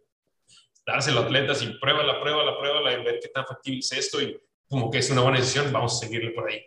dárselo 0.86 1.20
a 1.20 1.24
atletas 1.24 1.62
y 1.62 1.66
prueba 1.78 2.04
la 2.04 2.20
prueba, 2.20 2.44
la 2.44 2.58
prueba, 2.58 2.92
y 2.92 3.04
ver 3.04 3.18
qué 3.20 3.28
tan 3.28 3.44
factible 3.44 3.80
es 3.80 3.92
esto 3.92 4.22
y 4.22 4.40
como 4.68 4.90
que 4.90 4.98
es 4.98 5.10
una 5.10 5.22
buena 5.22 5.38
decisión, 5.38 5.72
vamos 5.72 5.94
a 5.96 6.06
seguirle 6.06 6.30
por 6.30 6.48
ahí. 6.48 6.64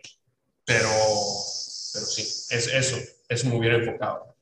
Pero, 0.64 0.88
pero 0.88 2.06
sí, 2.06 2.22
es 2.22 2.66
eso, 2.68 2.96
es 3.28 3.44
muy 3.44 3.60
bien 3.60 3.82
enfocado. 3.82 4.36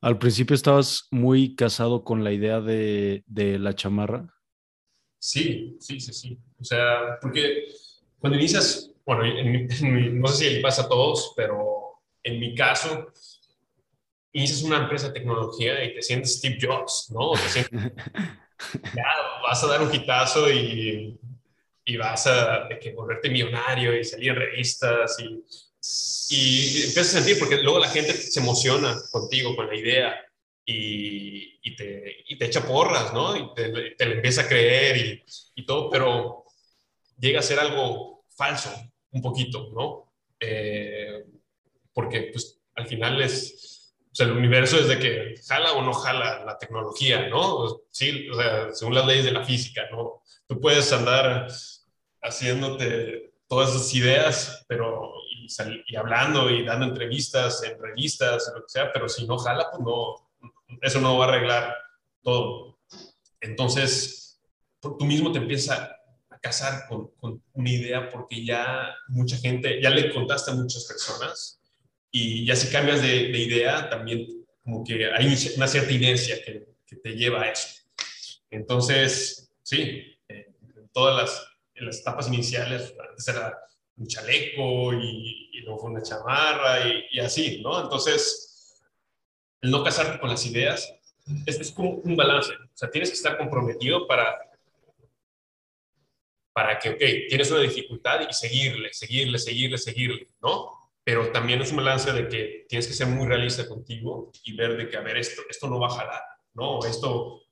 Al 0.00 0.16
principio 0.18 0.54
estabas 0.54 1.08
muy 1.10 1.54
casado 1.56 2.04
con 2.04 2.24
la 2.24 2.32
idea 2.32 2.60
de, 2.60 3.24
de 3.26 3.58
la 3.58 3.74
chamarra. 3.74 4.32
Sí, 5.18 5.76
sí, 5.80 6.00
sí, 6.00 6.12
sí. 6.12 6.38
O 6.58 6.64
sea, 6.64 7.18
porque 7.20 7.66
cuando 8.18 8.38
inicias, 8.38 8.90
bueno, 9.04 9.24
no 10.12 10.28
sé 10.28 10.44
si 10.48 10.54
le 10.54 10.60
pasa 10.60 10.82
a 10.82 10.88
todos, 10.88 11.34
pero 11.36 11.89
en 12.22 12.40
mi 12.40 12.54
caso, 12.54 13.12
inicias 14.32 14.62
una 14.62 14.78
empresa 14.78 15.08
de 15.08 15.14
tecnología 15.14 15.84
y 15.84 15.94
te 15.94 16.02
sientes 16.02 16.36
Steve 16.36 16.58
Jobs, 16.60 17.10
¿no? 17.10 17.32
ya, 18.94 19.04
vas 19.42 19.64
a 19.64 19.66
dar 19.66 19.82
un 19.82 19.90
quitazo 19.90 20.50
y, 20.50 21.18
y 21.84 21.96
vas 21.96 22.26
a 22.26 22.66
de 22.68 22.78
que 22.78 22.92
volverte 22.92 23.30
millonario 23.30 23.98
y 23.98 24.04
salir 24.04 24.30
en 24.30 24.36
revistas 24.36 25.16
y, 25.18 25.44
y 26.30 26.82
empiezas 26.82 27.14
a 27.14 27.18
sentir, 27.18 27.38
porque 27.38 27.62
luego 27.62 27.78
la 27.78 27.88
gente 27.88 28.12
se 28.12 28.40
emociona 28.40 28.96
contigo, 29.10 29.56
con 29.56 29.66
la 29.66 29.74
idea 29.74 30.14
y, 30.64 31.58
y, 31.62 31.76
te, 31.76 32.24
y 32.28 32.38
te, 32.38 32.46
echa 32.46 32.66
porras, 32.66 33.12
¿no? 33.12 33.36
Y 33.36 33.54
te, 33.54 33.94
te 33.96 34.06
le 34.06 34.16
empieza 34.16 34.42
a 34.42 34.48
creer 34.48 34.96
y, 34.96 35.24
y, 35.54 35.66
todo, 35.66 35.90
pero 35.90 36.44
llega 37.18 37.40
a 37.40 37.42
ser 37.42 37.58
algo 37.58 38.24
falso, 38.36 38.70
un 39.10 39.22
poquito, 39.22 39.70
¿no? 39.74 40.12
Eh, 40.38 41.24
porque 41.92 42.30
pues 42.32 42.60
al 42.74 42.86
final 42.86 43.20
es 43.20 43.70
el 44.18 44.32
universo 44.32 44.78
es 44.78 44.88
de 44.88 44.98
que 44.98 45.34
jala 45.46 45.72
o 45.72 45.82
no 45.82 45.92
jala 45.92 46.44
la 46.44 46.58
tecnología, 46.58 47.28
¿no? 47.28 47.82
Sí, 47.90 48.28
o 48.28 48.34
sea, 48.34 48.72
según 48.72 48.94
las 48.94 49.06
leyes 49.06 49.24
de 49.24 49.32
la 49.32 49.44
física, 49.44 49.82
¿no? 49.90 50.22
Tú 50.46 50.60
puedes 50.60 50.92
andar 50.92 51.46
haciéndote 52.22 53.32
todas 53.48 53.70
esas 53.70 53.94
ideas, 53.94 54.64
pero 54.68 55.12
y, 55.32 55.48
y 55.86 55.96
hablando 55.96 56.50
y 56.50 56.64
dando 56.64 56.86
entrevistas 56.86 57.62
en 57.62 57.80
revistas, 57.80 58.50
lo 58.54 58.62
que 58.62 58.68
sea, 58.68 58.92
pero 58.92 59.08
si 59.08 59.26
no 59.26 59.38
jala, 59.38 59.70
pues 59.70 59.82
no, 59.82 60.30
eso 60.82 61.00
no 61.00 61.18
va 61.18 61.26
a 61.26 61.28
arreglar 61.28 61.74
todo. 62.22 62.78
Entonces, 63.40 64.40
tú 64.80 64.98
mismo 65.00 65.32
te 65.32 65.38
empiezas 65.38 65.78
a 65.78 65.96
casar 66.40 66.86
con, 66.88 67.08
con 67.16 67.42
una 67.52 67.70
idea 67.70 68.08
porque 68.10 68.44
ya 68.44 68.94
mucha 69.08 69.36
gente, 69.36 69.80
ya 69.80 69.90
le 69.90 70.12
contaste 70.12 70.50
a 70.50 70.54
muchas 70.54 70.84
personas 70.84 71.59
y 72.10 72.44
ya 72.44 72.56
si 72.56 72.72
cambias 72.72 73.02
de, 73.02 73.38
idea, 73.38 73.88
también 73.88 74.26
como 74.62 74.84
que 74.84 75.10
hay 75.12 75.26
una 75.56 75.66
cierta 75.66 75.92
inercia 75.92 76.42
que, 76.44 76.66
que 76.86 76.96
te 76.96 77.10
lleva 77.10 77.42
a 77.42 77.50
eso. 77.50 77.68
Entonces, 78.50 79.52
sí, 79.62 80.18
en 80.28 80.88
todas 80.92 81.16
las, 81.16 81.46
en 81.74 81.86
las 81.86 82.00
etapas 82.00 82.28
iniciales, 82.28 82.94
antes 83.08 83.28
era 83.28 83.58
un 83.96 84.06
chaleco 84.06 84.92
y, 84.94 85.50
y 85.52 85.60
luego 85.60 85.78
fue 85.78 85.90
una 85.90 86.02
chamarra 86.02 86.88
y, 86.88 87.04
y, 87.12 87.20
así, 87.20 87.60
¿no? 87.62 87.80
Entonces, 87.82 88.82
el 89.60 89.70
no 89.70 89.84
casarte 89.84 90.18
con 90.18 90.30
las 90.30 90.44
ideas 90.46 90.92
es, 91.46 91.60
es, 91.60 91.70
como 91.70 91.90
un 91.90 92.16
balance. 92.16 92.52
O 92.52 92.76
sea, 92.76 92.90
tienes 92.90 93.10
que 93.10 93.16
estar 93.16 93.38
comprometido 93.38 94.06
para, 94.06 94.36
para 96.52 96.78
que, 96.78 96.90
ok, 96.90 96.98
tienes 97.28 97.50
una 97.50 97.60
dificultad 97.60 98.28
y 98.28 98.32
seguirle, 98.32 98.92
seguirle, 98.92 99.38
seguirle, 99.38 99.78
seguirle, 99.78 100.26
¿no? 100.42 100.79
Pero 101.04 101.32
también 101.32 101.60
es 101.60 101.70
un 101.70 101.78
balance 101.78 102.12
de 102.12 102.28
que 102.28 102.66
tienes 102.68 102.86
que 102.86 102.92
ser 102.92 103.06
muy 103.06 103.26
realista 103.26 103.66
contigo 103.66 104.30
y 104.44 104.54
ver 104.54 104.76
de 104.76 104.88
que, 104.88 104.96
a 104.96 105.00
ver, 105.00 105.16
esto, 105.16 105.42
esto 105.48 105.68
no 105.68 105.80
va 105.80 105.88
a 105.88 105.90
jalar, 105.90 106.22
¿no? 106.54 106.84
Esto, 106.84 107.42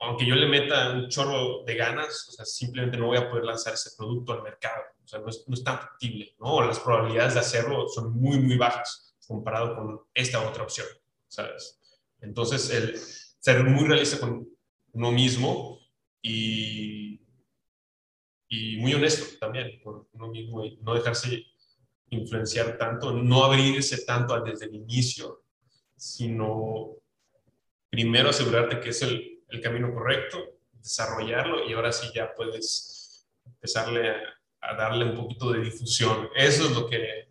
aunque 0.00 0.26
yo 0.26 0.34
le 0.34 0.46
meta 0.46 0.92
un 0.92 1.08
chorro 1.08 1.64
de 1.64 1.74
ganas, 1.74 2.28
o 2.28 2.32
sea, 2.32 2.44
simplemente 2.44 2.96
no 2.96 3.06
voy 3.06 3.18
a 3.18 3.28
poder 3.28 3.44
lanzar 3.44 3.74
ese 3.74 3.90
producto 3.96 4.32
al 4.32 4.42
mercado, 4.42 4.82
o 5.02 5.08
sea, 5.08 5.18
no 5.20 5.28
es, 5.28 5.44
no 5.46 5.54
es 5.54 5.64
tan 5.64 5.78
factible, 5.78 6.34
¿no? 6.38 6.60
Las 6.62 6.78
probabilidades 6.80 7.34
de 7.34 7.40
hacerlo 7.40 7.88
son 7.88 8.12
muy, 8.12 8.38
muy 8.38 8.56
bajas 8.56 9.16
comparado 9.26 9.74
con 9.74 10.00
esta 10.14 10.46
otra 10.46 10.62
opción, 10.62 10.86
¿sabes? 11.26 11.78
Entonces, 12.20 12.70
el 12.70 12.96
ser 12.96 13.64
muy 13.64 13.86
realista 13.86 14.18
con 14.18 14.48
uno 14.92 15.12
mismo 15.12 15.78
y, 16.22 17.20
y 18.48 18.76
muy 18.78 18.94
honesto 18.94 19.38
también 19.38 19.80
con 19.82 20.08
uno 20.12 20.28
mismo 20.28 20.64
y 20.64 20.78
no 20.78 20.94
dejarse 20.94 21.44
influenciar 22.10 22.76
tanto, 22.78 23.12
no 23.12 23.44
abrirse 23.44 24.04
tanto 24.04 24.40
desde 24.40 24.66
el 24.66 24.74
inicio, 24.74 25.42
sino 25.96 26.96
primero 27.90 28.30
asegurarte 28.30 28.80
que 28.80 28.90
es 28.90 29.02
el, 29.02 29.42
el 29.48 29.60
camino 29.60 29.92
correcto, 29.92 30.58
desarrollarlo 30.72 31.68
y 31.68 31.72
ahora 31.72 31.92
sí 31.92 32.08
ya 32.14 32.34
puedes 32.34 33.26
empezarle 33.44 34.10
a, 34.10 34.74
darle 34.76 35.04
un 35.04 35.16
poquito 35.16 35.52
de 35.52 35.60
difusión. 35.60 36.28
Eso 36.34 36.66
es 36.66 36.72
lo 36.72 36.88
que 36.88 37.28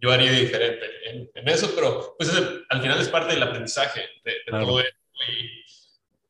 yo 0.00 0.10
haría 0.10 0.32
diferente 0.32 0.86
en, 1.10 1.48
eso, 1.48 1.72
pero 1.74 2.14
pues 2.16 2.30
al 2.68 2.80
final 2.82 3.00
es 3.00 3.08
parte 3.08 3.34
del 3.34 3.42
aprendizaje 3.42 4.00
de, 4.24 4.34
todo 4.50 4.80
esto. 4.80 4.98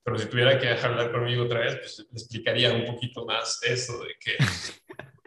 pero 0.04 0.18
si 0.18 0.26
tuviera 0.26 0.58
que 0.58 0.68
hablar 0.68 1.10
conmigo 1.12 1.44
otra 1.44 1.60
vez, 1.60 1.76
pues 1.76 1.98
le 1.98 2.18
explicaría 2.18 2.72
un 2.72 2.86
poquito 2.86 3.24
más 3.24 3.60
eso 3.62 3.98
de 4.04 4.14
que 4.20 4.36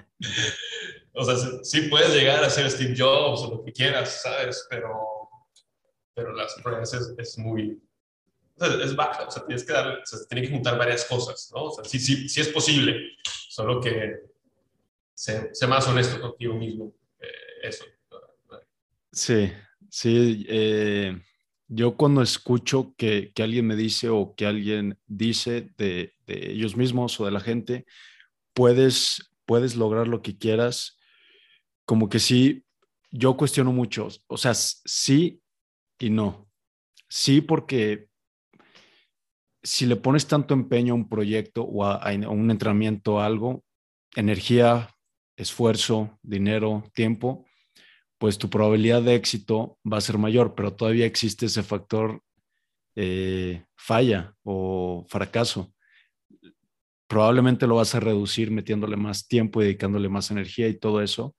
o 1.13 1.23
sea, 1.23 1.63
sí 1.63 1.81
puedes 1.83 2.13
llegar 2.13 2.43
a 2.43 2.49
ser 2.49 2.69
Steve 2.69 2.95
Jobs 2.97 3.41
o 3.41 3.55
lo 3.55 3.63
que 3.63 3.71
quieras, 3.71 4.21
¿sabes? 4.21 4.65
Pero, 4.69 5.29
pero 6.13 6.33
las 6.33 6.53
pruebas 6.61 6.93
es, 6.93 7.37
muy, 7.37 7.81
es 8.83 8.95
baja, 8.95 9.27
o 9.27 9.31
sea, 9.31 9.45
tienes 9.45 9.63
que 9.63 9.73
dar, 9.73 9.87
o 9.87 10.05
sea, 10.05 10.19
tiene 10.29 10.47
que 10.47 10.53
juntar 10.53 10.77
varias 10.77 11.05
cosas, 11.05 11.51
¿no? 11.53 11.65
O 11.65 11.71
sea, 11.71 11.83
sí, 11.83 11.99
sí, 11.99 12.29
sí 12.29 12.41
es 12.41 12.49
posible, 12.49 13.15
solo 13.49 13.81
que 13.81 14.21
sé, 15.13 15.49
sé 15.53 15.67
más 15.67 15.87
honesto 15.87 16.19
contigo 16.19 16.55
mismo, 16.55 16.93
eh, 17.19 17.27
eso. 17.63 17.85
Sí, 19.11 19.51
sí. 19.89 20.45
Eh, 20.47 21.21
yo 21.67 21.95
cuando 21.95 22.21
escucho 22.21 22.93
que, 22.97 23.31
que, 23.33 23.43
alguien 23.43 23.67
me 23.67 23.75
dice 23.75 24.09
o 24.09 24.35
que 24.35 24.45
alguien 24.45 24.97
dice 25.07 25.69
de, 25.77 26.13
de, 26.25 26.51
ellos 26.51 26.75
mismos 26.75 27.19
o 27.19 27.25
de 27.25 27.31
la 27.31 27.39
gente, 27.39 27.85
puedes, 28.53 29.30
puedes 29.45 29.75
lograr 29.75 30.07
lo 30.07 30.21
que 30.21 30.37
quieras, 30.37 30.99
como 31.85 32.09
que 32.09 32.19
sí, 32.19 32.65
yo 33.11 33.35
cuestiono 33.35 33.71
mucho, 33.71 34.07
o 34.27 34.37
sea, 34.37 34.53
sí 34.53 35.41
y 35.99 36.09
no. 36.09 36.47
Sí, 37.09 37.41
porque 37.41 38.07
si 39.63 39.85
le 39.85 39.95
pones 39.95 40.27
tanto 40.27 40.53
empeño 40.53 40.93
a 40.93 40.95
un 40.95 41.09
proyecto 41.09 41.63
o 41.63 41.85
a, 41.85 42.11
un 42.29 42.51
entrenamiento, 42.51 43.19
algo, 43.19 43.63
energía, 44.15 44.89
esfuerzo, 45.35 46.19
dinero, 46.21 46.83
tiempo, 46.93 47.45
pues 48.17 48.37
tu 48.37 48.49
probabilidad 48.49 49.01
de 49.01 49.15
éxito 49.15 49.77
va 49.91 49.97
a 49.97 50.01
ser 50.01 50.17
mayor, 50.17 50.55
pero 50.55 50.73
todavía 50.73 51.05
existe 51.05 51.47
ese 51.47 51.63
factor 51.63 52.21
eh, 52.95 53.65
falla 53.75 54.35
o 54.43 55.05
fracaso. 55.09 55.73
Probablemente 57.11 57.67
lo 57.67 57.75
vas 57.75 57.93
a 57.93 57.99
reducir 57.99 58.51
metiéndole 58.51 58.95
más 58.95 59.27
tiempo 59.27 59.61
y 59.61 59.65
dedicándole 59.65 60.07
más 60.07 60.31
energía 60.31 60.69
y 60.69 60.79
todo 60.79 61.01
eso, 61.01 61.35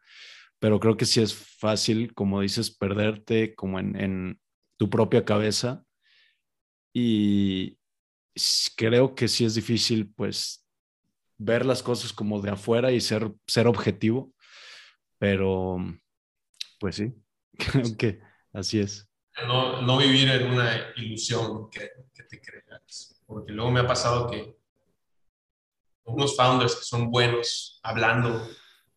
pero 0.58 0.78
creo 0.78 0.98
que 0.98 1.06
sí 1.06 1.22
es 1.22 1.34
fácil, 1.34 2.12
como 2.12 2.42
dices, 2.42 2.76
perderte 2.76 3.54
como 3.54 3.78
en, 3.78 3.98
en 3.98 4.40
tu 4.76 4.90
propia 4.90 5.24
cabeza 5.24 5.82
y 6.92 7.78
creo 8.76 9.14
que 9.14 9.28
sí 9.28 9.46
es 9.46 9.54
difícil 9.54 10.12
pues 10.14 10.68
ver 11.38 11.64
las 11.64 11.82
cosas 11.82 12.12
como 12.12 12.42
de 12.42 12.50
afuera 12.50 12.92
y 12.92 13.00
ser, 13.00 13.32
ser 13.46 13.66
objetivo, 13.66 14.34
pero 15.18 15.78
pues 16.80 16.96
sí, 16.96 17.14
creo 17.56 17.96
que 17.96 18.20
así 18.52 18.78
es. 18.78 19.08
No, 19.46 19.80
no 19.80 19.96
vivir 19.96 20.28
en 20.28 20.50
una 20.50 20.92
ilusión 20.96 21.70
que, 21.70 21.92
que 22.12 22.24
te 22.24 22.42
creas, 22.42 23.22
porque 23.24 23.52
luego 23.52 23.70
me 23.70 23.80
ha 23.80 23.86
pasado 23.86 24.30
que 24.30 24.60
unos 26.04 26.36
founders 26.36 26.76
que 26.76 26.84
son 26.84 27.10
buenos 27.10 27.80
hablando 27.82 28.48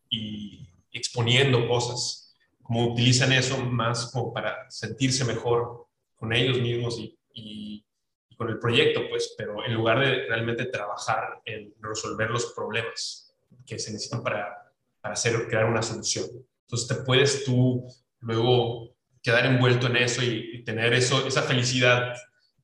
y 0.08 0.68
exponiendo 0.92 1.68
cosas, 1.68 2.34
como 2.62 2.92
utilizan 2.92 3.32
eso 3.32 3.58
más 3.58 4.10
como 4.12 4.32
para 4.32 4.70
sentirse 4.70 5.24
mejor 5.24 5.86
con 6.14 6.32
ellos 6.32 6.58
mismos 6.60 6.98
y, 6.98 7.18
y, 7.32 7.84
y, 8.28 8.36
con 8.36 8.48
el 8.48 8.58
proyecto, 8.58 9.02
pues, 9.08 9.34
pero 9.36 9.64
en 9.64 9.74
lugar 9.74 10.00
de 10.00 10.26
realmente 10.26 10.66
trabajar 10.66 11.40
en 11.44 11.72
resolver 11.80 12.30
los 12.30 12.52
problemas 12.54 13.34
que 13.66 13.78
se 13.78 13.92
necesitan 13.92 14.22
para, 14.22 14.72
para 15.00 15.14
hacer, 15.14 15.46
crear 15.48 15.66
una 15.66 15.82
solución. 15.82 16.26
Entonces 16.62 16.88
te 16.88 17.04
puedes 17.04 17.44
tú 17.44 17.86
luego 18.20 18.96
quedar 19.22 19.46
envuelto 19.46 19.86
en 19.86 19.96
eso 19.96 20.22
y, 20.22 20.50
y 20.54 20.64
tener 20.64 20.92
eso, 20.94 21.26
esa 21.26 21.42
felicidad 21.42 22.14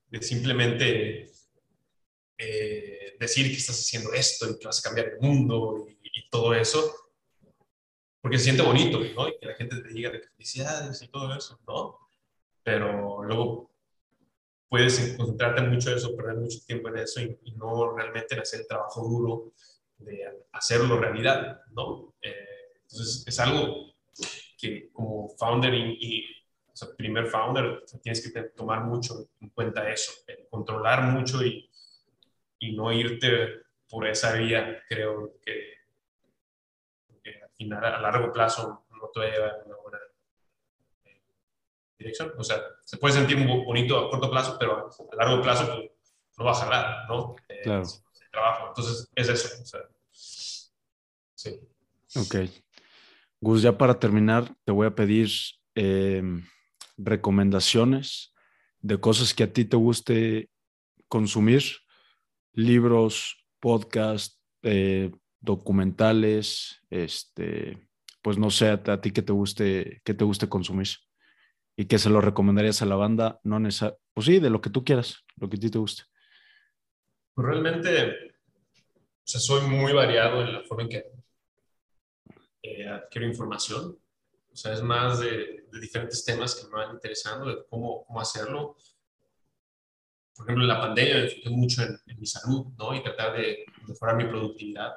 de 0.09 0.22
simplemente 0.22 1.30
eh, 2.38 2.91
decir 3.23 3.51
que 3.51 3.57
estás 3.57 3.81
haciendo 3.81 4.12
esto 4.12 4.51
y 4.51 4.59
que 4.59 4.66
vas 4.66 4.81
a 4.81 4.83
cambiar 4.83 5.09
el 5.09 5.20
mundo 5.20 5.87
y, 5.89 5.93
y 6.03 6.29
todo 6.29 6.55
eso, 6.55 6.93
porque 8.20 8.39
se 8.39 8.45
siente 8.45 8.62
bonito, 8.62 9.01
¿no? 9.01 9.29
Y 9.29 9.39
que 9.39 9.47
la 9.47 9.55
gente 9.55 9.81
te 9.81 9.89
diga 9.89 10.11
de 10.11 10.20
felicidades 10.20 11.03
y 11.03 11.09
todo 11.09 11.35
eso, 11.35 11.59
¿no? 11.66 11.99
Pero 12.62 13.23
luego 13.23 13.70
puedes 14.68 15.16
concentrarte 15.16 15.62
mucho 15.62 15.91
en 15.91 15.97
eso, 15.97 16.16
perder 16.16 16.37
mucho 16.37 16.59
tiempo 16.66 16.89
en 16.89 16.99
eso 16.99 17.20
y, 17.20 17.39
y 17.45 17.53
no 17.53 17.95
realmente 17.95 18.35
en 18.35 18.41
hacer 18.41 18.61
el 18.61 18.66
trabajo 18.66 19.03
duro 19.03 19.53
de 19.99 20.47
hacerlo 20.53 20.99
realidad, 20.99 21.61
¿no? 21.73 22.14
Eh, 22.23 22.81
entonces 22.83 23.25
es 23.27 23.39
algo 23.39 23.93
que 24.59 24.91
como 24.93 25.29
founder 25.37 25.75
y, 25.75 25.99
y 26.01 26.25
o 26.73 26.77
sea, 26.77 26.89
primer 26.97 27.27
founder, 27.27 27.85
tienes 28.03 28.23
que 28.23 28.43
tomar 28.57 28.85
mucho 28.85 29.29
en 29.41 29.51
cuenta 29.51 29.91
eso, 29.91 30.12
controlar 30.51 31.03
mucho 31.03 31.45
y, 31.45 31.68
y 32.63 32.77
no 32.77 32.93
irte 32.93 33.63
por 33.89 34.07
esa 34.07 34.33
vía, 34.35 34.83
creo 34.89 35.35
que 35.45 35.73
final, 37.63 37.85
a 37.85 38.01
largo 38.01 38.33
plazo 38.33 38.85
no 38.91 39.09
te 39.13 39.21
va 39.21 39.27
a 39.27 39.31
llevar 39.31 39.51
a 39.51 39.65
una 39.67 39.77
buena 39.77 39.99
eh, 41.05 41.21
dirección. 41.99 42.33
O 42.37 42.45
sea, 42.45 42.63
se 42.85 42.97
puede 42.97 43.15
sentir 43.15 43.37
muy 43.37 43.65
bonito 43.65 43.99
a 43.99 44.11
corto 44.11 44.31
plazo, 44.31 44.57
pero 44.59 44.89
a 45.13 45.17
largo 45.17 45.43
plazo 45.43 45.67
pues, 45.67 45.91
no 46.39 46.45
va 46.45 46.53
a 46.53 46.55
jalar, 46.55 47.09
¿no? 47.09 47.37
Eh, 47.49 47.61
claro. 47.63 47.83
El 47.83 48.31
trabajo. 48.31 48.69
Entonces, 48.69 49.11
es 49.15 49.29
eso. 49.29 49.63
O 49.63 49.67
sea, 49.67 49.81
sí. 51.35 51.61
Ok. 52.17 52.51
Gus, 53.41 53.63
ya 53.63 53.77
para 53.77 53.99
terminar, 53.99 54.55
te 54.65 54.73
voy 54.73 54.87
a 54.87 54.95
pedir 54.95 55.29
eh, 55.75 56.23
recomendaciones 56.97 58.33
de 58.81 59.01
cosas 59.01 59.35
que 59.35 59.45
a 59.45 59.53
ti 59.53 59.65
te 59.65 59.77
guste 59.77 60.49
consumir, 61.09 61.63
libros, 62.53 63.47
podcast, 63.61 64.41
eh, 64.63 65.11
documentales, 65.41 66.81
este, 66.91 67.89
pues 68.23 68.39
no 68.39 68.51
sé, 68.51 68.69
a, 68.69 69.01
ti 69.01 69.11
que 69.11 69.23
te 69.23 69.33
guste, 69.33 70.01
que 70.05 70.15
te 70.15 70.25
guste 70.25 70.49
consumir 70.49 70.89
y 71.77 71.87
que 71.87 71.99
se 71.99 72.11
lo 72.11 72.21
recomendarías 72.21 72.83
a 72.83 72.87
la 72.87 72.97
banda, 72.97 73.41
no 73.43 73.59
necesariamente, 73.59 74.03
pues 74.15 74.27
sí, 74.27 74.39
de 74.39 74.51
lo 74.51 74.61
que 74.61 74.71
tú 74.71 74.85
quieras, 74.85 75.25
lo 75.37 75.49
que 75.49 75.57
a 75.57 75.61
ti 75.61 75.71
te 75.71 75.79
guste. 75.79 76.05
Pues 77.35 77.47
realmente, 77.47 78.07
o 78.07 79.25
sea, 79.25 79.41
soy 79.41 79.67
muy 79.67 79.93
variado 79.93 80.43
en 80.43 80.53
la 80.53 80.63
forma 80.63 80.83
en 80.85 80.89
que 80.91 81.05
eh, 82.63 82.87
adquiero 82.89 83.27
información. 83.27 83.99
O 84.53 84.57
sea, 84.57 84.75
es 84.75 84.83
más 84.83 85.21
de, 85.21 85.65
de, 85.73 85.81
diferentes 85.81 86.25
temas 86.25 86.55
que 86.55 86.69
me 86.69 86.77
van 86.77 86.95
interesando, 86.95 87.47
de 87.47 87.65
cómo, 87.71 88.05
cómo 88.05 88.21
hacerlo. 88.21 88.77
Por 90.35 90.47
ejemplo, 90.47 90.64
en 90.64 90.68
la 90.68 90.80
pandemia 90.80 91.14
me 91.14 91.24
enfoqué 91.24 91.51
mucho 91.51 91.83
en, 91.83 92.18
mi 92.18 92.26
salud, 92.26 92.66
¿no? 92.78 92.95
Y 92.95 93.03
tratar 93.03 93.37
de 93.37 93.64
mejorar 93.87 94.16
mi 94.16 94.24
productividad 94.24 94.95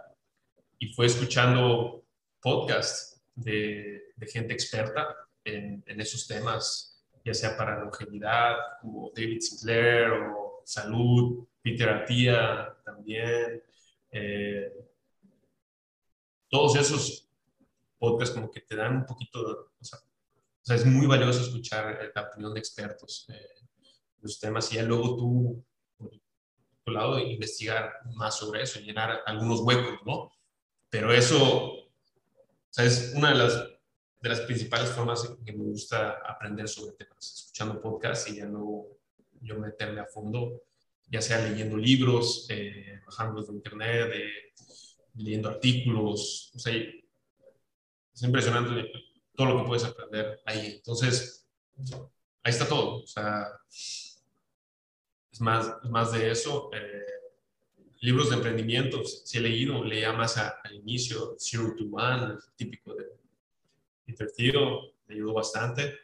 y 0.79 0.93
fue 0.93 1.05
escuchando 1.05 2.05
podcasts 2.41 3.21
de, 3.36 4.13
gente 4.27 4.53
experta 4.53 5.15
en, 5.43 5.83
esos 5.99 6.27
temas, 6.27 7.03
ya 7.23 7.33
sea 7.33 7.57
para 7.57 7.83
longevidad, 7.83 8.55
como 8.81 9.11
David 9.15 9.41
Sinclair 9.41 10.11
o 10.11 10.61
salud, 10.65 11.47
Peter 11.61 12.05
también. 12.83 13.63
Eh, 14.11 14.71
todos 16.49 16.75
esos 16.75 17.27
podcasts 17.97 18.33
como 18.33 18.51
que 18.51 18.61
te 18.61 18.75
dan 18.75 18.97
un 18.97 19.05
poquito, 19.05 19.71
o 19.79 19.83
sea, 19.83 20.75
es 20.75 20.86
muy 20.86 21.05
valioso 21.05 21.41
escuchar 21.41 22.11
la 22.13 22.21
opinión 22.21 22.53
de 22.53 22.59
expertos 22.59 23.27
eh, 23.29 23.64
los 24.26 24.39
temas 24.39 24.71
y 24.71 24.76
ya 24.76 24.84
luego 24.84 25.15
tú, 25.15 25.65
por 25.97 26.11
tu 26.84 26.91
lado, 26.91 27.19
investigar 27.19 27.93
más 28.15 28.38
sobre 28.38 28.63
eso, 28.63 28.80
llenar 28.80 29.21
algunos 29.26 29.61
huecos, 29.61 29.99
¿no? 30.05 30.32
Pero 30.89 31.13
eso 31.13 31.86
o 32.76 32.78
sea, 32.78 32.86
es 32.86 33.13
una 33.15 33.30
de 33.30 33.36
las, 33.36 33.55
de 34.19 34.30
las 34.30 34.41
principales 34.41 34.89
formas 34.89 35.23
en 35.23 35.45
que 35.45 35.53
me 35.53 35.63
gusta 35.63 36.19
aprender 36.28 36.67
sobre 36.67 36.93
temas, 36.93 37.34
escuchando 37.34 37.80
podcasts 37.80 38.30
y 38.30 38.38
ya 38.38 38.45
luego 38.45 38.97
yo 39.41 39.57
meterme 39.59 40.01
a 40.01 40.05
fondo, 40.05 40.63
ya 41.07 41.21
sea 41.21 41.47
leyendo 41.47 41.78
libros, 41.78 42.47
eh, 42.49 42.99
bajándolos 43.05 43.47
de 43.47 43.53
internet, 43.53 44.11
eh, 44.13 44.53
leyendo 45.13 45.49
artículos, 45.49 46.51
o 46.55 46.59
sea, 46.59 46.73
es 46.73 48.23
impresionante 48.23 48.91
todo 49.36 49.47
lo 49.53 49.61
que 49.61 49.67
puedes 49.67 49.86
aprender 49.86 50.41
ahí. 50.45 50.73
Entonces, 50.78 51.47
ahí 52.43 52.51
está 52.51 52.67
todo, 52.67 53.03
o 53.03 53.07
sea, 53.07 53.47
es 55.36 55.41
más, 55.41 55.83
más 55.89 56.13
de 56.13 56.31
eso. 56.31 56.69
Eh, 56.73 57.05
libros 57.99 58.29
de 58.29 58.38
emprendimiento, 58.38 59.03
si 59.03 59.38
he 59.38 59.41
leído, 59.41 59.83
leía 59.83 60.13
más 60.13 60.38
a, 60.38 60.61
al 60.63 60.75
inicio, 60.75 61.36
Zero 61.38 61.75
to 61.75 61.83
One, 61.91 62.36
típico 62.55 62.93
de 62.93 63.05
divertido, 64.05 64.93
me 65.05 65.15
ayudó 65.15 65.33
bastante. 65.33 65.99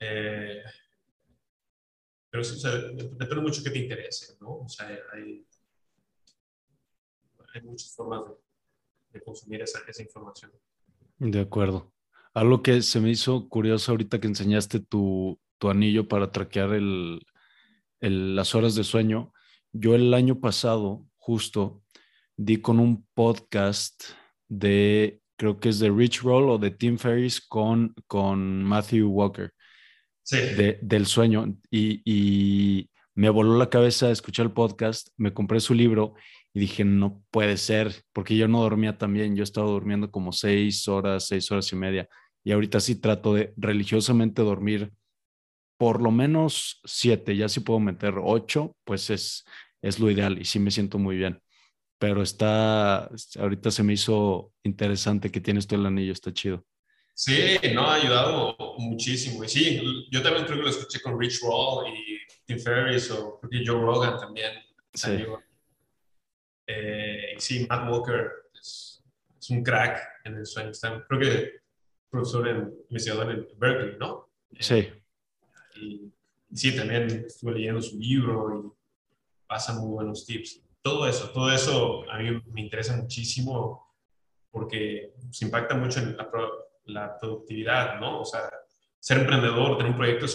Eh, 0.00 0.60
pero 2.28 2.42
sí, 2.42 2.56
o 2.56 2.58
sea, 2.58 2.72
depende 2.72 3.36
mucho 3.36 3.62
que 3.62 3.70
te 3.70 3.78
interese, 3.78 4.36
¿no? 4.40 4.56
O 4.56 4.68
sea, 4.68 4.88
hay, 5.12 5.46
hay 7.54 7.62
muchas 7.62 7.94
formas 7.94 8.24
de, 8.24 9.18
de 9.18 9.24
consumir 9.24 9.62
esa, 9.62 9.80
esa, 9.86 10.02
información. 10.02 10.50
De 11.18 11.40
acuerdo. 11.40 11.92
Algo 12.34 12.60
que 12.60 12.82
se 12.82 13.00
me 13.00 13.10
hizo 13.10 13.48
curioso 13.48 13.92
ahorita 13.92 14.20
que 14.20 14.26
enseñaste 14.26 14.80
tu, 14.80 15.38
tu 15.58 15.70
anillo 15.70 16.08
para 16.08 16.32
traquear 16.32 16.72
el, 16.74 17.20
el, 18.00 18.36
las 18.36 18.54
horas 18.54 18.74
de 18.74 18.84
sueño. 18.84 19.32
Yo 19.72 19.94
el 19.94 20.14
año 20.14 20.40
pasado 20.40 21.06
justo 21.16 21.82
di 22.36 22.58
con 22.58 22.78
un 22.80 23.06
podcast 23.14 24.02
de, 24.48 25.20
creo 25.36 25.60
que 25.60 25.68
es 25.68 25.78
de 25.78 25.90
Rich 25.90 26.22
Roll 26.22 26.50
o 26.50 26.58
de 26.58 26.70
Tim 26.70 26.98
Ferriss 26.98 27.40
con, 27.40 27.94
con 28.06 28.62
Matthew 28.64 29.08
Walker. 29.08 29.52
Sí. 30.22 30.36
De, 30.36 30.78
del 30.82 31.06
sueño. 31.06 31.56
Y, 31.70 32.02
y, 32.04 32.90
me 33.18 33.30
voló 33.30 33.58
la 33.58 33.68
cabeza 33.68 34.12
escuchar 34.12 34.46
el 34.46 34.52
podcast, 34.52 35.08
me 35.16 35.34
compré 35.34 35.58
su 35.58 35.74
libro 35.74 36.14
y 36.54 36.60
dije, 36.60 36.84
no 36.84 37.24
puede 37.32 37.56
ser, 37.56 38.04
porque 38.12 38.36
yo 38.36 38.46
no 38.46 38.60
dormía 38.60 38.96
tan 38.96 39.12
bien, 39.12 39.34
yo 39.34 39.42
estaba 39.42 39.66
durmiendo 39.66 40.12
como 40.12 40.30
seis 40.30 40.86
horas, 40.86 41.26
seis 41.26 41.50
horas 41.50 41.72
y 41.72 41.74
media, 41.74 42.08
y 42.44 42.52
ahorita 42.52 42.78
sí 42.78 42.94
trato 42.94 43.34
de 43.34 43.52
religiosamente 43.56 44.42
dormir 44.42 44.92
por 45.78 46.02
lo 46.02 46.10
menos 46.10 46.80
siete, 46.84 47.36
ya 47.36 47.48
si 47.48 47.60
puedo 47.60 47.78
meter 47.78 48.14
ocho, 48.20 48.76
pues 48.84 49.10
es, 49.10 49.44
es 49.80 49.98
lo 50.00 50.10
ideal 50.10 50.38
y 50.38 50.44
sí 50.44 50.58
me 50.58 50.72
siento 50.72 50.98
muy 50.98 51.16
bien. 51.16 51.40
Pero 51.98 52.22
está, 52.22 53.08
ahorita 53.38 53.70
se 53.70 53.82
me 53.82 53.92
hizo 53.92 54.52
interesante 54.64 55.30
que 55.30 55.40
tienes 55.40 55.66
todo 55.66 55.80
el 55.80 55.86
anillo, 55.86 56.12
está 56.12 56.32
chido. 56.32 56.64
Sí, 57.14 57.56
no, 57.74 57.82
ha 57.82 57.94
ayudado 57.94 58.56
muchísimo. 58.78 59.42
Y 59.42 59.48
sí, 59.48 60.08
yo 60.10 60.22
también 60.22 60.44
creo 60.44 60.58
que 60.58 60.64
lo 60.64 60.70
escuché 60.70 61.00
con 61.00 61.18
Rich 61.18 61.40
Roll 61.42 61.88
y 61.88 62.18
Tim 62.44 62.58
Ferriss 62.58 63.10
o 63.10 63.40
Joe 63.42 63.80
Rogan 63.80 64.16
también. 64.18 64.52
Sí. 64.94 65.24
Eh, 66.66 67.34
y 67.36 67.40
sí, 67.40 67.66
Matt 67.68 67.90
Walker 67.90 68.30
es, 68.54 69.02
un 69.50 69.64
crack 69.64 69.98
en 70.24 70.36
el 70.36 70.46
sueño. 70.46 70.70
Creo 71.08 71.20
que 71.20 71.52
profesor 72.10 72.46
en, 72.48 72.74
investigador 72.88 73.32
en 73.32 73.48
Berkeley, 73.58 73.96
¿no? 73.98 74.30
Sí. 74.60 74.88
Y, 75.80 76.12
sí, 76.52 76.74
también 76.74 77.24
estuve 77.26 77.52
leyendo 77.52 77.82
su 77.82 77.98
libro 77.98 78.54
y 78.56 79.46
pasa 79.46 79.74
muy 79.74 79.90
buenos 79.90 80.24
tips. 80.26 80.62
Todo 80.82 81.06
eso, 81.06 81.30
todo 81.30 81.52
eso 81.52 82.10
a 82.10 82.18
mí 82.18 82.42
me 82.52 82.60
interesa 82.60 82.96
muchísimo 82.96 83.86
porque 84.50 85.14
se 85.30 85.44
impacta 85.44 85.74
mucho 85.74 86.00
en 86.00 86.16
la, 86.16 86.28
la 86.86 87.18
productividad, 87.18 88.00
¿no? 88.00 88.20
O 88.20 88.24
sea, 88.24 88.48
ser 88.98 89.18
emprendedor, 89.18 89.76
tener 89.76 89.92
un 89.92 89.98
proyecto 89.98 90.26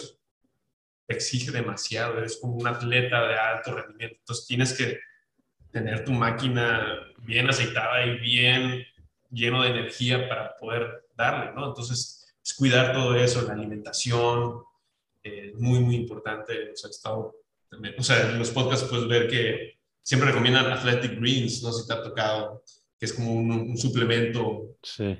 exige 1.08 1.50
demasiado, 1.50 2.18
eres 2.18 2.38
como 2.40 2.54
un 2.54 2.66
atleta 2.66 3.26
de 3.26 3.34
alto 3.34 3.74
rendimiento, 3.74 4.16
entonces 4.20 4.46
tienes 4.46 4.72
que 4.72 4.98
tener 5.70 6.04
tu 6.04 6.12
máquina 6.12 6.98
bien 7.18 7.48
aceitada 7.48 8.06
y 8.06 8.18
bien 8.18 8.84
lleno 9.30 9.62
de 9.62 9.70
energía 9.70 10.28
para 10.28 10.56
poder 10.56 11.08
darle, 11.16 11.52
¿no? 11.52 11.68
Entonces, 11.68 12.34
es 12.42 12.54
cuidar 12.54 12.92
todo 12.92 13.14
eso, 13.16 13.42
la 13.42 13.54
alimentación, 13.54 14.62
eh, 15.24 15.52
muy, 15.56 15.80
muy 15.80 15.96
importante. 15.96 16.70
O 16.70 16.76
sea, 16.76 16.90
estado 16.90 17.44
o 17.98 18.02
sea, 18.02 18.30
en 18.30 18.38
los 18.38 18.50
podcasts 18.50 18.88
puedes 18.88 19.08
ver 19.08 19.28
que 19.28 19.78
siempre 20.02 20.28
recomiendan 20.28 20.70
Athletic 20.70 21.18
Greens, 21.18 21.62
no 21.62 21.72
sé 21.72 21.82
si 21.82 21.88
te 21.88 21.94
ha 21.94 22.02
tocado, 22.02 22.62
que 22.98 23.06
es 23.06 23.12
como 23.12 23.32
un, 23.32 23.76
suplemento. 23.76 24.76
Sí. 24.82 25.18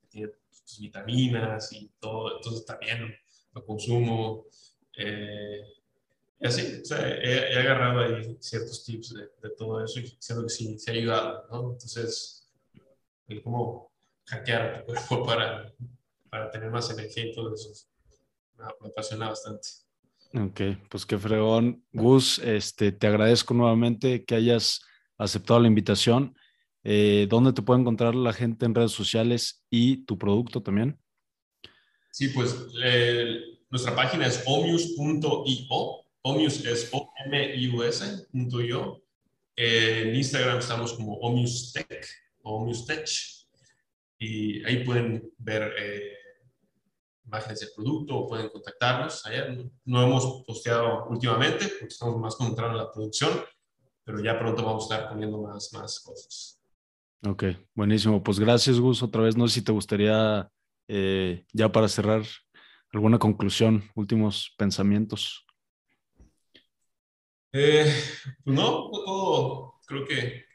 Que 0.00 0.06
tiene 0.08 0.32
sus 0.64 0.80
vitaminas 0.80 1.72
y 1.72 1.90
todo, 1.98 2.36
entonces 2.36 2.64
también 2.64 3.14
lo 3.54 3.64
consumo. 3.64 4.46
Eh, 4.96 5.60
y 6.40 6.46
así, 6.46 6.80
o 6.82 6.84
sea, 6.84 7.08
he, 7.08 7.56
agarrado 7.56 8.00
ahí 8.00 8.36
ciertos 8.40 8.84
tips 8.84 9.14
de, 9.14 9.22
de, 9.42 9.54
todo 9.56 9.84
eso 9.84 10.00
y 10.00 10.16
siento 10.18 10.44
que 10.44 10.50
sí, 10.50 10.78
se 10.78 10.90
ha 10.90 10.94
ayudado, 10.94 11.46
¿no? 11.50 11.72
Entonces, 11.72 12.50
el 13.28 13.42
cómo 13.42 13.92
hackear 14.26 14.84
tu 14.86 14.92
cuerpo 14.92 15.24
para, 15.26 15.72
para 16.28 16.50
tener 16.50 16.70
más 16.70 16.90
energía 16.90 17.26
y 17.26 17.32
todo 17.32 17.54
eso 17.54 17.72
me, 18.80 18.88
apasiona 18.88 19.28
bastante. 19.28 19.68
Ok, 20.34 20.60
pues 20.88 21.04
qué 21.04 21.18
fregón. 21.18 21.84
Gus, 21.92 22.38
este, 22.38 22.92
te 22.92 23.06
agradezco 23.06 23.54
nuevamente 23.54 24.24
que 24.24 24.34
hayas 24.34 24.80
aceptado 25.18 25.60
la 25.60 25.68
invitación. 25.68 26.36
Eh, 26.84 27.26
¿Dónde 27.28 27.52
te 27.52 27.62
puede 27.62 27.80
encontrar 27.80 28.14
la 28.14 28.32
gente 28.32 28.66
en 28.66 28.74
redes 28.74 28.92
sociales 28.92 29.64
y 29.70 30.04
tu 30.04 30.18
producto 30.18 30.62
también? 30.62 30.98
Sí, 32.10 32.28
pues 32.28 32.56
nuestra 33.70 33.94
página 33.94 34.26
es 34.26 34.42
omius.io 34.46 36.02
Omius 36.22 36.64
es 36.64 36.88
O-M-I-U-S.io. 36.92 37.42
en 39.56 40.14
Instagram 40.14 40.58
estamos 40.58 40.92
como 40.92 41.14
Omius 41.14 41.72
Tech, 41.72 42.06
Omius 42.42 42.86
Tech. 42.86 43.08
Y 44.18 44.64
ahí 44.64 44.84
pueden 44.84 45.28
ver 45.38 45.74
eh, 45.78 46.16
imágenes 47.24 47.60
del 47.60 47.70
producto 47.74 48.16
o 48.16 48.28
pueden 48.28 48.48
contactarnos. 48.48 49.22
no 49.84 50.02
hemos 50.02 50.44
posteado 50.46 51.06
últimamente 51.08 51.66
porque 51.68 51.92
estamos 51.92 52.18
más 52.18 52.36
concentrados 52.36 52.72
en 52.72 52.78
la 52.78 52.92
producción, 52.92 53.30
pero 54.04 54.22
ya 54.22 54.38
pronto 54.38 54.64
vamos 54.64 54.90
a 54.90 54.94
estar 54.94 55.10
poniendo 55.10 55.40
más, 55.40 55.72
más 55.72 56.00
cosas. 56.00 56.60
Ok, 57.24 57.44
buenísimo. 57.74 58.22
Pues 58.22 58.40
gracias, 58.40 58.80
Gus. 58.80 59.02
Otra 59.02 59.22
vez, 59.22 59.36
no 59.36 59.46
sé 59.46 59.54
si 59.54 59.62
te 59.62 59.72
gustaría, 59.72 60.50
eh, 60.88 61.44
ya 61.52 61.70
para 61.70 61.88
cerrar, 61.88 62.22
alguna 62.92 63.18
conclusión, 63.18 63.84
últimos 63.94 64.54
pensamientos. 64.58 65.46
Eh, 67.52 67.92
pues 68.44 68.56
no, 68.56 68.90
todo, 68.90 69.74
creo 69.86 70.04
que, 70.04 70.46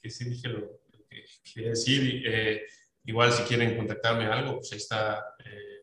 que 0.00 0.10
sí 0.10 0.28
dije 0.28 0.48
lo, 0.48 0.80
que 1.08 1.24
quería 1.52 1.70
decir. 1.70 2.22
Eh, 2.26 2.62
igual 3.04 3.32
si 3.32 3.42
quieren 3.42 3.76
contactarme 3.76 4.26
algo, 4.26 4.56
pues 4.56 4.72
ahí 4.72 4.78
está 4.78 5.24
eh, 5.44 5.77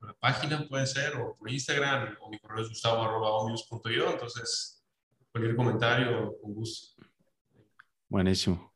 la 0.00 0.14
página, 0.14 0.66
puede 0.68 0.86
ser, 0.86 1.16
o 1.16 1.34
por 1.34 1.50
Instagram, 1.50 2.16
o 2.20 2.30
mi 2.30 2.38
correo 2.38 2.62
es 2.62 2.68
gustavo.omius.io, 2.68 4.12
entonces 4.12 4.84
cualquier 5.30 5.56
comentario, 5.56 6.34
con 6.40 6.54
gusto. 6.54 7.02
Buenísimo. 8.08 8.72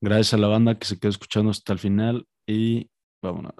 Gracias 0.00 0.34
a 0.34 0.38
la 0.38 0.48
banda 0.48 0.78
que 0.78 0.86
se 0.86 0.98
quedó 0.98 1.10
escuchando 1.10 1.50
hasta 1.50 1.72
el 1.72 1.78
final 1.78 2.26
y 2.46 2.90
vámonos. 3.20 3.54